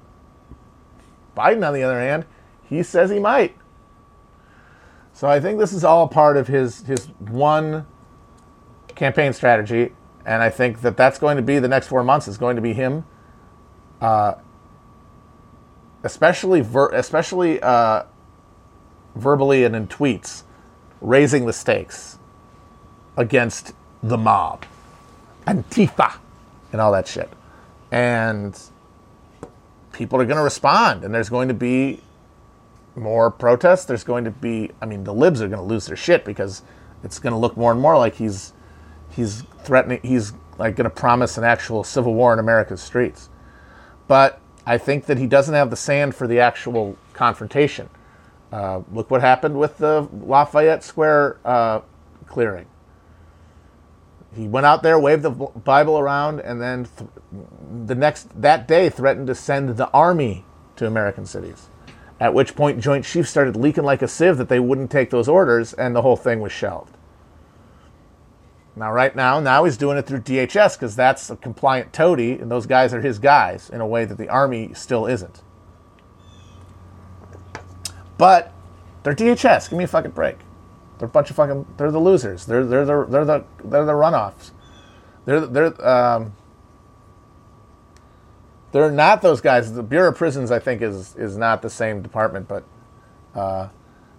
Biden, 1.36 1.66
on 1.68 1.74
the 1.74 1.84
other 1.84 2.00
hand, 2.00 2.26
he 2.64 2.84
says 2.84 3.10
he 3.10 3.20
might. 3.20 3.56
So 5.14 5.28
I 5.28 5.40
think 5.40 5.60
this 5.60 5.74
is 5.74 5.84
all 5.84 6.08
part 6.08 6.38
of 6.38 6.48
his 6.48 6.84
his 6.84 7.08
one 7.20 7.86
campaign 8.96 9.34
strategy, 9.34 9.94
and 10.26 10.42
I 10.42 10.50
think 10.50 10.82
that 10.82 10.96
that's 10.96 11.20
going 11.20 11.36
to 11.36 11.44
be 11.44 11.60
the 11.60 11.68
next 11.68 11.88
four 11.88 12.04
months 12.04 12.28
is 12.28 12.38
going 12.38 12.56
to 12.56 12.62
be 12.62 12.74
him, 12.74 13.06
uh, 14.00 14.36
especially 16.04 16.62
ver- 16.62 16.92
especially 16.92 17.62
uh, 17.62 18.04
verbally 19.16 19.64
and 19.64 19.76
in 19.76 19.88
tweets, 19.88 20.44
raising 21.02 21.46
the 21.46 21.54
stakes 21.54 22.18
against 23.18 23.74
the 24.02 24.18
mob, 24.18 24.66
Antifa, 25.46 26.18
and 26.72 26.80
all 26.80 26.92
that 26.92 27.08
shit, 27.08 27.30
and 27.92 28.60
people 29.92 30.22
are 30.22 30.26
going 30.26 30.38
to 30.38 30.44
respond, 30.44 31.04
and 31.04 31.14
there's 31.14 31.30
going 31.30 31.48
to 31.48 31.54
be 31.54 32.02
more 32.96 33.32
protests. 33.32 33.86
There's 33.86 34.04
going 34.04 34.24
to 34.26 34.32
be, 34.32 34.72
I 34.82 34.86
mean, 34.86 35.04
the 35.04 35.14
libs 35.14 35.42
are 35.42 35.48
going 35.48 35.60
to 35.60 35.66
lose 35.66 35.88
their 35.88 35.96
shit 35.96 36.26
because 36.26 36.62
it's 37.04 37.20
going 37.20 37.32
to 37.32 37.38
look 37.38 37.58
more 37.58 37.72
and 37.72 37.82
more 37.82 37.98
like 37.98 38.16
he's 38.16 38.54
he's 39.10 39.44
threatening, 39.64 40.00
he's 40.04 40.34
like 40.58 40.76
going 40.76 40.90
to 40.90 40.96
promise 40.96 41.38
an 41.38 41.44
actual 41.44 41.84
civil 41.84 42.14
war 42.14 42.34
in 42.34 42.40
America's 42.40 42.82
streets. 42.82 43.30
But 44.08 44.40
I 44.70 44.78
think 44.78 45.08
that 45.08 45.18
he 45.18 45.26
doesn't 45.26 45.56
have 45.56 45.72
the 45.72 45.76
sand 45.76 46.14
for 46.14 46.28
the 46.28 46.40
actual 46.42 46.96
confrontation. 47.14 47.90
Uh, 48.52 48.82
look 48.94 49.10
what 49.10 49.22
happened 49.22 49.58
with 49.58 49.80
the 49.80 50.08
Lafayette 50.14 50.84
Square 50.84 51.40
uh, 51.44 51.82
clearing. 52.28 52.68
He 54.36 54.48
went 54.48 54.68
out 54.68 54.84
there, 54.84 55.00
waved 55.00 55.24
the 55.24 55.32
Bible 55.32 55.98
around, 55.98 56.42
and 56.42 56.62
then 56.62 56.88
th- 57.00 57.10
the 57.88 57.96
next 57.96 58.40
that 58.40 58.68
day 58.68 58.90
threatened 58.90 59.26
to 59.26 59.34
send 59.34 59.70
the 59.70 59.90
army 59.90 60.46
to 60.76 60.86
American 60.86 61.26
cities. 61.26 61.70
At 62.20 62.36
which 62.36 62.56
point, 62.56 62.80
Joint 62.80 63.06
Chiefs 63.06 63.32
started 63.32 63.56
leaking 63.56 63.86
like 63.86 64.04
a 64.04 64.08
sieve 64.08 64.38
that 64.38 64.50
they 64.50 64.60
wouldn't 64.60 64.92
take 64.92 65.10
those 65.10 65.28
orders, 65.28 65.74
and 65.74 65.96
the 65.96 66.04
whole 66.04 66.16
thing 66.16 66.42
was 66.42 66.52
shelved. 66.52 66.96
Now, 68.80 68.94
right 68.94 69.14
now, 69.14 69.42
now 69.42 69.66
he's 69.66 69.76
doing 69.76 69.98
it 69.98 70.08
through 70.08 70.22
DHS 70.22 70.76
because 70.76 70.96
that's 70.96 71.30
a 71.30 71.36
compliant 71.36 71.92
toady, 71.92 72.32
and 72.32 72.50
those 72.50 72.66
guys 72.66 72.94
are 72.94 73.02
his 73.02 73.20
guys 73.20 73.70
in 73.70 73.82
a 73.82 73.86
way 73.86 74.06
that 74.06 74.18
the 74.18 74.30
Army 74.30 74.74
still 74.74 75.06
isn't. 75.06 75.42
But 78.18 78.54
they're 79.04 79.14
DHS. 79.14 79.70
Give 79.70 79.78
me 79.78 79.84
a 79.84 79.88
fucking 79.88 80.12
break. 80.12 80.38
They're 80.98 81.10
a 81.10 81.12
bunch 81.12 81.30
of 81.30 81.36
fucking. 81.36 81.66
They're 81.76 81.92
the 81.92 82.00
losers. 82.00 82.46
They're 82.46 82.66
they're 82.66 82.86
the 82.86 83.06
they're 83.06 83.26
the 83.26 83.44
they're 83.66 83.86
the 83.86 83.92
runoffs. 83.92 84.52
They're 85.26 85.46
they're 85.46 85.86
um. 85.88 86.34
They're 88.72 88.92
not 88.92 89.22
those 89.22 89.42
guys. 89.42 89.74
The 89.74 89.84
Bureau 89.84 90.10
of 90.10 90.16
Prisons, 90.16 90.52
I 90.52 90.60
think, 90.60 90.82
is 90.82 91.18
is 91.18 91.36
not 91.36 91.62
the 91.62 91.70
same 91.70 92.02
department, 92.02 92.48
but 92.48 92.64
uh, 93.36 93.68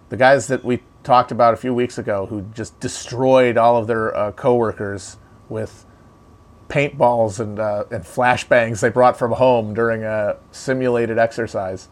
the 0.09 0.17
guys 0.17 0.47
that 0.47 0.63
we 0.63 0.83
talked 1.03 1.31
about 1.31 1.53
a 1.53 1.57
few 1.57 1.73
weeks 1.73 1.97
ago 1.97 2.25
who 2.27 2.41
just 2.53 2.79
destroyed 2.79 3.57
all 3.57 3.77
of 3.77 3.87
their 3.87 4.15
uh, 4.15 4.31
coworkers 4.31 5.17
with 5.49 5.85
paintballs 6.67 7.39
and 7.39 7.59
uh, 7.59 7.83
and 7.91 8.03
flashbangs 8.03 8.79
they 8.79 8.89
brought 8.89 9.17
from 9.17 9.33
home 9.33 9.73
during 9.73 10.03
a 10.03 10.37
simulated 10.51 11.17
exercise. 11.17 11.89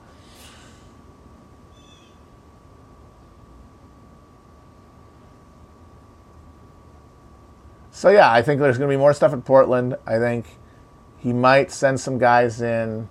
So 7.92 8.08
yeah, 8.08 8.32
I 8.32 8.42
think 8.42 8.62
there's 8.62 8.78
going 8.78 8.90
to 8.90 8.94
be 8.94 8.98
more 8.98 9.14
stuff 9.14 9.34
in 9.34 9.42
Portland. 9.42 9.98
I 10.06 10.20
think 10.20 10.46
he 11.18 11.34
might 11.34 11.70
send 11.70 12.00
some 12.00 12.18
guys 12.18 12.62
in 12.62 13.10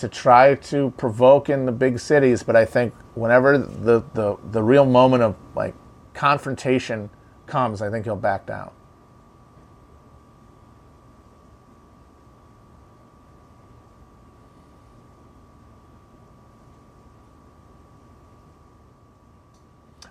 to 0.00 0.08
try 0.08 0.54
to 0.54 0.90
provoke 0.96 1.48
in 1.48 1.66
the 1.66 1.72
big 1.72 1.98
cities, 1.98 2.42
but 2.42 2.56
I 2.56 2.64
think 2.64 2.94
whenever 3.14 3.58
the, 3.58 4.02
the, 4.14 4.36
the 4.50 4.62
real 4.62 4.86
moment 4.86 5.22
of 5.22 5.36
like 5.54 5.74
confrontation 6.14 7.10
comes, 7.46 7.82
I 7.82 7.90
think 7.90 8.06
he'll 8.06 8.16
back 8.16 8.46
down. 8.46 8.70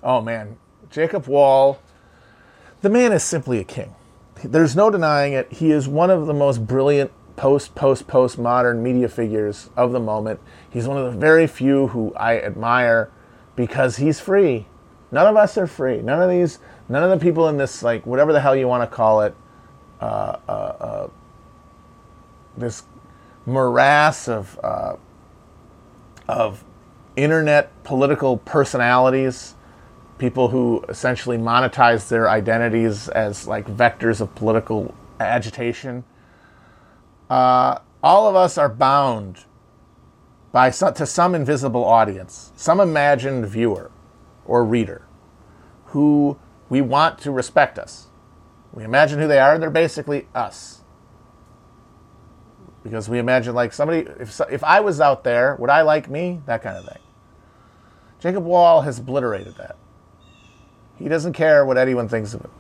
Oh 0.02 0.22
man, 0.22 0.58
Jacob 0.90 1.28
Wohl, 1.28 1.80
the 2.82 2.90
man 2.90 3.12
is 3.12 3.24
simply 3.24 3.60
a 3.60 3.64
king. 3.64 3.96
There's 4.44 4.76
no 4.76 4.90
denying 4.90 5.34
it. 5.34 5.52
He 5.52 5.72
is 5.72 5.88
one 5.88 6.10
of 6.10 6.26
the 6.26 6.34
most 6.34 6.66
brilliant 6.66 7.12
post, 7.40 7.74
post, 7.74 8.06
post 8.06 8.38
modern 8.38 8.84
media 8.84 9.08
figures 9.08 9.70
of 9.78 9.94
the 9.94 10.00
moment. 10.00 10.42
He's 10.70 10.90
one 10.90 10.98
of 10.98 11.14
the 11.14 11.18
very 11.18 11.48
few 11.48 11.88
who 11.88 12.14
I 12.16 12.38
admire 12.38 13.10
because 13.56 13.96
he's 13.96 14.20
free. 14.20 14.68
None 15.10 15.26
of 15.26 15.38
us 15.38 15.58
are 15.58 15.66
free. 15.66 16.02
None 16.02 16.22
of 16.22 16.30
these, 16.30 16.60
none 16.90 17.02
of 17.02 17.18
the 17.18 17.24
people 17.24 17.48
in 17.48 17.56
this, 17.56 17.82
like, 17.82 18.06
whatever 18.06 18.34
the 18.34 18.42
hell 18.42 18.58
you 18.58 18.68
want 18.68 18.90
to 18.90 18.94
call 18.94 19.22
it, 19.22 19.34
uh, 20.02 20.36
uh, 20.50 20.52
uh, 20.52 21.10
this 22.58 22.84
morass 23.46 24.28
of, 24.28 24.60
uh, 24.62 24.98
of 26.28 26.66
internet 27.16 27.72
political 27.86 28.36
personalities 28.36 29.56
people 30.18 30.50
who 30.50 30.84
essentially 30.90 31.38
monetize 31.38 32.10
their 32.10 32.30
identities 32.30 33.08
as 33.08 33.48
like 33.48 33.66
vectors 33.66 34.20
of 34.20 34.36
political 34.36 34.94
agitation. 35.22 36.04
Uh, 37.30 37.80
all 38.02 38.28
of 38.28 38.36
us 38.36 38.58
are 38.58 38.70
bound 38.70 39.46
by 40.52 40.70
some, 40.72 40.94
to 40.96 41.06
some 41.06 41.36
invisible 41.36 41.86
audience, 41.86 42.52
some 42.56 42.80
imagined 42.80 43.46
viewer 43.46 43.92
or 44.46 44.66
reader 44.66 45.04
who 45.86 46.38
we 46.70 46.82
want 46.82 47.20
to 47.20 47.32
respect 47.32 47.78
us. 47.78 48.08
We 48.74 48.84
imagine 48.84 49.20
who 49.20 49.28
they 49.28 49.40
are, 49.40 49.54
and 49.54 49.62
they're 49.62 49.70
basically 49.70 50.28
us. 50.34 50.82
Because 52.84 53.10
we 53.10 53.20
imagine 53.20 53.56
like 53.56 53.74
somebody, 53.74 54.08
if, 54.20 54.40
if 54.50 54.64
I 54.64 54.80
was 54.80 55.02
out 55.02 55.24
there, 55.24 55.56
would 55.56 55.70
I 55.70 55.82
like 55.82 56.10
me? 56.10 56.42
That 56.46 56.62
kind 56.62 56.78
of 56.78 56.86
thing. 56.86 57.02
Jacob 58.20 58.44
Wohl 58.44 58.82
has 58.82 59.00
obliterated 59.00 59.56
that. 59.58 59.76
He 60.98 61.08
doesn't 61.08 61.34
care 61.34 61.66
what 61.66 61.78
anyone 61.78 62.08
thinks 62.08 62.34
of 62.34 62.42
him, 62.42 62.52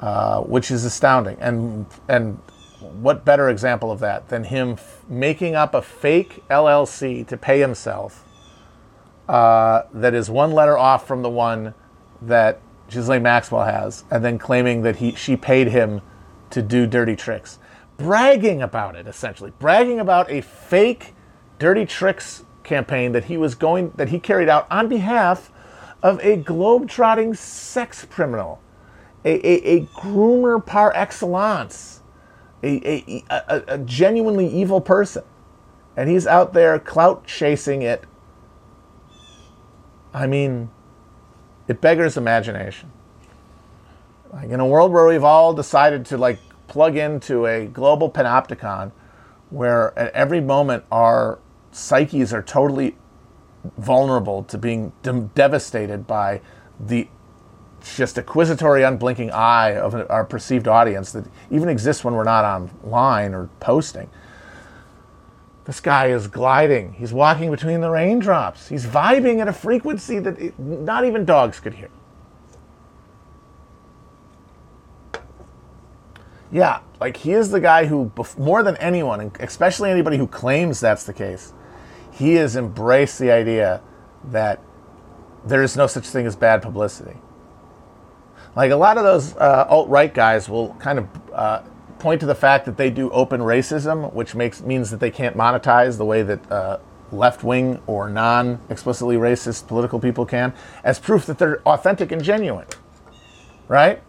uh, 0.00 0.40
which 0.42 0.70
is 0.70 0.84
astounding. 0.84 1.38
And 1.40 1.86
and 2.08 2.38
what 2.84 3.24
better 3.24 3.48
example 3.48 3.90
of 3.90 4.00
that 4.00 4.28
than 4.28 4.44
him 4.44 4.72
f- 4.72 5.04
making 5.08 5.54
up 5.54 5.74
a 5.74 5.82
fake 5.82 6.42
LLC 6.50 7.26
to 7.26 7.36
pay 7.36 7.60
himself 7.60 8.24
uh, 9.28 9.82
that 9.92 10.14
is 10.14 10.30
one 10.30 10.52
letter 10.52 10.76
off 10.76 11.06
from 11.06 11.22
the 11.22 11.30
one 11.30 11.74
that 12.22 12.60
Ghislaine 12.90 13.22
Maxwell 13.22 13.64
has, 13.64 14.04
and 14.10 14.24
then 14.24 14.38
claiming 14.38 14.82
that 14.82 14.96
he 14.96 15.14
she 15.14 15.36
paid 15.36 15.68
him 15.68 16.02
to 16.50 16.62
do 16.62 16.86
dirty 16.86 17.16
tricks. 17.16 17.58
bragging 17.96 18.62
about 18.62 18.96
it 18.96 19.06
essentially, 19.06 19.52
bragging 19.58 20.00
about 20.00 20.30
a 20.30 20.40
fake 20.42 21.14
dirty 21.58 21.86
tricks 21.86 22.44
campaign 22.64 23.12
that 23.12 23.24
he 23.24 23.36
was 23.36 23.54
going 23.54 23.92
that 23.96 24.08
he 24.08 24.18
carried 24.18 24.48
out 24.48 24.66
on 24.70 24.88
behalf 24.88 25.50
of 26.02 26.20
a 26.20 26.36
globe-trotting 26.36 27.34
sex 27.34 28.04
criminal, 28.04 28.60
a, 29.24 29.30
a, 29.46 29.76
a 29.78 29.80
groomer 29.86 30.64
par 30.64 30.92
excellence, 30.94 31.93
a, 32.64 33.24
a, 33.30 33.62
a, 33.68 33.78
genuinely 33.78 34.48
evil 34.48 34.80
person. 34.80 35.24
And 35.96 36.10
he's 36.10 36.26
out 36.26 36.52
there 36.52 36.78
clout 36.78 37.26
chasing 37.26 37.82
it. 37.82 38.04
I 40.12 40.26
mean, 40.26 40.70
it 41.68 41.80
beggars 41.80 42.16
imagination. 42.16 42.90
Like 44.32 44.50
in 44.50 44.60
a 44.60 44.66
world 44.66 44.92
where 44.92 45.06
we've 45.06 45.24
all 45.24 45.54
decided 45.54 46.06
to 46.06 46.18
like 46.18 46.38
plug 46.66 46.96
into 46.96 47.46
a 47.46 47.66
global 47.66 48.10
panopticon 48.10 48.90
where 49.50 49.96
at 49.98 50.12
every 50.12 50.40
moment 50.40 50.84
our 50.90 51.38
psyches 51.70 52.32
are 52.32 52.42
totally 52.42 52.96
vulnerable 53.78 54.42
to 54.44 54.58
being 54.58 54.92
de- 55.02 55.30
devastated 55.34 56.06
by 56.06 56.40
the 56.78 57.08
just 57.96 58.16
acquisitory, 58.16 58.86
unblinking 58.86 59.30
eye 59.30 59.76
of 59.76 59.94
our 60.10 60.24
perceived 60.24 60.68
audience 60.68 61.12
that 61.12 61.24
even 61.50 61.68
exists 61.68 62.04
when 62.04 62.14
we're 62.14 62.24
not 62.24 62.44
online 62.44 63.34
or 63.34 63.48
posting. 63.60 64.08
This 65.64 65.80
guy 65.80 66.08
is 66.08 66.26
gliding. 66.26 66.92
He's 66.92 67.12
walking 67.12 67.50
between 67.50 67.80
the 67.80 67.90
raindrops. 67.90 68.68
He's 68.68 68.84
vibing 68.84 69.40
at 69.40 69.48
a 69.48 69.52
frequency 69.52 70.18
that 70.18 70.58
not 70.58 71.04
even 71.04 71.24
dogs 71.24 71.58
could 71.58 71.74
hear. 71.74 71.90
Yeah, 76.52 76.80
like 77.00 77.16
he 77.16 77.32
is 77.32 77.50
the 77.50 77.60
guy 77.60 77.86
who, 77.86 78.12
more 78.38 78.62
than 78.62 78.76
anyone, 78.76 79.32
especially 79.40 79.90
anybody 79.90 80.18
who 80.18 80.26
claims 80.26 80.80
that's 80.80 81.04
the 81.04 81.12
case, 81.12 81.52
he 82.12 82.34
has 82.34 82.54
embraced 82.54 83.18
the 83.18 83.32
idea 83.32 83.82
that 84.30 84.60
there 85.44 85.62
is 85.62 85.76
no 85.76 85.86
such 85.86 86.06
thing 86.06 86.26
as 86.26 86.36
bad 86.36 86.62
publicity. 86.62 87.16
Like 88.56 88.70
a 88.70 88.76
lot 88.76 88.98
of 88.98 89.04
those 89.04 89.36
uh, 89.36 89.66
alt 89.68 89.88
right 89.88 90.12
guys 90.12 90.48
will 90.48 90.74
kind 90.74 90.98
of 90.98 91.08
uh, 91.32 91.62
point 91.98 92.20
to 92.20 92.26
the 92.26 92.34
fact 92.34 92.66
that 92.66 92.76
they 92.76 92.90
do 92.90 93.10
open 93.10 93.40
racism, 93.40 94.12
which 94.12 94.34
makes 94.34 94.62
means 94.62 94.90
that 94.90 95.00
they 95.00 95.10
can't 95.10 95.36
monetize 95.36 95.98
the 95.98 96.04
way 96.04 96.22
that 96.22 96.52
uh, 96.52 96.78
left 97.10 97.42
wing 97.42 97.80
or 97.86 98.08
non 98.08 98.60
explicitly 98.70 99.16
racist 99.16 99.66
political 99.66 99.98
people 99.98 100.24
can, 100.24 100.52
as 100.84 100.98
proof 100.98 101.26
that 101.26 101.38
they're 101.38 101.60
authentic 101.62 102.12
and 102.12 102.22
genuine, 102.22 102.66
right? 103.68 104.02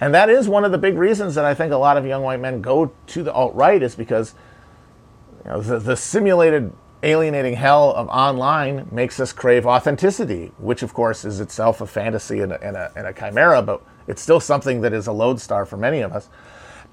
And 0.00 0.14
that 0.14 0.28
is 0.30 0.48
one 0.48 0.64
of 0.64 0.72
the 0.72 0.78
big 0.78 0.96
reasons 0.98 1.34
that 1.34 1.44
I 1.44 1.54
think 1.54 1.72
a 1.72 1.76
lot 1.76 1.96
of 1.96 2.06
young 2.06 2.22
white 2.22 2.40
men 2.40 2.60
go 2.60 2.92
to 3.08 3.22
the 3.22 3.32
alt 3.32 3.54
right 3.54 3.82
is 3.82 3.94
because 3.94 4.34
you 5.44 5.50
know, 5.50 5.60
the, 5.60 5.78
the 5.78 5.96
simulated 5.96 6.72
alienating 7.02 7.54
hell 7.54 7.92
of 7.92 8.08
online 8.08 8.88
makes 8.92 9.18
us 9.18 9.32
crave 9.32 9.66
authenticity, 9.66 10.52
which 10.58 10.82
of 10.82 10.94
course 10.94 11.24
is 11.24 11.40
itself 11.40 11.80
a 11.80 11.86
fantasy 11.86 12.40
and 12.40 12.52
a, 12.52 12.62
and 12.62 12.76
a, 12.76 12.92
and 12.94 13.06
a 13.06 13.12
chimera, 13.12 13.62
but 13.62 13.82
it's 14.06 14.22
still 14.22 14.40
something 14.40 14.80
that 14.82 14.92
is 14.92 15.06
a 15.06 15.12
lodestar 15.12 15.66
for 15.66 15.76
many 15.76 16.00
of 16.00 16.12
us. 16.12 16.28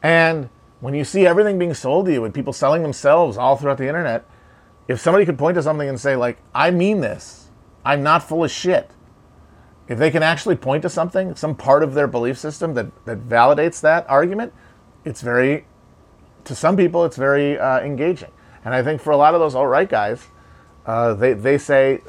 And 0.01 0.49
when 0.79 0.93
you 0.93 1.03
see 1.03 1.27
everything 1.27 1.59
being 1.59 1.73
sold 1.73 2.05
to 2.05 2.13
you 2.13 2.25
and 2.25 2.33
people 2.33 2.53
selling 2.53 2.81
themselves 2.81 3.37
all 3.37 3.55
throughout 3.55 3.77
the 3.77 3.87
internet, 3.87 4.25
if 4.87 4.99
somebody 4.99 5.25
could 5.25 5.37
point 5.37 5.55
to 5.55 5.63
something 5.63 5.87
and 5.87 5.99
say, 5.99 6.15
like, 6.15 6.39
I 6.55 6.71
mean 6.71 7.01
this, 7.01 7.49
I'm 7.85 8.01
not 8.01 8.23
full 8.23 8.43
of 8.43 8.51
shit. 8.51 8.91
If 9.87 9.99
they 9.99 10.11
can 10.11 10.23
actually 10.23 10.55
point 10.55 10.83
to 10.83 10.89
something, 10.89 11.35
some 11.35 11.55
part 11.55 11.83
of 11.83 11.93
their 11.93 12.07
belief 12.07 12.37
system 12.37 12.73
that, 12.75 12.87
that 13.05 13.27
validates 13.27 13.81
that 13.81 14.09
argument, 14.09 14.53
it's 15.05 15.21
very, 15.21 15.65
to 16.45 16.55
some 16.55 16.77
people, 16.77 17.05
it's 17.05 17.17
very 17.17 17.57
uh, 17.57 17.79
engaging. 17.81 18.31
And 18.65 18.73
I 18.73 18.83
think 18.83 19.01
for 19.01 19.11
a 19.11 19.17
lot 19.17 19.33
of 19.33 19.39
those 19.39 19.55
alt 19.55 19.67
right 19.67 19.89
guys, 19.89 20.27
uh, 20.85 21.13
they, 21.13 21.33
they 21.33 21.57
say, 21.57 22.01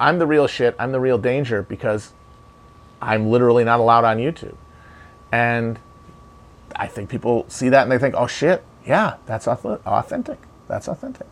I'm 0.00 0.18
the 0.18 0.26
real 0.26 0.46
shit, 0.46 0.74
I'm 0.78 0.92
the 0.92 1.00
real 1.00 1.18
danger 1.18 1.62
because 1.62 2.12
I'm 3.00 3.28
literally 3.28 3.64
not 3.64 3.80
allowed 3.80 4.04
on 4.04 4.18
YouTube. 4.18 4.56
And 5.30 5.78
I 6.76 6.86
think 6.86 7.10
people 7.10 7.44
see 7.48 7.68
that 7.68 7.82
and 7.82 7.92
they 7.92 7.98
think, 7.98 8.14
oh 8.16 8.26
shit, 8.26 8.64
yeah, 8.86 9.16
that's 9.26 9.46
authentic. 9.46 10.38
That's 10.68 10.88
authentic. 10.88 11.26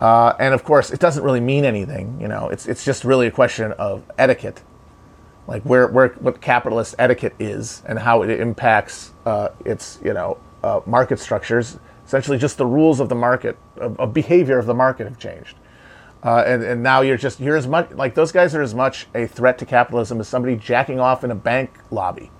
Uh, 0.00 0.34
and 0.38 0.54
of 0.54 0.64
course, 0.64 0.90
it 0.90 0.98
doesn't 0.98 1.22
really 1.22 1.40
mean 1.40 1.64
anything. 1.64 2.18
You 2.20 2.28
know, 2.28 2.48
it's 2.48 2.66
it's 2.66 2.84
just 2.84 3.04
really 3.04 3.26
a 3.26 3.30
question 3.30 3.72
of 3.72 4.02
etiquette, 4.16 4.62
like 5.46 5.62
where 5.62 5.86
where 5.88 6.08
what 6.20 6.40
capitalist 6.40 6.94
etiquette 6.98 7.34
is 7.38 7.82
and 7.86 7.98
how 7.98 8.22
it 8.22 8.30
impacts 8.40 9.12
uh, 9.26 9.50
its 9.64 9.98
you 10.02 10.14
know 10.14 10.38
uh, 10.62 10.80
market 10.86 11.18
structures 11.18 11.78
essentially 12.10 12.38
just 12.38 12.58
the 12.58 12.66
rules 12.66 12.98
of 12.98 13.08
the 13.08 13.14
market, 13.14 13.56
of, 13.76 13.98
of 14.00 14.12
behavior 14.12 14.58
of 14.58 14.66
the 14.66 14.74
market 14.74 15.06
have 15.06 15.16
changed. 15.16 15.56
Uh, 16.24 16.42
and, 16.44 16.64
and 16.64 16.82
now 16.82 17.02
you're 17.02 17.16
just, 17.16 17.38
you're 17.38 17.56
as 17.56 17.68
much, 17.68 17.88
like 17.92 18.16
those 18.16 18.32
guys 18.32 18.52
are 18.52 18.62
as 18.62 18.74
much 18.74 19.06
a 19.14 19.28
threat 19.28 19.58
to 19.58 19.64
capitalism 19.64 20.18
as 20.18 20.26
somebody 20.26 20.56
jacking 20.56 20.98
off 20.98 21.22
in 21.22 21.30
a 21.30 21.36
bank 21.36 21.70
lobby. 21.92 22.32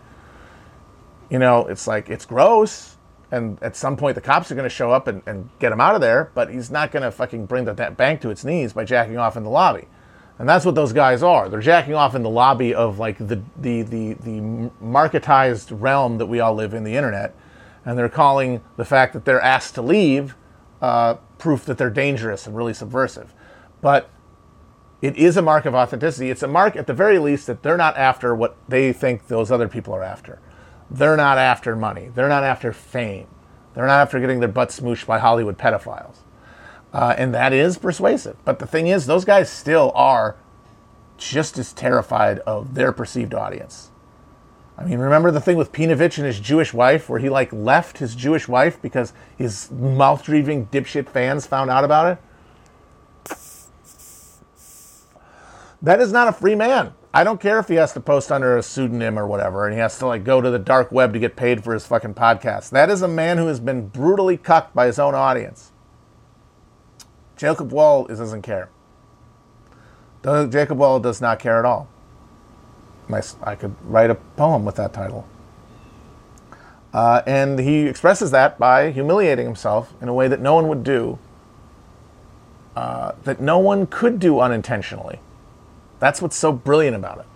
You 1.30 1.38
know, 1.38 1.68
it's 1.68 1.86
like, 1.86 2.10
it's 2.10 2.26
gross. 2.26 2.96
And 3.30 3.62
at 3.62 3.76
some 3.76 3.96
point, 3.96 4.16
the 4.16 4.20
cops 4.20 4.50
are 4.50 4.56
going 4.56 4.68
to 4.68 4.74
show 4.74 4.90
up 4.90 5.06
and, 5.06 5.22
and 5.24 5.48
get 5.60 5.70
him 5.70 5.80
out 5.80 5.94
of 5.94 6.00
there, 6.00 6.32
but 6.34 6.50
he's 6.50 6.72
not 6.72 6.90
going 6.90 7.04
to 7.04 7.12
fucking 7.12 7.46
bring 7.46 7.64
the, 7.64 7.72
that 7.74 7.96
bank 7.96 8.22
to 8.22 8.30
its 8.30 8.44
knees 8.44 8.72
by 8.72 8.84
jacking 8.84 9.18
off 9.18 9.36
in 9.36 9.44
the 9.44 9.50
lobby. 9.50 9.86
And 10.40 10.48
that's 10.48 10.64
what 10.64 10.74
those 10.74 10.92
guys 10.92 11.22
are. 11.22 11.48
They're 11.48 11.60
jacking 11.60 11.94
off 11.94 12.16
in 12.16 12.24
the 12.24 12.28
lobby 12.28 12.74
of 12.74 12.98
like 12.98 13.18
the, 13.18 13.40
the, 13.56 13.82
the, 13.82 14.14
the 14.14 14.40
marketized 14.82 15.80
realm 15.80 16.18
that 16.18 16.26
we 16.26 16.40
all 16.40 16.54
live 16.54 16.74
in, 16.74 16.82
the 16.82 16.96
internet 16.96 17.36
and 17.84 17.98
they're 17.98 18.08
calling 18.08 18.62
the 18.76 18.84
fact 18.84 19.12
that 19.12 19.24
they're 19.24 19.40
asked 19.40 19.74
to 19.74 19.82
leave 19.82 20.36
uh, 20.82 21.14
proof 21.38 21.64
that 21.64 21.78
they're 21.78 21.90
dangerous 21.90 22.46
and 22.46 22.56
really 22.56 22.74
subversive. 22.74 23.34
But 23.80 24.10
it 25.02 25.16
is 25.16 25.36
a 25.36 25.42
mark 25.42 25.64
of 25.64 25.74
authenticity. 25.74 26.30
It's 26.30 26.42
a 26.42 26.48
mark, 26.48 26.76
at 26.76 26.86
the 26.86 26.94
very 26.94 27.18
least, 27.18 27.46
that 27.46 27.62
they're 27.62 27.76
not 27.76 27.96
after 27.96 28.34
what 28.34 28.56
they 28.68 28.92
think 28.92 29.28
those 29.28 29.50
other 29.50 29.68
people 29.68 29.94
are 29.94 30.02
after. 30.02 30.38
They're 30.90 31.16
not 31.16 31.38
after 31.38 31.74
money. 31.74 32.10
They're 32.14 32.28
not 32.28 32.44
after 32.44 32.72
fame. 32.72 33.26
They're 33.74 33.86
not 33.86 34.00
after 34.00 34.20
getting 34.20 34.40
their 34.40 34.48
butt 34.48 34.70
smooshed 34.70 35.06
by 35.06 35.18
Hollywood 35.18 35.56
pedophiles. 35.56 36.18
Uh, 36.92 37.14
and 37.16 37.32
that 37.32 37.52
is 37.52 37.78
persuasive. 37.78 38.36
But 38.44 38.58
the 38.58 38.66
thing 38.66 38.88
is, 38.88 39.06
those 39.06 39.24
guys 39.24 39.48
still 39.48 39.92
are 39.94 40.36
just 41.16 41.58
as 41.58 41.72
terrified 41.72 42.40
of 42.40 42.74
their 42.74 42.92
perceived 42.92 43.34
audience. 43.34 43.89
I 44.80 44.84
mean, 44.84 44.98
remember 44.98 45.30
the 45.30 45.42
thing 45.42 45.58
with 45.58 45.72
Peinovich 45.72 46.16
and 46.16 46.26
his 46.26 46.40
Jewish 46.40 46.72
wife, 46.72 47.10
where 47.10 47.20
he 47.20 47.28
like 47.28 47.52
left 47.52 47.98
his 47.98 48.14
Jewish 48.14 48.48
wife 48.48 48.80
because 48.80 49.12
his 49.36 49.70
mouth-breathing 49.70 50.68
dipshit 50.68 51.06
fans 51.10 51.46
found 51.46 51.70
out 51.70 51.84
about 51.84 52.12
it? 52.12 53.36
That 55.82 56.00
is 56.00 56.12
not 56.12 56.28
a 56.28 56.32
free 56.32 56.54
man. 56.54 56.94
I 57.12 57.24
don't 57.24 57.40
care 57.40 57.58
if 57.58 57.68
he 57.68 57.74
has 57.74 57.92
to 57.92 58.00
post 58.00 58.32
under 58.32 58.56
a 58.56 58.62
pseudonym 58.62 59.18
or 59.18 59.26
whatever, 59.26 59.66
and 59.66 59.74
he 59.74 59.80
has 59.80 59.98
to 59.98 60.06
like 60.06 60.24
go 60.24 60.40
to 60.40 60.50
the 60.50 60.58
dark 60.58 60.90
web 60.90 61.12
to 61.12 61.18
get 61.18 61.36
paid 61.36 61.62
for 61.62 61.74
his 61.74 61.86
fucking 61.86 62.14
podcast. 62.14 62.70
That 62.70 62.88
is 62.88 63.02
a 63.02 63.08
man 63.08 63.36
who 63.36 63.48
has 63.48 63.60
been 63.60 63.88
brutally 63.88 64.38
cucked 64.38 64.74
by 64.74 64.86
his 64.86 64.98
own 64.98 65.14
audience. 65.14 65.72
Jacob 67.36 67.70
Wohl 67.70 68.06
doesn't 68.06 68.42
care. 68.42 68.70
Jacob 70.24 70.78
Wohl 70.78 71.00
does 71.00 71.20
not 71.20 71.38
care 71.38 71.58
at 71.58 71.66
all 71.66 71.88
my, 73.10 73.22
I 73.42 73.54
could 73.54 73.74
write 73.84 74.10
a 74.10 74.14
poem 74.14 74.64
with 74.64 74.76
that 74.76 74.92
title. 74.92 75.26
Uh, 76.92 77.22
and 77.26 77.58
he 77.58 77.86
expresses 77.86 78.30
that 78.32 78.58
by 78.58 78.90
humiliating 78.90 79.46
himself 79.46 79.92
in 80.00 80.08
a 80.08 80.14
way 80.14 80.26
that 80.28 80.40
no 80.40 80.54
one 80.54 80.68
would 80.68 80.82
do, 80.82 81.18
uh, 82.74 83.12
that 83.24 83.40
no 83.40 83.58
one 83.58 83.86
could 83.86 84.18
do 84.18 84.40
unintentionally. 84.40 85.20
That's 85.98 86.20
what's 86.20 86.36
so 86.36 86.52
brilliant 86.52 86.96
about 86.96 87.18
it. 87.18 87.26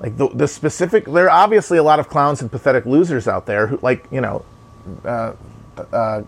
Like 0.00 0.16
the, 0.16 0.28
the 0.28 0.48
specific, 0.48 1.06
there 1.06 1.26
are 1.26 1.44
obviously 1.44 1.78
a 1.78 1.82
lot 1.82 1.98
of 1.98 2.08
clowns 2.08 2.40
and 2.40 2.50
pathetic 2.50 2.84
losers 2.84 3.26
out 3.26 3.46
there 3.46 3.66
who, 3.68 3.78
like, 3.82 4.06
you 4.10 4.20
know, 4.20 4.44
uh, 5.04 5.32
uh 5.92 6.22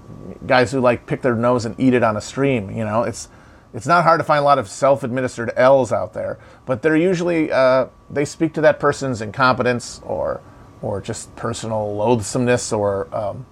guys 0.47 0.71
who 0.71 0.81
like 0.81 1.07
pick 1.07 1.23
their 1.23 1.35
nose 1.35 1.65
and 1.65 1.79
eat 1.79 1.93
it 1.93 2.03
on 2.03 2.17
a 2.17 2.21
stream. 2.21 2.71
You 2.71 2.85
know, 2.85 3.03
it's 3.03 3.29
it's 3.73 3.87
not 3.87 4.05
hard 4.05 4.19
to 4.19 4.25
find 4.25 4.41
a 4.41 4.45
lot 4.45 4.59
of 4.59 4.69
self-administered 4.69 5.53
L's 5.57 5.93
out 5.93 6.13
there, 6.13 6.39
but 6.67 6.83
they're 6.83 6.97
usually 6.97 7.53
uh, 7.53 7.87
they 8.09 8.25
speak 8.25 8.53
to 8.55 8.61
that 8.63 8.81
person's 8.81 9.23
incompetence 9.23 10.01
or 10.05 10.41
or 10.83 11.01
just 11.01 11.35
personal 11.37 11.95
loathsomeness 11.95 12.73
or 12.73 13.15
um, 13.15 13.47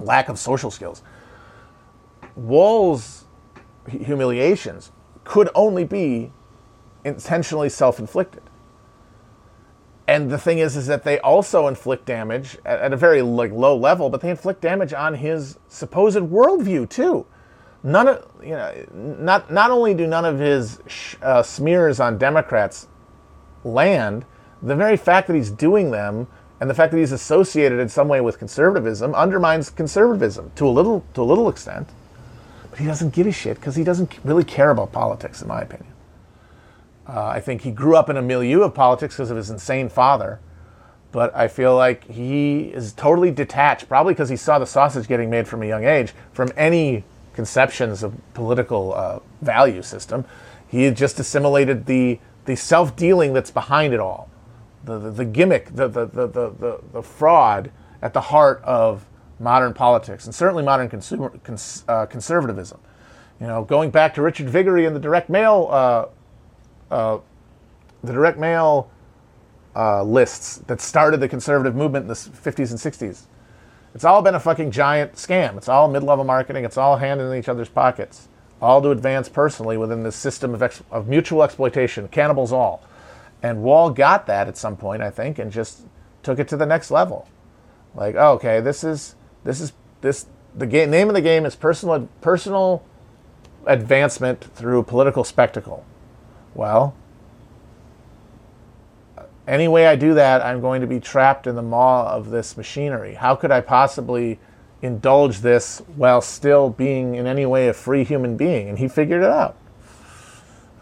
lack 0.00 0.28
of 0.28 0.38
social 0.38 0.70
skills. 0.70 1.02
Wohl's 2.36 3.24
humiliations 3.88 4.92
could 5.24 5.48
only 5.54 5.84
be 5.84 6.32
intentionally 7.04 7.68
self-inflicted. 7.68 8.42
And 10.06 10.30
the 10.30 10.38
thing 10.38 10.58
is, 10.58 10.76
is 10.76 10.86
that 10.86 11.04
they 11.04 11.18
also 11.20 11.68
inflict 11.68 12.06
damage 12.06 12.58
at, 12.64 12.80
at 12.80 12.92
a 12.92 12.96
very 12.96 13.22
like 13.22 13.52
low 13.52 13.76
level, 13.76 14.10
but 14.10 14.20
they 14.20 14.30
inflict 14.30 14.60
damage 14.60 14.92
on 14.92 15.14
his 15.14 15.58
supposed 15.68 16.18
worldview 16.18 16.88
too 16.88 17.26
none 17.82 18.08
of 18.08 18.26
you 18.42 18.50
know 18.50 18.86
not 18.92 19.50
not 19.50 19.70
only 19.70 19.94
do 19.94 20.06
none 20.06 20.24
of 20.24 20.38
his 20.38 20.80
uh, 21.22 21.42
smears 21.42 22.00
on 22.00 22.18
Democrats 22.18 22.88
land, 23.64 24.24
the 24.62 24.76
very 24.76 24.96
fact 24.96 25.26
that 25.28 25.36
he's 25.36 25.50
doing 25.50 25.90
them 25.90 26.26
And 26.60 26.68
the 26.68 26.74
fact 26.74 26.92
that 26.92 26.98
he's 26.98 27.12
associated 27.12 27.78
in 27.78 27.88
some 27.88 28.08
way 28.08 28.20
with 28.20 28.38
conservatism 28.38 29.14
undermines 29.14 29.70
conservatism 29.70 30.50
to 30.56 30.66
a 30.66 30.70
little 30.70 31.04
to 31.14 31.22
a 31.22 31.24
little 31.24 31.48
extent. 31.48 31.88
But 32.70 32.80
he 32.80 32.86
doesn't 32.86 33.14
give 33.14 33.26
a 33.26 33.32
shit 33.32 33.56
because 33.56 33.76
he 33.76 33.84
doesn't 33.84 34.18
really 34.24 34.44
care 34.44 34.70
about 34.70 34.92
politics, 34.92 35.40
in 35.40 35.48
my 35.48 35.62
opinion. 35.62 35.92
Uh, 37.06 37.26
I 37.26 37.40
think 37.40 37.62
he 37.62 37.70
grew 37.70 37.96
up 37.96 38.10
in 38.10 38.16
a 38.16 38.22
milieu 38.22 38.62
of 38.62 38.74
politics 38.74 39.14
because 39.16 39.30
of 39.30 39.36
his 39.36 39.50
insane 39.50 39.88
father, 39.88 40.40
but 41.12 41.34
I 41.34 41.48
feel 41.48 41.74
like 41.74 42.04
he 42.04 42.64
is 42.64 42.92
totally 42.92 43.30
detached, 43.30 43.88
probably 43.88 44.12
because 44.12 44.28
he 44.28 44.36
saw 44.36 44.58
the 44.58 44.66
sausage 44.66 45.08
getting 45.08 45.30
made 45.30 45.48
from 45.48 45.62
a 45.62 45.66
young 45.66 45.84
age, 45.84 46.12
from 46.32 46.52
any 46.56 47.04
conceptions 47.38 48.02
of 48.02 48.12
political 48.34 48.92
uh, 48.94 49.20
value 49.42 49.80
system. 49.80 50.24
He 50.66 50.82
had 50.82 50.96
just 50.96 51.20
assimilated 51.20 51.86
the 51.86 52.18
the 52.46 52.56
self 52.56 52.96
dealing 52.96 53.32
that's 53.32 53.52
behind 53.52 53.94
it 53.94 54.00
all, 54.00 54.28
the 54.82 54.98
the, 54.98 55.10
the 55.12 55.24
gimmick, 55.24 55.66
the, 55.72 55.86
the 55.86 56.06
the, 56.06 56.26
the 56.26 56.80
the 56.92 57.00
fraud 57.00 57.70
at 58.02 58.12
the 58.12 58.20
heart 58.20 58.60
of 58.64 59.06
modern 59.38 59.72
politics 59.72 60.24
and 60.24 60.34
certainly 60.34 60.64
modern 60.64 60.88
consumer 60.88 61.28
cons, 61.44 61.84
uh, 61.86 62.06
conservatism. 62.06 62.80
You 63.40 63.46
know, 63.46 63.62
going 63.62 63.92
back 63.92 64.14
to 64.14 64.22
Richard 64.22 64.50
Viguerie 64.50 64.86
and 64.86 64.96
the 64.96 65.00
direct 65.00 65.30
mail, 65.30 65.68
uh, 65.70 66.06
uh, 66.90 67.18
the 68.02 68.12
direct 68.12 68.36
mail 68.36 68.90
uh, 69.76 70.02
lists 70.02 70.56
that 70.66 70.80
started 70.80 71.20
the 71.20 71.28
conservative 71.28 71.76
movement 71.76 72.02
in 72.02 72.08
the 72.08 72.14
50s 72.14 72.70
and 72.70 72.80
60s. 72.80 73.26
It's 73.98 74.04
all 74.04 74.22
been 74.22 74.36
a 74.36 74.38
fucking 74.38 74.70
giant 74.70 75.14
scam. 75.14 75.56
It's 75.56 75.68
all 75.68 75.88
mid-level 75.88 76.24
marketing. 76.24 76.64
It's 76.64 76.76
all 76.76 76.98
hand 76.98 77.20
in 77.20 77.34
each 77.34 77.48
other's 77.48 77.68
pockets, 77.68 78.28
all 78.62 78.80
to 78.80 78.92
advance 78.92 79.28
personally 79.28 79.76
within 79.76 80.04
this 80.04 80.14
system 80.14 80.54
of, 80.54 80.62
ex- 80.62 80.84
of 80.92 81.08
mutual 81.08 81.42
exploitation. 81.42 82.06
Cannibals 82.06 82.52
all, 82.52 82.80
and 83.42 83.64
Wohl 83.64 83.90
got 83.90 84.28
that 84.28 84.46
at 84.46 84.56
some 84.56 84.76
point, 84.76 85.02
I 85.02 85.10
think, 85.10 85.40
and 85.40 85.50
just 85.50 85.80
took 86.22 86.38
it 86.38 86.46
to 86.46 86.56
the 86.56 86.64
next 86.64 86.92
level. 86.92 87.28
Like, 87.92 88.14
oh, 88.14 88.34
okay, 88.34 88.60
this 88.60 88.84
is 88.84 89.16
this 89.42 89.60
is 89.60 89.72
this 90.00 90.26
the 90.54 90.68
game. 90.68 90.90
Name 90.90 91.08
of 91.08 91.16
the 91.16 91.20
game 91.20 91.44
is 91.44 91.56
personal 91.56 92.08
personal 92.20 92.84
advancement 93.66 94.44
through 94.54 94.84
political 94.84 95.24
spectacle. 95.24 95.84
Well, 96.54 96.94
any 99.48 99.66
way 99.66 99.86
I 99.86 99.96
do 99.96 100.14
that, 100.14 100.42
I'm 100.44 100.60
going 100.60 100.82
to 100.82 100.86
be 100.86 101.00
trapped 101.00 101.46
in 101.46 101.56
the 101.56 101.62
maw 101.62 102.12
of 102.12 102.28
this 102.30 102.56
machinery. 102.56 103.14
How 103.14 103.34
could 103.34 103.50
I 103.50 103.62
possibly 103.62 104.38
indulge 104.82 105.38
this 105.38 105.78
while 105.96 106.20
still 106.20 106.68
being 106.68 107.14
in 107.14 107.26
any 107.26 107.46
way 107.46 107.68
a 107.68 107.72
free 107.72 108.04
human 108.04 108.36
being? 108.36 108.68
And 108.68 108.78
he 108.78 108.88
figured 108.88 109.22
it 109.22 109.30
out 109.30 109.56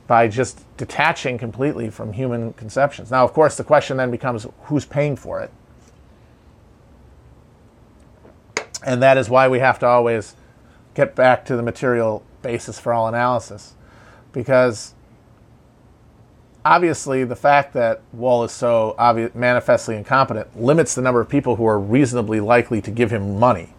by 0.08 0.26
just 0.26 0.64
detaching 0.76 1.38
completely 1.38 1.90
from 1.90 2.12
human 2.12 2.52
conceptions. 2.54 3.10
Now, 3.10 3.24
of 3.24 3.32
course, 3.32 3.56
the 3.56 3.64
question 3.64 3.96
then 3.96 4.10
becomes 4.10 4.46
who's 4.64 4.84
paying 4.84 5.14
for 5.14 5.40
it? 5.40 5.50
And 8.84 9.00
that 9.02 9.16
is 9.16 9.30
why 9.30 9.48
we 9.48 9.60
have 9.60 9.78
to 9.80 9.86
always 9.86 10.34
get 10.94 11.14
back 11.14 11.44
to 11.46 11.56
the 11.56 11.62
material 11.62 12.24
basis 12.42 12.80
for 12.80 12.92
all 12.92 13.06
analysis. 13.06 13.74
Because 14.32 14.94
obviously 16.66 17.22
the 17.22 17.36
fact 17.36 17.72
that 17.74 18.02
Wohl 18.12 18.42
is 18.42 18.50
so 18.50 18.96
obvious, 18.98 19.32
manifestly 19.34 19.96
incompetent 19.96 20.60
limits 20.60 20.96
the 20.96 21.02
number 21.02 21.20
of 21.20 21.28
people 21.28 21.54
who 21.54 21.64
are 21.64 21.78
reasonably 21.78 22.40
likely 22.40 22.82
to 22.82 22.90
give 22.90 23.12
him 23.12 23.38
money. 23.38 23.72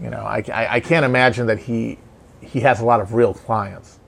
You 0.00 0.08
know, 0.08 0.22
I, 0.22 0.44
I, 0.52 0.74
I, 0.74 0.80
can't 0.80 1.04
imagine 1.04 1.46
that 1.48 1.58
he 1.58 1.98
he 2.40 2.60
has 2.60 2.80
a 2.80 2.84
lot 2.84 3.00
of 3.00 3.12
real 3.12 3.34
clients. 3.34 3.98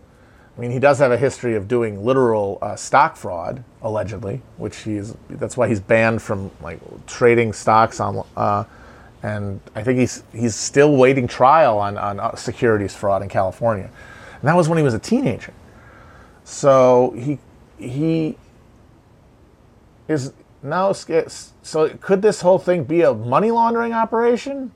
I 0.57 0.61
mean, 0.61 0.71
he 0.71 0.79
does 0.79 1.01
have 1.01 1.11
a 1.11 1.19
history 1.19 1.55
of 1.57 1.67
doing 1.67 2.05
literal 2.05 2.59
uh, 2.63 2.77
stock 2.77 3.17
fraud, 3.17 3.65
allegedly, 3.83 4.43
which 4.59 4.77
he's 4.79 5.15
that's 5.29 5.57
why 5.57 5.69
he's 5.69 5.81
banned 5.81 6.23
from 6.23 6.51
like 6.63 6.79
trading 7.07 7.53
stocks 7.53 8.01
on. 8.01 8.25
Uh, 8.37 8.65
and 9.25 9.61
I 9.75 9.83
think 9.83 9.99
he's 9.99 10.23
he's 10.33 10.55
still 10.55 10.97
waiting 10.97 11.27
trial 11.27 11.79
on 11.79 11.99
on 11.99 12.21
uh, 12.21 12.37
securities 12.37 12.95
fraud 12.95 13.23
in 13.23 13.29
California, 13.29 13.91
and 14.41 14.49
that 14.49 14.57
was 14.57 14.69
when 14.69 14.79
he 14.79 14.85
was 14.85 14.95
a 14.95 15.01
teenager. 15.01 15.53
So 16.45 17.15
he 17.19 17.39
he 17.83 18.37
is 20.09 20.33
now 20.63 20.93
so 20.93 21.89
could 22.01 22.23
this 22.23 22.41
whole 22.41 22.59
thing 22.59 22.85
be 22.85 23.03
a 23.03 23.13
money 23.13 23.51
laundering 23.51 23.93
operation 23.93 24.73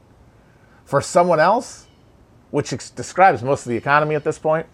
for 0.85 1.01
someone 1.01 1.41
else 1.41 1.87
which 2.51 2.73
ex- 2.73 2.91
describes 2.91 3.43
most 3.43 3.67
of 3.67 3.71
the 3.71 3.77
economy 3.77 4.15
at 4.15 4.25
this 4.25 4.39
point? 4.39 4.67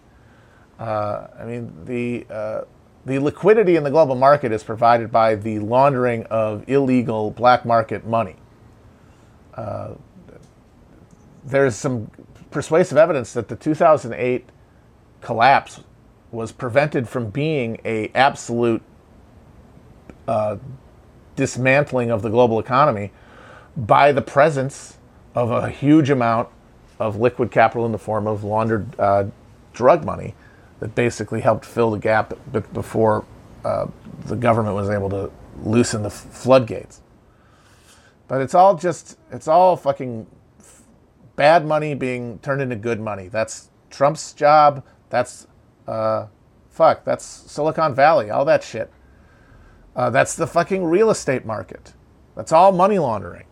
Uh, 0.79 1.27
i 1.39 1.45
mean 1.45 1.71
the 1.85 2.25
uh, 2.29 2.61
the 3.05 3.19
liquidity 3.19 3.75
in 3.75 3.83
the 3.83 3.91
global 3.91 4.15
market 4.15 4.51
is 4.51 4.63
provided 4.63 5.11
by 5.11 5.35
the 5.35 5.59
laundering 5.59 6.23
of 6.25 6.67
illegal 6.69 7.31
black 7.31 7.65
market 7.65 8.05
money. 8.05 8.37
Uh, 9.53 9.95
there's 11.43 11.75
some 11.75 12.09
persuasive 12.49 12.97
evidence 12.97 13.33
that 13.33 13.49
the 13.49 13.55
2008 13.55 14.47
collapse 15.19 15.81
was 16.33 16.51
prevented 16.51 17.07
from 17.07 17.29
being 17.29 17.79
a 17.85 18.09
absolute 18.15 18.81
uh, 20.27 20.57
dismantling 21.35 22.09
of 22.09 22.21
the 22.21 22.29
global 22.29 22.59
economy 22.59 23.11
by 23.77 24.11
the 24.11 24.21
presence 24.21 24.97
of 25.35 25.51
a 25.51 25.69
huge 25.69 26.09
amount 26.09 26.49
of 26.99 27.17
liquid 27.19 27.51
capital 27.51 27.85
in 27.85 27.91
the 27.91 27.97
form 27.97 28.27
of 28.27 28.43
laundered 28.43 28.99
uh, 28.99 29.25
drug 29.73 30.03
money 30.03 30.35
that 30.79 30.95
basically 30.95 31.41
helped 31.41 31.65
fill 31.65 31.91
the 31.91 31.99
gap 31.99 32.33
before 32.73 33.25
uh, 33.63 33.87
the 34.25 34.35
government 34.35 34.75
was 34.75 34.89
able 34.89 35.09
to 35.09 35.31
loosen 35.63 36.03
the 36.03 36.09
floodgates. 36.09 37.01
But 38.27 38.41
it's 38.41 38.55
all 38.55 38.75
just, 38.75 39.17
it's 39.31 39.47
all 39.47 39.77
fucking 39.77 40.27
bad 41.35 41.65
money 41.65 41.93
being 41.93 42.39
turned 42.39 42.61
into 42.61 42.75
good 42.75 42.99
money. 42.99 43.27
That's 43.27 43.69
Trump's 43.89 44.33
job. 44.33 44.83
That's 45.09 45.47
uh, 45.87 46.27
fuck, 46.69 47.03
that's 47.03 47.25
Silicon 47.25 47.93
Valley, 47.93 48.29
all 48.29 48.45
that 48.45 48.63
shit. 48.63 48.91
Uh, 49.95 50.09
that's 50.09 50.35
the 50.35 50.47
fucking 50.47 50.83
real 50.83 51.09
estate 51.09 51.45
market. 51.45 51.93
That's 52.35 52.51
all 52.51 52.71
money 52.71 52.97
laundering. 52.97 53.45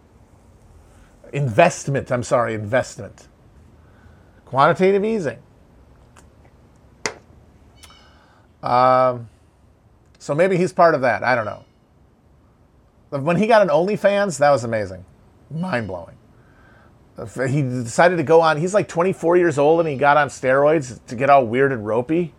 Investment, 1.34 2.12
I'm 2.12 2.24
sorry, 2.24 2.54
investment. 2.54 3.28
Quantitative 4.46 5.06
easing. 5.06 5.40
Um, 8.64 9.30
so 10.20 10.36
maybe 10.36 10.58
he's 10.58 10.74
part 10.74 10.94
of 10.94 11.02
that. 11.02 11.24
I 11.24 11.36
don't 11.36 11.46
know. 11.46 11.66
When 13.10 13.38
he 13.38 13.48
got 13.48 13.62
an 13.62 13.70
OnlyFans, 13.70 14.40
that 14.40 14.52
was 14.52 14.64
amazing. 14.64 15.06
Mind 15.50 15.88
blowing. 15.88 16.16
He 17.18 17.62
decided 17.62 18.18
to 18.18 18.24
go 18.24 18.42
on, 18.42 18.58
he's 18.58 18.74
like 18.74 18.88
24 18.88 19.38
years 19.38 19.58
old 19.58 19.80
and 19.80 19.90
he 19.90 19.96
got 19.96 20.18
on 20.18 20.30
steroids 20.30 21.00
to 21.08 21.16
get 21.16 21.30
all 21.30 21.46
weird 21.46 21.72
and 21.72 21.86
ropey 21.86 22.34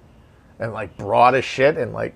and 0.58 0.72
like 0.72 0.96
broad 0.96 1.34
as 1.34 1.44
shit 1.44 1.76
and 1.76 1.92
like 1.92 2.14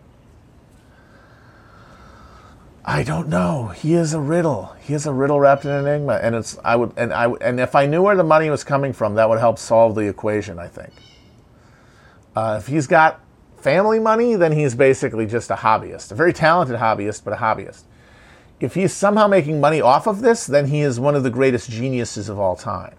I 2.89 3.03
don't 3.03 3.29
know. 3.29 3.69
He 3.69 3.95
is 3.95 4.15
a 4.15 4.21
riddle. 4.21 4.77
He 4.81 4.95
is 4.95 5.07
a 5.07 5.13
riddle 5.13 5.41
wrapped 5.41 5.65
in 5.65 5.73
an 5.73 5.87
enigma, 5.89 6.21
and 6.23 6.37
it's 6.37 6.57
I 6.65 6.77
would 6.77 6.93
and 6.97 7.13
I 7.13 7.29
and 7.41 7.59
if 7.59 7.75
I 7.75 7.85
knew 7.87 8.01
where 8.01 8.15
the 8.15 8.23
money 8.23 8.49
was 8.49 8.63
coming 8.63 8.93
from, 8.93 9.17
that 9.17 9.29
would 9.29 9.41
help 9.41 9.59
solve 9.59 9.97
the 9.97 10.03
equation. 10.03 10.61
I 10.61 10.69
think. 10.69 10.93
Uh, 12.37 12.59
if 12.61 12.69
he's 12.69 12.87
got 12.87 13.21
family 13.57 13.99
money, 13.99 14.37
then 14.37 14.53
he's 14.53 14.77
basically 14.77 15.27
just 15.27 15.51
a 15.51 15.57
hobbyist, 15.57 16.13
a 16.13 16.15
very 16.15 16.33
talented 16.33 16.77
hobbyist, 16.77 17.25
but 17.25 17.33
a 17.33 17.37
hobbyist. 17.37 17.83
If 18.59 18.75
he's 18.75 18.93
somehow 18.93 19.27
making 19.29 19.61
money 19.61 19.81
off 19.81 20.07
of 20.07 20.23
this, 20.23 20.47
then 20.47 20.67
he 20.67 20.81
is 20.81 20.99
one 20.99 21.15
of 21.15 21.23
the 21.23 21.31
greatest 21.31 21.71
geniuses 21.71 22.29
of 22.29 22.39
all 22.39 22.57
time. 22.57 22.97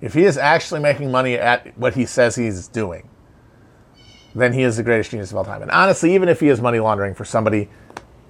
If 0.00 0.14
he 0.14 0.24
is 0.24 0.38
actually 0.38 0.80
making 0.80 1.10
money 1.10 1.34
at 1.34 1.76
what 1.78 1.94
he 1.94 2.06
says 2.06 2.34
he's 2.36 2.68
doing, 2.68 3.08
then 4.34 4.52
he 4.52 4.62
is 4.62 4.76
the 4.76 4.82
greatest 4.82 5.10
genius 5.10 5.30
of 5.30 5.36
all 5.36 5.44
time. 5.44 5.62
And 5.62 5.70
honestly, 5.70 6.14
even 6.14 6.28
if 6.28 6.40
he 6.40 6.48
is 6.48 6.60
money 6.60 6.80
laundering 6.80 7.14
for 7.14 7.24
somebody, 7.24 7.68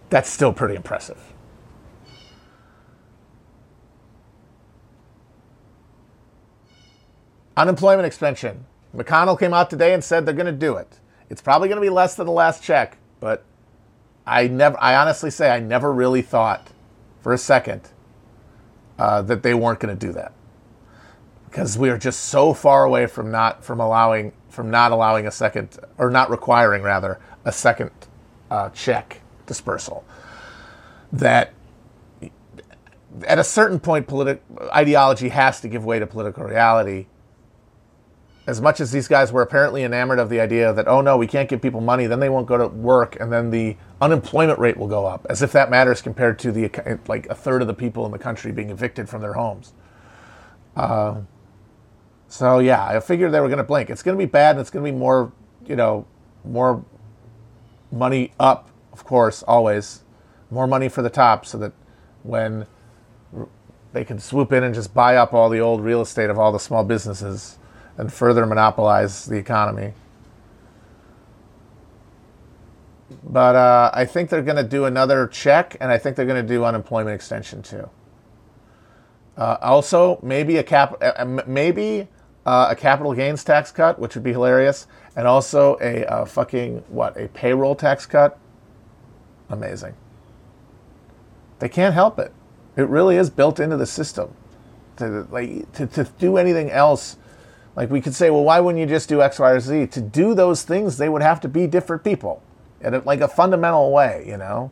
that's 0.09 0.29
still 0.29 0.53
pretty 0.53 0.75
impressive. 0.75 1.30
Unemployment 7.57 8.07
extension. 8.07 8.65
McConnell 8.95 9.39
came 9.39 9.55
out 9.55 9.71
today 9.71 9.95
and 9.95 10.03
said 10.03 10.27
they're 10.27 10.35
going 10.35 10.47
to 10.47 10.53
do 10.53 10.77
it. 10.77 10.99
It's 11.29 11.43
probably 11.43 11.69
going 11.69 11.77
to 11.77 11.83
be 11.83 11.91
less 11.91 12.15
than 12.15 12.27
the 12.27 12.33
last 12.33 12.63
check, 12.63 12.99
but 13.21 13.45
I 14.27 14.49
never, 14.49 14.77
I 14.81 14.97
honestly 14.97 15.31
say, 15.31 15.51
I 15.51 15.61
never 15.61 15.93
really 15.93 16.23
thought 16.23 16.69
for 17.21 17.33
a 17.33 17.39
second 17.39 17.89
uh, 18.99 19.23
that 19.23 19.43
they 19.43 19.55
weren't 19.55 19.81
going 19.81 19.97
to 19.97 20.07
do 20.07 20.13
that 20.15 20.33
because 21.49 21.79
we 21.79 21.91
are 21.91 21.99
just 21.99 22.21
so 22.27 22.55
far 22.55 22.85
away 22.85 23.07
from 23.07 23.31
not 23.31 23.65
from 23.65 23.81
allowing 23.81 24.33
from 24.49 24.71
not 24.71 24.93
allowing 24.93 25.27
a 25.27 25.31
second 25.31 25.79
or 25.99 26.11
not 26.11 26.31
requiring 26.31 26.83
rather 26.83 27.21
a 27.45 27.53
second 27.53 27.91
uh, 28.51 28.69
check 28.71 29.21
dispersal 29.47 30.05
that 31.13 31.53
at 33.27 33.39
a 33.39 33.45
certain 33.45 33.81
point, 33.81 34.07
politi- 34.07 34.41
ideology 34.75 35.29
has 35.31 35.61
to 35.61 35.69
give 35.69 35.85
way 35.85 35.99
to 35.99 36.07
political 36.07 36.45
reality. 36.45 37.07
As 38.51 38.61
much 38.61 38.81
as 38.81 38.91
these 38.91 39.07
guys 39.07 39.31
were 39.31 39.43
apparently 39.43 39.85
enamored 39.85 40.19
of 40.19 40.29
the 40.29 40.41
idea 40.41 40.73
that, 40.73 40.89
oh 40.89 41.01
no, 41.01 41.17
we 41.17 41.29
can't 41.29 41.49
give 41.49 41.63
people 41.63 41.81
money, 41.81 42.09
then 42.09 42.19
they 42.19 42.29
won't 42.29 42.49
go 42.49 42.59
to 42.59 42.67
work, 42.67 43.17
and 43.21 43.33
then 43.33 43.51
the 43.51 43.77
unemployment 44.01 44.59
rate 44.59 44.77
will 44.77 44.89
go 44.89 45.07
up, 45.07 45.25
as 45.31 45.41
if 45.41 45.53
that 45.53 45.71
matters 45.71 46.03
compared 46.03 46.37
to 46.41 46.51
the 46.51 46.99
like 47.07 47.27
a 47.27 47.35
third 47.37 47.63
of 47.63 47.69
the 47.69 47.75
people 47.75 48.05
in 48.07 48.11
the 48.11 48.19
country 48.19 48.51
being 48.51 48.71
evicted 48.71 49.09
from 49.09 49.23
their 49.23 49.35
homes. 49.35 49.73
Uh, 50.75 51.21
so 52.27 52.59
yeah, 52.59 52.85
I 52.85 52.99
figured 52.99 53.31
they 53.31 53.39
were 53.39 53.47
going 53.47 53.59
to 53.59 53.63
blink. 53.63 53.89
It's 53.89 54.03
going 54.03 54.19
to 54.19 54.27
be 54.27 54.29
bad, 54.29 54.57
and 54.57 54.61
it's 54.61 54.71
going 54.71 54.85
to 54.85 54.91
be 54.91 54.99
more, 54.99 55.31
you 55.65 55.77
know, 55.77 56.05
more 56.45 56.85
money 57.93 58.33
up, 58.41 58.69
of 58.93 59.05
course, 59.05 59.45
always 59.45 60.03
more 60.51 60.67
money 60.67 60.89
for 60.89 61.03
the 61.03 61.11
top, 61.11 61.47
so 61.47 61.57
that 61.59 61.73
when 62.25 62.67
they 63.93 64.05
can 64.05 64.19
swoop 64.19 64.53
in 64.53 64.65
and 64.65 64.75
just 64.75 64.93
buy 64.93 65.15
up 65.15 65.33
all 65.33 65.49
the 65.49 65.61
old 65.61 65.85
real 65.85 66.01
estate 66.01 66.31
of 66.31 66.37
all 66.37 66.51
the 66.51 66.59
small 66.59 66.83
businesses 66.83 67.59
and 68.01 68.11
further 68.11 68.47
monopolize 68.47 69.27
the 69.27 69.37
economy. 69.37 69.93
But 73.23 73.55
uh, 73.55 73.91
I 73.93 74.07
think 74.07 74.31
they're 74.31 74.43
going 74.43 74.57
to 74.57 74.65
do 74.65 74.87
another 74.87 75.27
check, 75.27 75.77
and 75.81 75.93
I 75.93 75.99
think 75.99 76.17
they're 76.17 76.27
going 76.27 76.45
to 76.45 76.49
do 76.49 76.65
unemployment 76.65 77.15
extension 77.15 77.63
too. 77.63 77.91
Uh, 79.37 79.59
also, 79.61 80.19
maybe 80.23 80.57
a 80.57 80.63
cap, 80.63 80.97
uh, 81.03 81.43
maybe 81.47 82.09
uh, 82.47 82.69
a 82.71 82.77
capital 82.77 83.13
gains 83.13 83.45
tax 83.45 83.71
cut, 83.71 83.99
which 83.99 84.15
would 84.15 84.25
be 84.25 84.33
hilarious, 84.33 84.87
and 85.15 85.27
also 85.27 85.77
a 85.83 86.05
uh, 86.07 86.25
fucking 86.25 86.83
what 86.89 87.17
a 87.21 87.29
payroll 87.29 87.75
tax 87.75 88.07
cut. 88.07 88.39
Amazing. 89.51 89.95
They 91.59 91.69
can't 91.69 91.95
help 91.95 92.19
it. 92.19 92.33
It 92.77 92.89
really 92.89 93.17
is 93.17 93.29
built 93.29 93.61
into 93.61 93.77
the 93.77 93.87
system. 93.87 94.35
To 94.97 95.27
like 95.31 95.71
to, 95.73 95.87
to 95.87 96.05
do 96.19 96.37
anything 96.39 96.71
else, 96.71 97.17
like 97.81 97.89
we 97.89 98.03
could 98.03 98.15
say, 98.15 98.29
well, 98.29 98.45
why 98.45 98.61
wouldn't 98.61 98.79
you 98.79 98.85
just 98.85 99.09
do 99.09 99.23
X, 99.23 99.39
Y, 99.39 99.51
or 99.53 99.59
Z? 99.59 99.87
To 99.87 100.03
do 100.03 100.35
those 100.35 100.65
things, 100.65 100.99
they 100.99 101.09
would 101.09 101.23
have 101.23 101.41
to 101.41 101.49
be 101.49 101.67
different 101.67 102.05
people, 102.05 102.43
in 102.83 102.93
a, 102.93 102.99
like 102.99 103.23
a 103.23 103.29
fundamental 103.29 103.91
way, 103.91 104.23
you 104.29 104.37
know. 104.37 104.71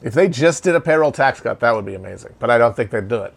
If 0.00 0.14
they 0.14 0.28
just 0.28 0.62
did 0.62 0.76
a 0.76 0.80
payroll 0.80 1.10
tax 1.10 1.40
cut, 1.40 1.58
that 1.58 1.74
would 1.74 1.84
be 1.84 1.96
amazing. 1.96 2.36
But 2.38 2.50
I 2.50 2.58
don't 2.58 2.76
think 2.76 2.92
they'd 2.92 3.08
do 3.08 3.22
it. 3.22 3.34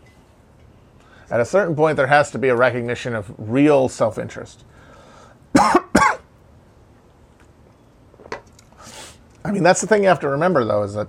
At 1.33 1.39
a 1.39 1.45
certain 1.45 1.75
point, 1.75 1.97
there 1.97 2.05
has 2.05 2.29
to 2.29 2.37
be 2.37 2.49
a 2.49 2.55
recognition 2.55 3.15
of 3.15 3.33
real 3.39 3.89
self 3.89 4.19
interest. 4.19 4.63
I 5.57 6.19
mean, 9.51 9.63
that's 9.63 9.81
the 9.81 9.87
thing 9.87 10.03
you 10.03 10.09
have 10.09 10.19
to 10.19 10.29
remember, 10.29 10.63
though, 10.63 10.83
is 10.83 10.93
that, 10.93 11.07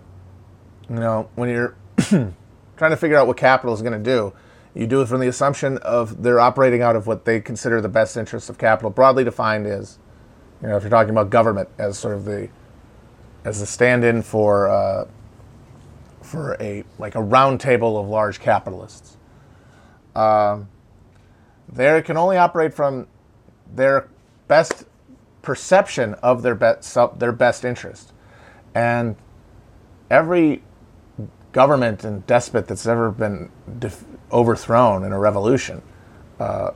you 0.89 0.97
know, 0.97 1.29
when 1.35 1.51
you're 1.51 1.77
trying 1.99 2.91
to 2.91 2.97
figure 2.97 3.19
out 3.19 3.27
what 3.27 3.37
capital 3.37 3.75
is 3.75 3.83
going 3.83 3.93
to 3.93 3.99
do, 3.99 4.33
you 4.73 4.87
do 4.87 5.03
it 5.03 5.09
from 5.09 5.21
the 5.21 5.29
assumption 5.29 5.77
of 5.79 6.23
they're 6.23 6.41
operating 6.41 6.81
out 6.81 6.97
of 6.97 7.07
what 7.07 7.27
they 7.27 7.39
consider 7.39 7.83
the 7.83 7.91
best 7.91 8.17
interests 8.17 8.49
of 8.49 8.57
capital. 8.57 8.89
Broadly 8.89 9.25
defined 9.25 9.67
is, 9.67 9.99
you 10.63 10.69
know, 10.69 10.77
if 10.79 10.85
you're 10.85 10.89
talking 10.89 11.11
about 11.11 11.29
government 11.29 11.69
as 11.77 11.99
sort 11.99 12.15
of 12.15 12.25
the, 12.25 12.49
as 13.45 13.61
the 13.61 13.67
stand-in 13.67 14.23
for 14.23 14.71
uh, 14.71 15.07
for 16.23 16.57
a 16.61 16.83
like 16.99 17.15
a 17.15 17.23
round 17.23 17.61
table 17.61 17.99
of 17.99 18.09
large 18.09 18.41
capitalists. 18.41 19.19
Um, 20.15 20.69
they 21.69 22.03
can 22.03 22.17
only 22.17 22.37
operate 22.37 22.75
from 22.75 23.07
their 23.75 24.09
best 24.49 24.85
perception 25.43 26.15
of 26.15 26.43
their 26.43 26.55
best 26.55 26.97
their 27.19 27.33
best 27.33 27.65
interest, 27.65 28.13
and 28.75 29.17
every 30.11 30.63
government 31.53 32.05
and 32.05 32.27
despot 32.27 32.67
that's 32.67 32.87
ever 32.87 33.11
been 33.11 33.51
def- 33.79 34.05
overthrown 34.33 35.05
in 35.05 35.13
a 35.13 35.19
revolution, 35.19 35.83
uh, 36.39 36.71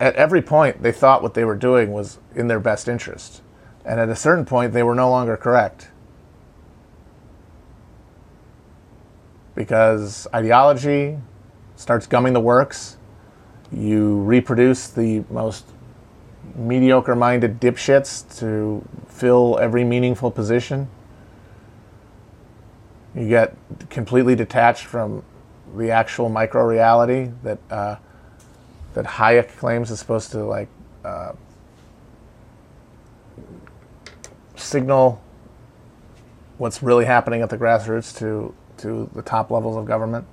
at 0.00 0.14
every 0.16 0.42
point 0.42 0.82
they 0.82 0.92
thought 0.92 1.22
what 1.22 1.34
they 1.34 1.44
were 1.44 1.56
doing 1.56 1.92
was 1.92 2.18
in 2.34 2.48
their 2.48 2.60
best 2.60 2.88
interest, 2.88 3.42
and 3.84 4.00
at 4.00 4.08
a 4.08 4.16
certain 4.16 4.44
point 4.44 4.72
they 4.72 4.82
were 4.82 4.94
no 4.94 5.10
longer 5.10 5.36
correct. 5.36 5.88
because 9.54 10.26
ideology 10.34 11.18
starts 11.76 12.06
gumming 12.06 12.32
the 12.32 12.40
works. 12.40 12.96
You 13.70 14.20
reproduce 14.20 14.88
the 14.88 15.24
most 15.30 15.66
mediocre 16.54 17.14
minded 17.14 17.60
dipshits 17.60 18.38
to 18.38 18.86
fill 19.06 19.58
every 19.58 19.84
meaningful 19.84 20.30
position. 20.30 20.88
You 23.14 23.28
get 23.28 23.54
completely 23.90 24.34
detached 24.34 24.84
from 24.84 25.22
the 25.76 25.90
actual 25.90 26.28
micro 26.28 26.64
reality 26.64 27.30
that 27.42 27.58
uh, 27.70 27.96
that 28.94 29.04
Hayek 29.04 29.56
claims 29.56 29.90
is 29.90 29.98
supposed 29.98 30.32
to 30.32 30.44
like 30.44 30.68
uh, 31.04 31.32
signal 34.56 35.22
what's 36.58 36.82
really 36.82 37.04
happening 37.04 37.42
at 37.42 37.50
the 37.50 37.58
grassroots 37.58 38.16
to 38.18 38.54
to 38.78 39.10
the 39.14 39.22
top 39.22 39.50
levels 39.50 39.76
of 39.76 39.84
government? 39.84 40.26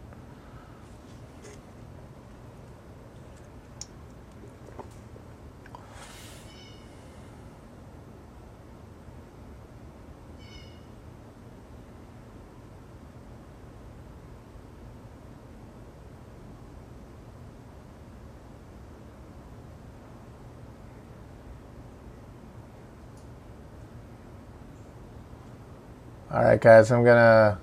All 26.31 26.43
right, 26.43 26.61
guys, 26.61 26.91
I'm 26.91 27.03
gonna 27.03 27.57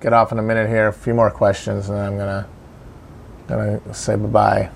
get 0.00 0.12
off 0.12 0.32
in 0.32 0.40
a 0.40 0.42
minute 0.42 0.68
here. 0.68 0.88
A 0.88 0.92
few 0.92 1.14
more 1.14 1.30
questions, 1.30 1.88
and 1.88 1.96
then 1.96 2.06
I'm 2.06 2.18
gonna 2.18 2.48
gonna 3.46 3.94
say 3.94 4.16
bye 4.16 4.26
bye. 4.26 4.70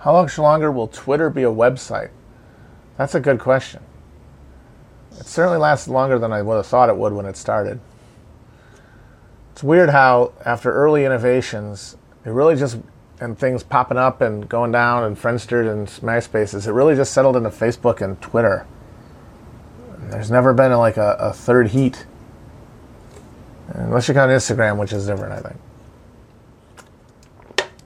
How 0.00 0.12
much 0.12 0.38
longer 0.38 0.72
will 0.72 0.88
Twitter 0.88 1.28
be 1.28 1.42
a 1.42 1.50
website? 1.50 2.10
That's 2.96 3.14
a 3.14 3.20
good 3.20 3.38
question. 3.38 3.82
It 5.18 5.26
certainly 5.26 5.58
lasted 5.58 5.92
longer 5.92 6.18
than 6.18 6.32
I 6.32 6.40
would 6.40 6.56
have 6.56 6.66
thought 6.66 6.88
it 6.88 6.96
would 6.96 7.12
when 7.12 7.26
it 7.26 7.36
started. 7.36 7.80
It's 9.52 9.62
weird 9.62 9.90
how, 9.90 10.32
after 10.44 10.72
early 10.72 11.04
innovations, 11.04 11.98
it 12.24 12.30
really 12.30 12.56
just, 12.56 12.78
and 13.20 13.38
things 13.38 13.62
popping 13.62 13.98
up 13.98 14.22
and 14.22 14.48
going 14.48 14.72
down 14.72 15.04
and 15.04 15.18
Friendster 15.18 15.70
and 15.70 15.86
MySpaces, 15.86 16.66
it 16.66 16.72
really 16.72 16.96
just 16.96 17.12
settled 17.12 17.36
into 17.36 17.50
Facebook 17.50 18.00
and 18.00 18.18
Twitter. 18.22 18.66
There's 20.08 20.30
never 20.30 20.54
been 20.54 20.72
like 20.72 20.96
a, 20.96 21.16
a 21.20 21.32
third 21.34 21.68
heat. 21.68 22.06
Unless 23.68 24.08
you 24.08 24.14
count 24.14 24.30
Instagram, 24.30 24.78
which 24.78 24.94
is 24.94 25.06
different, 25.06 25.32
I 25.34 25.50
think. 25.50 25.60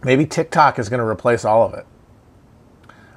Maybe 0.05 0.27
TikTok 0.27 0.79
is 0.79 0.89
going 0.89 1.01
to 1.01 1.07
replace 1.07 1.45
all 1.45 1.65
of 1.65 1.75
it. 1.75 1.87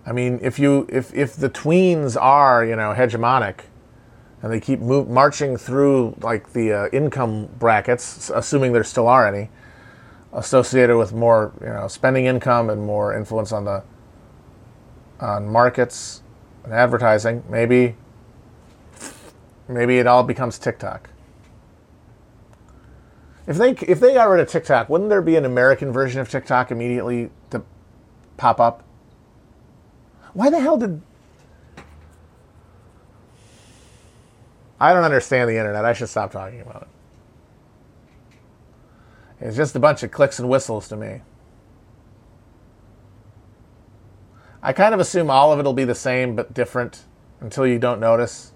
I 0.08 0.14
mean, 0.14 0.40
if 0.42 0.58
you 0.58 0.88
if 0.90 1.14
if 1.14 1.36
the 1.36 1.50
tweens 1.50 2.20
are 2.20 2.64
you 2.64 2.78
know 2.78 2.94
hegemonic, 2.94 3.60
and 4.42 4.52
they 4.52 4.62
keep 4.62 4.80
move, 4.80 5.10
marching 5.10 5.58
through 5.58 6.16
like 6.22 6.54
the 6.54 6.72
uh, 6.72 6.90
income 6.94 7.50
brackets, 7.60 8.32
assuming 8.34 8.72
there 8.72 8.86
still 8.86 9.10
are 9.10 9.28
any, 9.28 9.50
associated 10.32 10.96
with 10.96 11.12
more 11.12 11.52
you 11.60 11.68
know 11.68 11.90
spending 11.90 12.26
income 12.26 12.70
and 12.70 12.86
more 12.86 13.14
influence 13.14 13.52
on 13.52 13.66
the 13.66 13.84
on 15.20 15.46
markets, 15.46 16.24
and 16.64 16.72
advertising, 16.72 17.44
maybe 17.50 17.98
maybe 19.68 19.98
it 20.00 20.08
all 20.08 20.24
becomes 20.24 20.58
TikTok. 20.58 21.10
If 23.46 23.58
they 23.58 23.72
if 23.72 24.00
they 24.00 24.14
got 24.14 24.30
rid 24.30 24.40
of 24.40 24.48
TikTok, 24.48 24.88
wouldn't 24.88 25.10
there 25.10 25.22
be 25.22 25.36
an 25.36 25.44
American 25.44 25.92
version 25.92 26.22
of 26.22 26.30
TikTok 26.30 26.72
immediately 26.72 27.30
to 27.50 27.62
pop 28.38 28.62
up? 28.62 28.87
Why 30.38 30.52
the 30.52 30.60
hell 30.60 30.78
did 30.78 31.02
I 34.80 34.94
don't 34.94 35.04
understand 35.04 35.50
the 35.50 35.58
internet. 35.58 35.84
I 35.84 35.94
should 35.94 36.10
stop 36.10 36.32
talking 36.32 36.62
about 36.62 36.84
it. 36.84 36.88
It's 39.42 39.58
just 39.58 39.76
a 39.76 39.80
bunch 39.80 40.04
of 40.04 40.12
clicks 40.12 40.38
and 40.38 40.48
whistles 40.48 40.88
to 40.90 40.96
me. 40.96 41.22
I 44.62 44.74
kind 44.74 44.94
of 44.94 45.00
assume 45.00 45.32
all 45.32 45.52
of 45.52 45.58
it 45.58 45.66
will 45.66 45.74
be 45.74 45.86
the 45.86 45.96
same 45.96 46.36
but 46.36 46.54
different 46.54 47.06
until 47.42 47.66
you 47.66 47.80
don't 47.80 48.00
notice. 48.00 48.54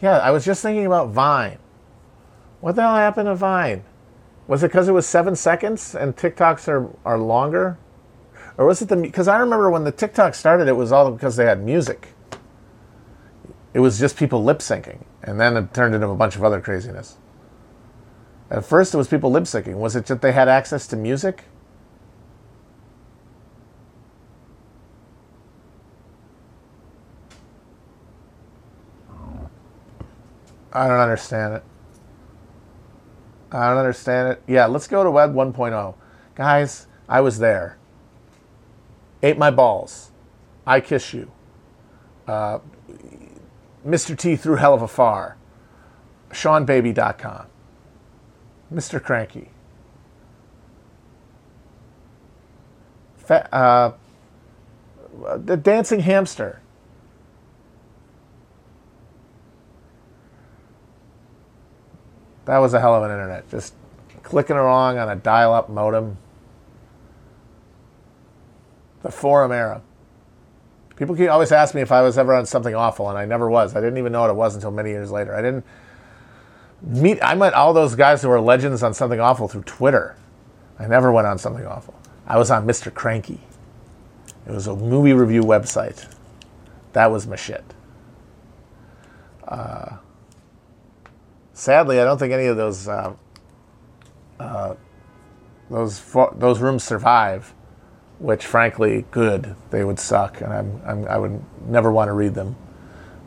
Yeah, 0.00 0.18
I 0.18 0.30
was 0.30 0.44
just 0.44 0.62
thinking 0.62 0.86
about 0.86 1.10
Vine. 1.10 1.58
What 2.60 2.76
the 2.76 2.82
hell 2.82 2.94
happened 2.94 3.26
to 3.26 3.34
Vine? 3.34 3.84
Was 4.46 4.62
it 4.62 4.68
because 4.68 4.88
it 4.88 4.92
was 4.92 5.06
seven 5.06 5.36
seconds 5.36 5.94
and 5.94 6.16
TikToks 6.16 6.68
are, 6.68 6.90
are 7.04 7.18
longer? 7.18 7.78
Or 8.56 8.66
was 8.66 8.82
it 8.82 8.88
the. 8.88 8.96
Because 8.96 9.28
I 9.28 9.38
remember 9.38 9.70
when 9.70 9.84
the 9.84 9.92
TikTok 9.92 10.34
started, 10.34 10.68
it 10.68 10.76
was 10.76 10.92
all 10.92 11.10
because 11.10 11.36
they 11.36 11.44
had 11.44 11.62
music. 11.62 12.08
It 13.72 13.80
was 13.80 13.98
just 13.98 14.16
people 14.16 14.42
lip 14.42 14.58
syncing. 14.58 15.04
And 15.22 15.40
then 15.40 15.56
it 15.56 15.72
turned 15.72 15.94
into 15.94 16.08
a 16.08 16.16
bunch 16.16 16.34
of 16.36 16.44
other 16.44 16.60
craziness. 16.60 17.16
At 18.50 18.64
first, 18.64 18.92
it 18.92 18.96
was 18.96 19.06
people 19.06 19.30
lip 19.30 19.44
syncing. 19.44 19.76
Was 19.76 19.94
it 19.94 20.06
that 20.06 20.22
they 20.22 20.32
had 20.32 20.48
access 20.48 20.86
to 20.88 20.96
music? 20.96 21.44
I 30.72 30.86
don't 30.86 31.00
understand 31.00 31.54
it. 31.54 31.62
I 33.52 33.68
don't 33.68 33.78
understand 33.78 34.28
it. 34.32 34.42
Yeah, 34.46 34.66
let's 34.66 34.86
go 34.86 35.02
to 35.02 35.10
Web 35.10 35.34
1.0. 35.34 35.94
Guys, 36.34 36.86
I 37.08 37.20
was 37.20 37.38
there. 37.38 37.78
Ate 39.22 39.36
my 39.36 39.50
balls. 39.50 40.12
I 40.66 40.80
kiss 40.80 41.12
you. 41.12 41.30
Uh, 42.26 42.60
Mr. 43.86 44.16
T 44.16 44.36
threw 44.36 44.56
hell 44.56 44.74
of 44.74 44.82
a 44.82 44.88
far. 44.88 45.36
SeanBaby.com. 46.30 47.46
Mr. 48.72 49.02
Cranky. 49.02 49.50
Fa- 53.16 53.52
uh, 53.52 53.92
the 55.36 55.56
Dancing 55.56 56.00
Hamster. 56.00 56.60
That 62.50 62.58
was 62.58 62.74
a 62.74 62.80
hell 62.80 62.96
of 62.96 63.04
an 63.04 63.12
internet. 63.12 63.48
Just 63.48 63.74
clicking 64.24 64.56
along 64.56 64.98
on 64.98 65.08
a 65.08 65.14
dial 65.14 65.54
up 65.54 65.70
modem. 65.70 66.18
The 69.02 69.12
forum 69.12 69.52
era. 69.52 69.82
People 70.96 71.14
keep 71.14 71.30
always 71.30 71.52
ask 71.52 71.76
me 71.76 71.80
if 71.80 71.92
I 71.92 72.02
was 72.02 72.18
ever 72.18 72.34
on 72.34 72.46
something 72.46 72.74
awful, 72.74 73.08
and 73.08 73.16
I 73.16 73.24
never 73.24 73.48
was. 73.48 73.76
I 73.76 73.80
didn't 73.80 73.98
even 73.98 74.10
know 74.10 74.22
what 74.22 74.30
it 74.30 74.36
was 74.36 74.56
until 74.56 74.72
many 74.72 74.90
years 74.90 75.12
later. 75.12 75.32
I 75.32 75.40
didn't 75.40 75.64
meet, 76.82 77.20
I 77.22 77.36
met 77.36 77.54
all 77.54 77.72
those 77.72 77.94
guys 77.94 78.20
who 78.20 78.28
were 78.28 78.40
legends 78.40 78.82
on 78.82 78.94
something 78.94 79.20
awful 79.20 79.46
through 79.46 79.62
Twitter. 79.62 80.16
I 80.76 80.88
never 80.88 81.12
went 81.12 81.28
on 81.28 81.38
something 81.38 81.64
awful. 81.64 81.94
I 82.26 82.36
was 82.36 82.50
on 82.50 82.66
Mr. 82.66 82.92
Cranky. 82.92 83.38
It 84.44 84.50
was 84.50 84.66
a 84.66 84.74
movie 84.74 85.12
review 85.12 85.42
website. 85.42 86.12
That 86.94 87.12
was 87.12 87.28
my 87.28 87.36
shit. 87.36 87.62
Uh, 89.46 89.98
sadly, 91.60 92.00
I 92.00 92.04
don't 92.04 92.18
think 92.18 92.32
any 92.32 92.46
of 92.46 92.56
those 92.56 92.88
uh, 92.88 93.14
uh, 94.40 94.74
those 95.70 96.02
those 96.34 96.60
rooms 96.60 96.82
survive. 96.82 97.54
Which, 98.18 98.44
frankly, 98.44 99.06
good. 99.10 99.56
They 99.70 99.82
would 99.82 99.98
suck, 99.98 100.42
and 100.42 100.52
I'm, 100.52 100.82
I'm 100.84 101.08
i 101.08 101.16
would 101.16 101.42
never 101.66 101.90
want 101.90 102.08
to 102.08 102.12
read 102.12 102.34
them. 102.34 102.54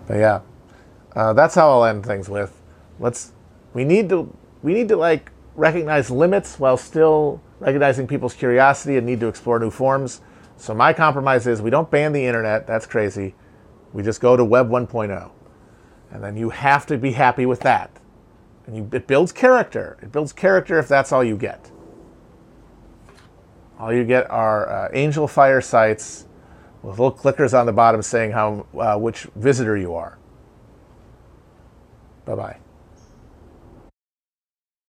But 0.08 0.18
yeah, 0.18 0.42
uh, 1.16 1.34
that's 1.34 1.56
how 1.56 1.72
I'll 1.72 1.86
end 1.86 2.06
things 2.06 2.30
with. 2.30 2.62
Let's 3.00 3.32
we 3.74 3.86
need 3.86 4.10
to 4.10 4.32
we 4.62 4.74
need 4.74 4.88
to 4.90 4.96
like 4.96 5.32
recognize 5.56 6.12
limits 6.12 6.60
while 6.60 6.78
still 6.78 7.42
recognizing 7.60 8.06
people's 8.06 8.36
curiosity 8.36 8.98
and 8.98 9.06
need 9.06 9.20
to 9.22 9.28
explore 9.28 9.60
new 9.60 9.72
forms. 9.72 10.22
So 10.58 10.76
my 10.76 10.94
compromise 10.94 11.48
is 11.48 11.60
we 11.60 11.72
don't 11.72 11.90
ban 11.90 12.14
the 12.14 12.26
internet. 12.26 12.68
That's 12.68 12.86
crazy. 12.86 13.34
We 13.94 14.04
just 14.04 14.22
go 14.22 14.38
to 14.38 14.46
Web 14.46 14.70
1.0, 14.70 15.32
and 16.12 16.24
then 16.24 16.38
you 16.38 16.52
have 16.52 16.86
to 16.88 16.98
be 17.00 17.14
happy 17.14 17.48
with 17.48 17.62
that. 17.62 18.00
And 18.66 18.76
you, 18.76 18.90
it 18.94 19.08
builds 19.08 19.32
character. 19.32 19.98
It 20.02 20.12
builds 20.12 20.34
character 20.34 20.80
if 20.80 20.88
that's 20.88 21.12
all 21.12 21.24
you 21.24 21.38
get. 21.38 21.72
All 23.80 23.92
you 23.92 24.06
get 24.06 24.30
are 24.32 24.70
uh, 24.70 24.92
Angelfire 24.92 25.64
sites 25.64 26.28
with 26.82 27.00
little 27.00 27.12
clickers 27.12 27.58
on 27.58 27.66
the 27.66 27.74
bottom 27.74 28.02
saying 28.02 28.32
how 28.32 28.66
uh, 28.78 28.98
which 28.98 29.24
visitor 29.36 29.76
you 29.76 29.94
are. 29.96 30.18
Bye 32.26 32.36
bye. 32.36 32.63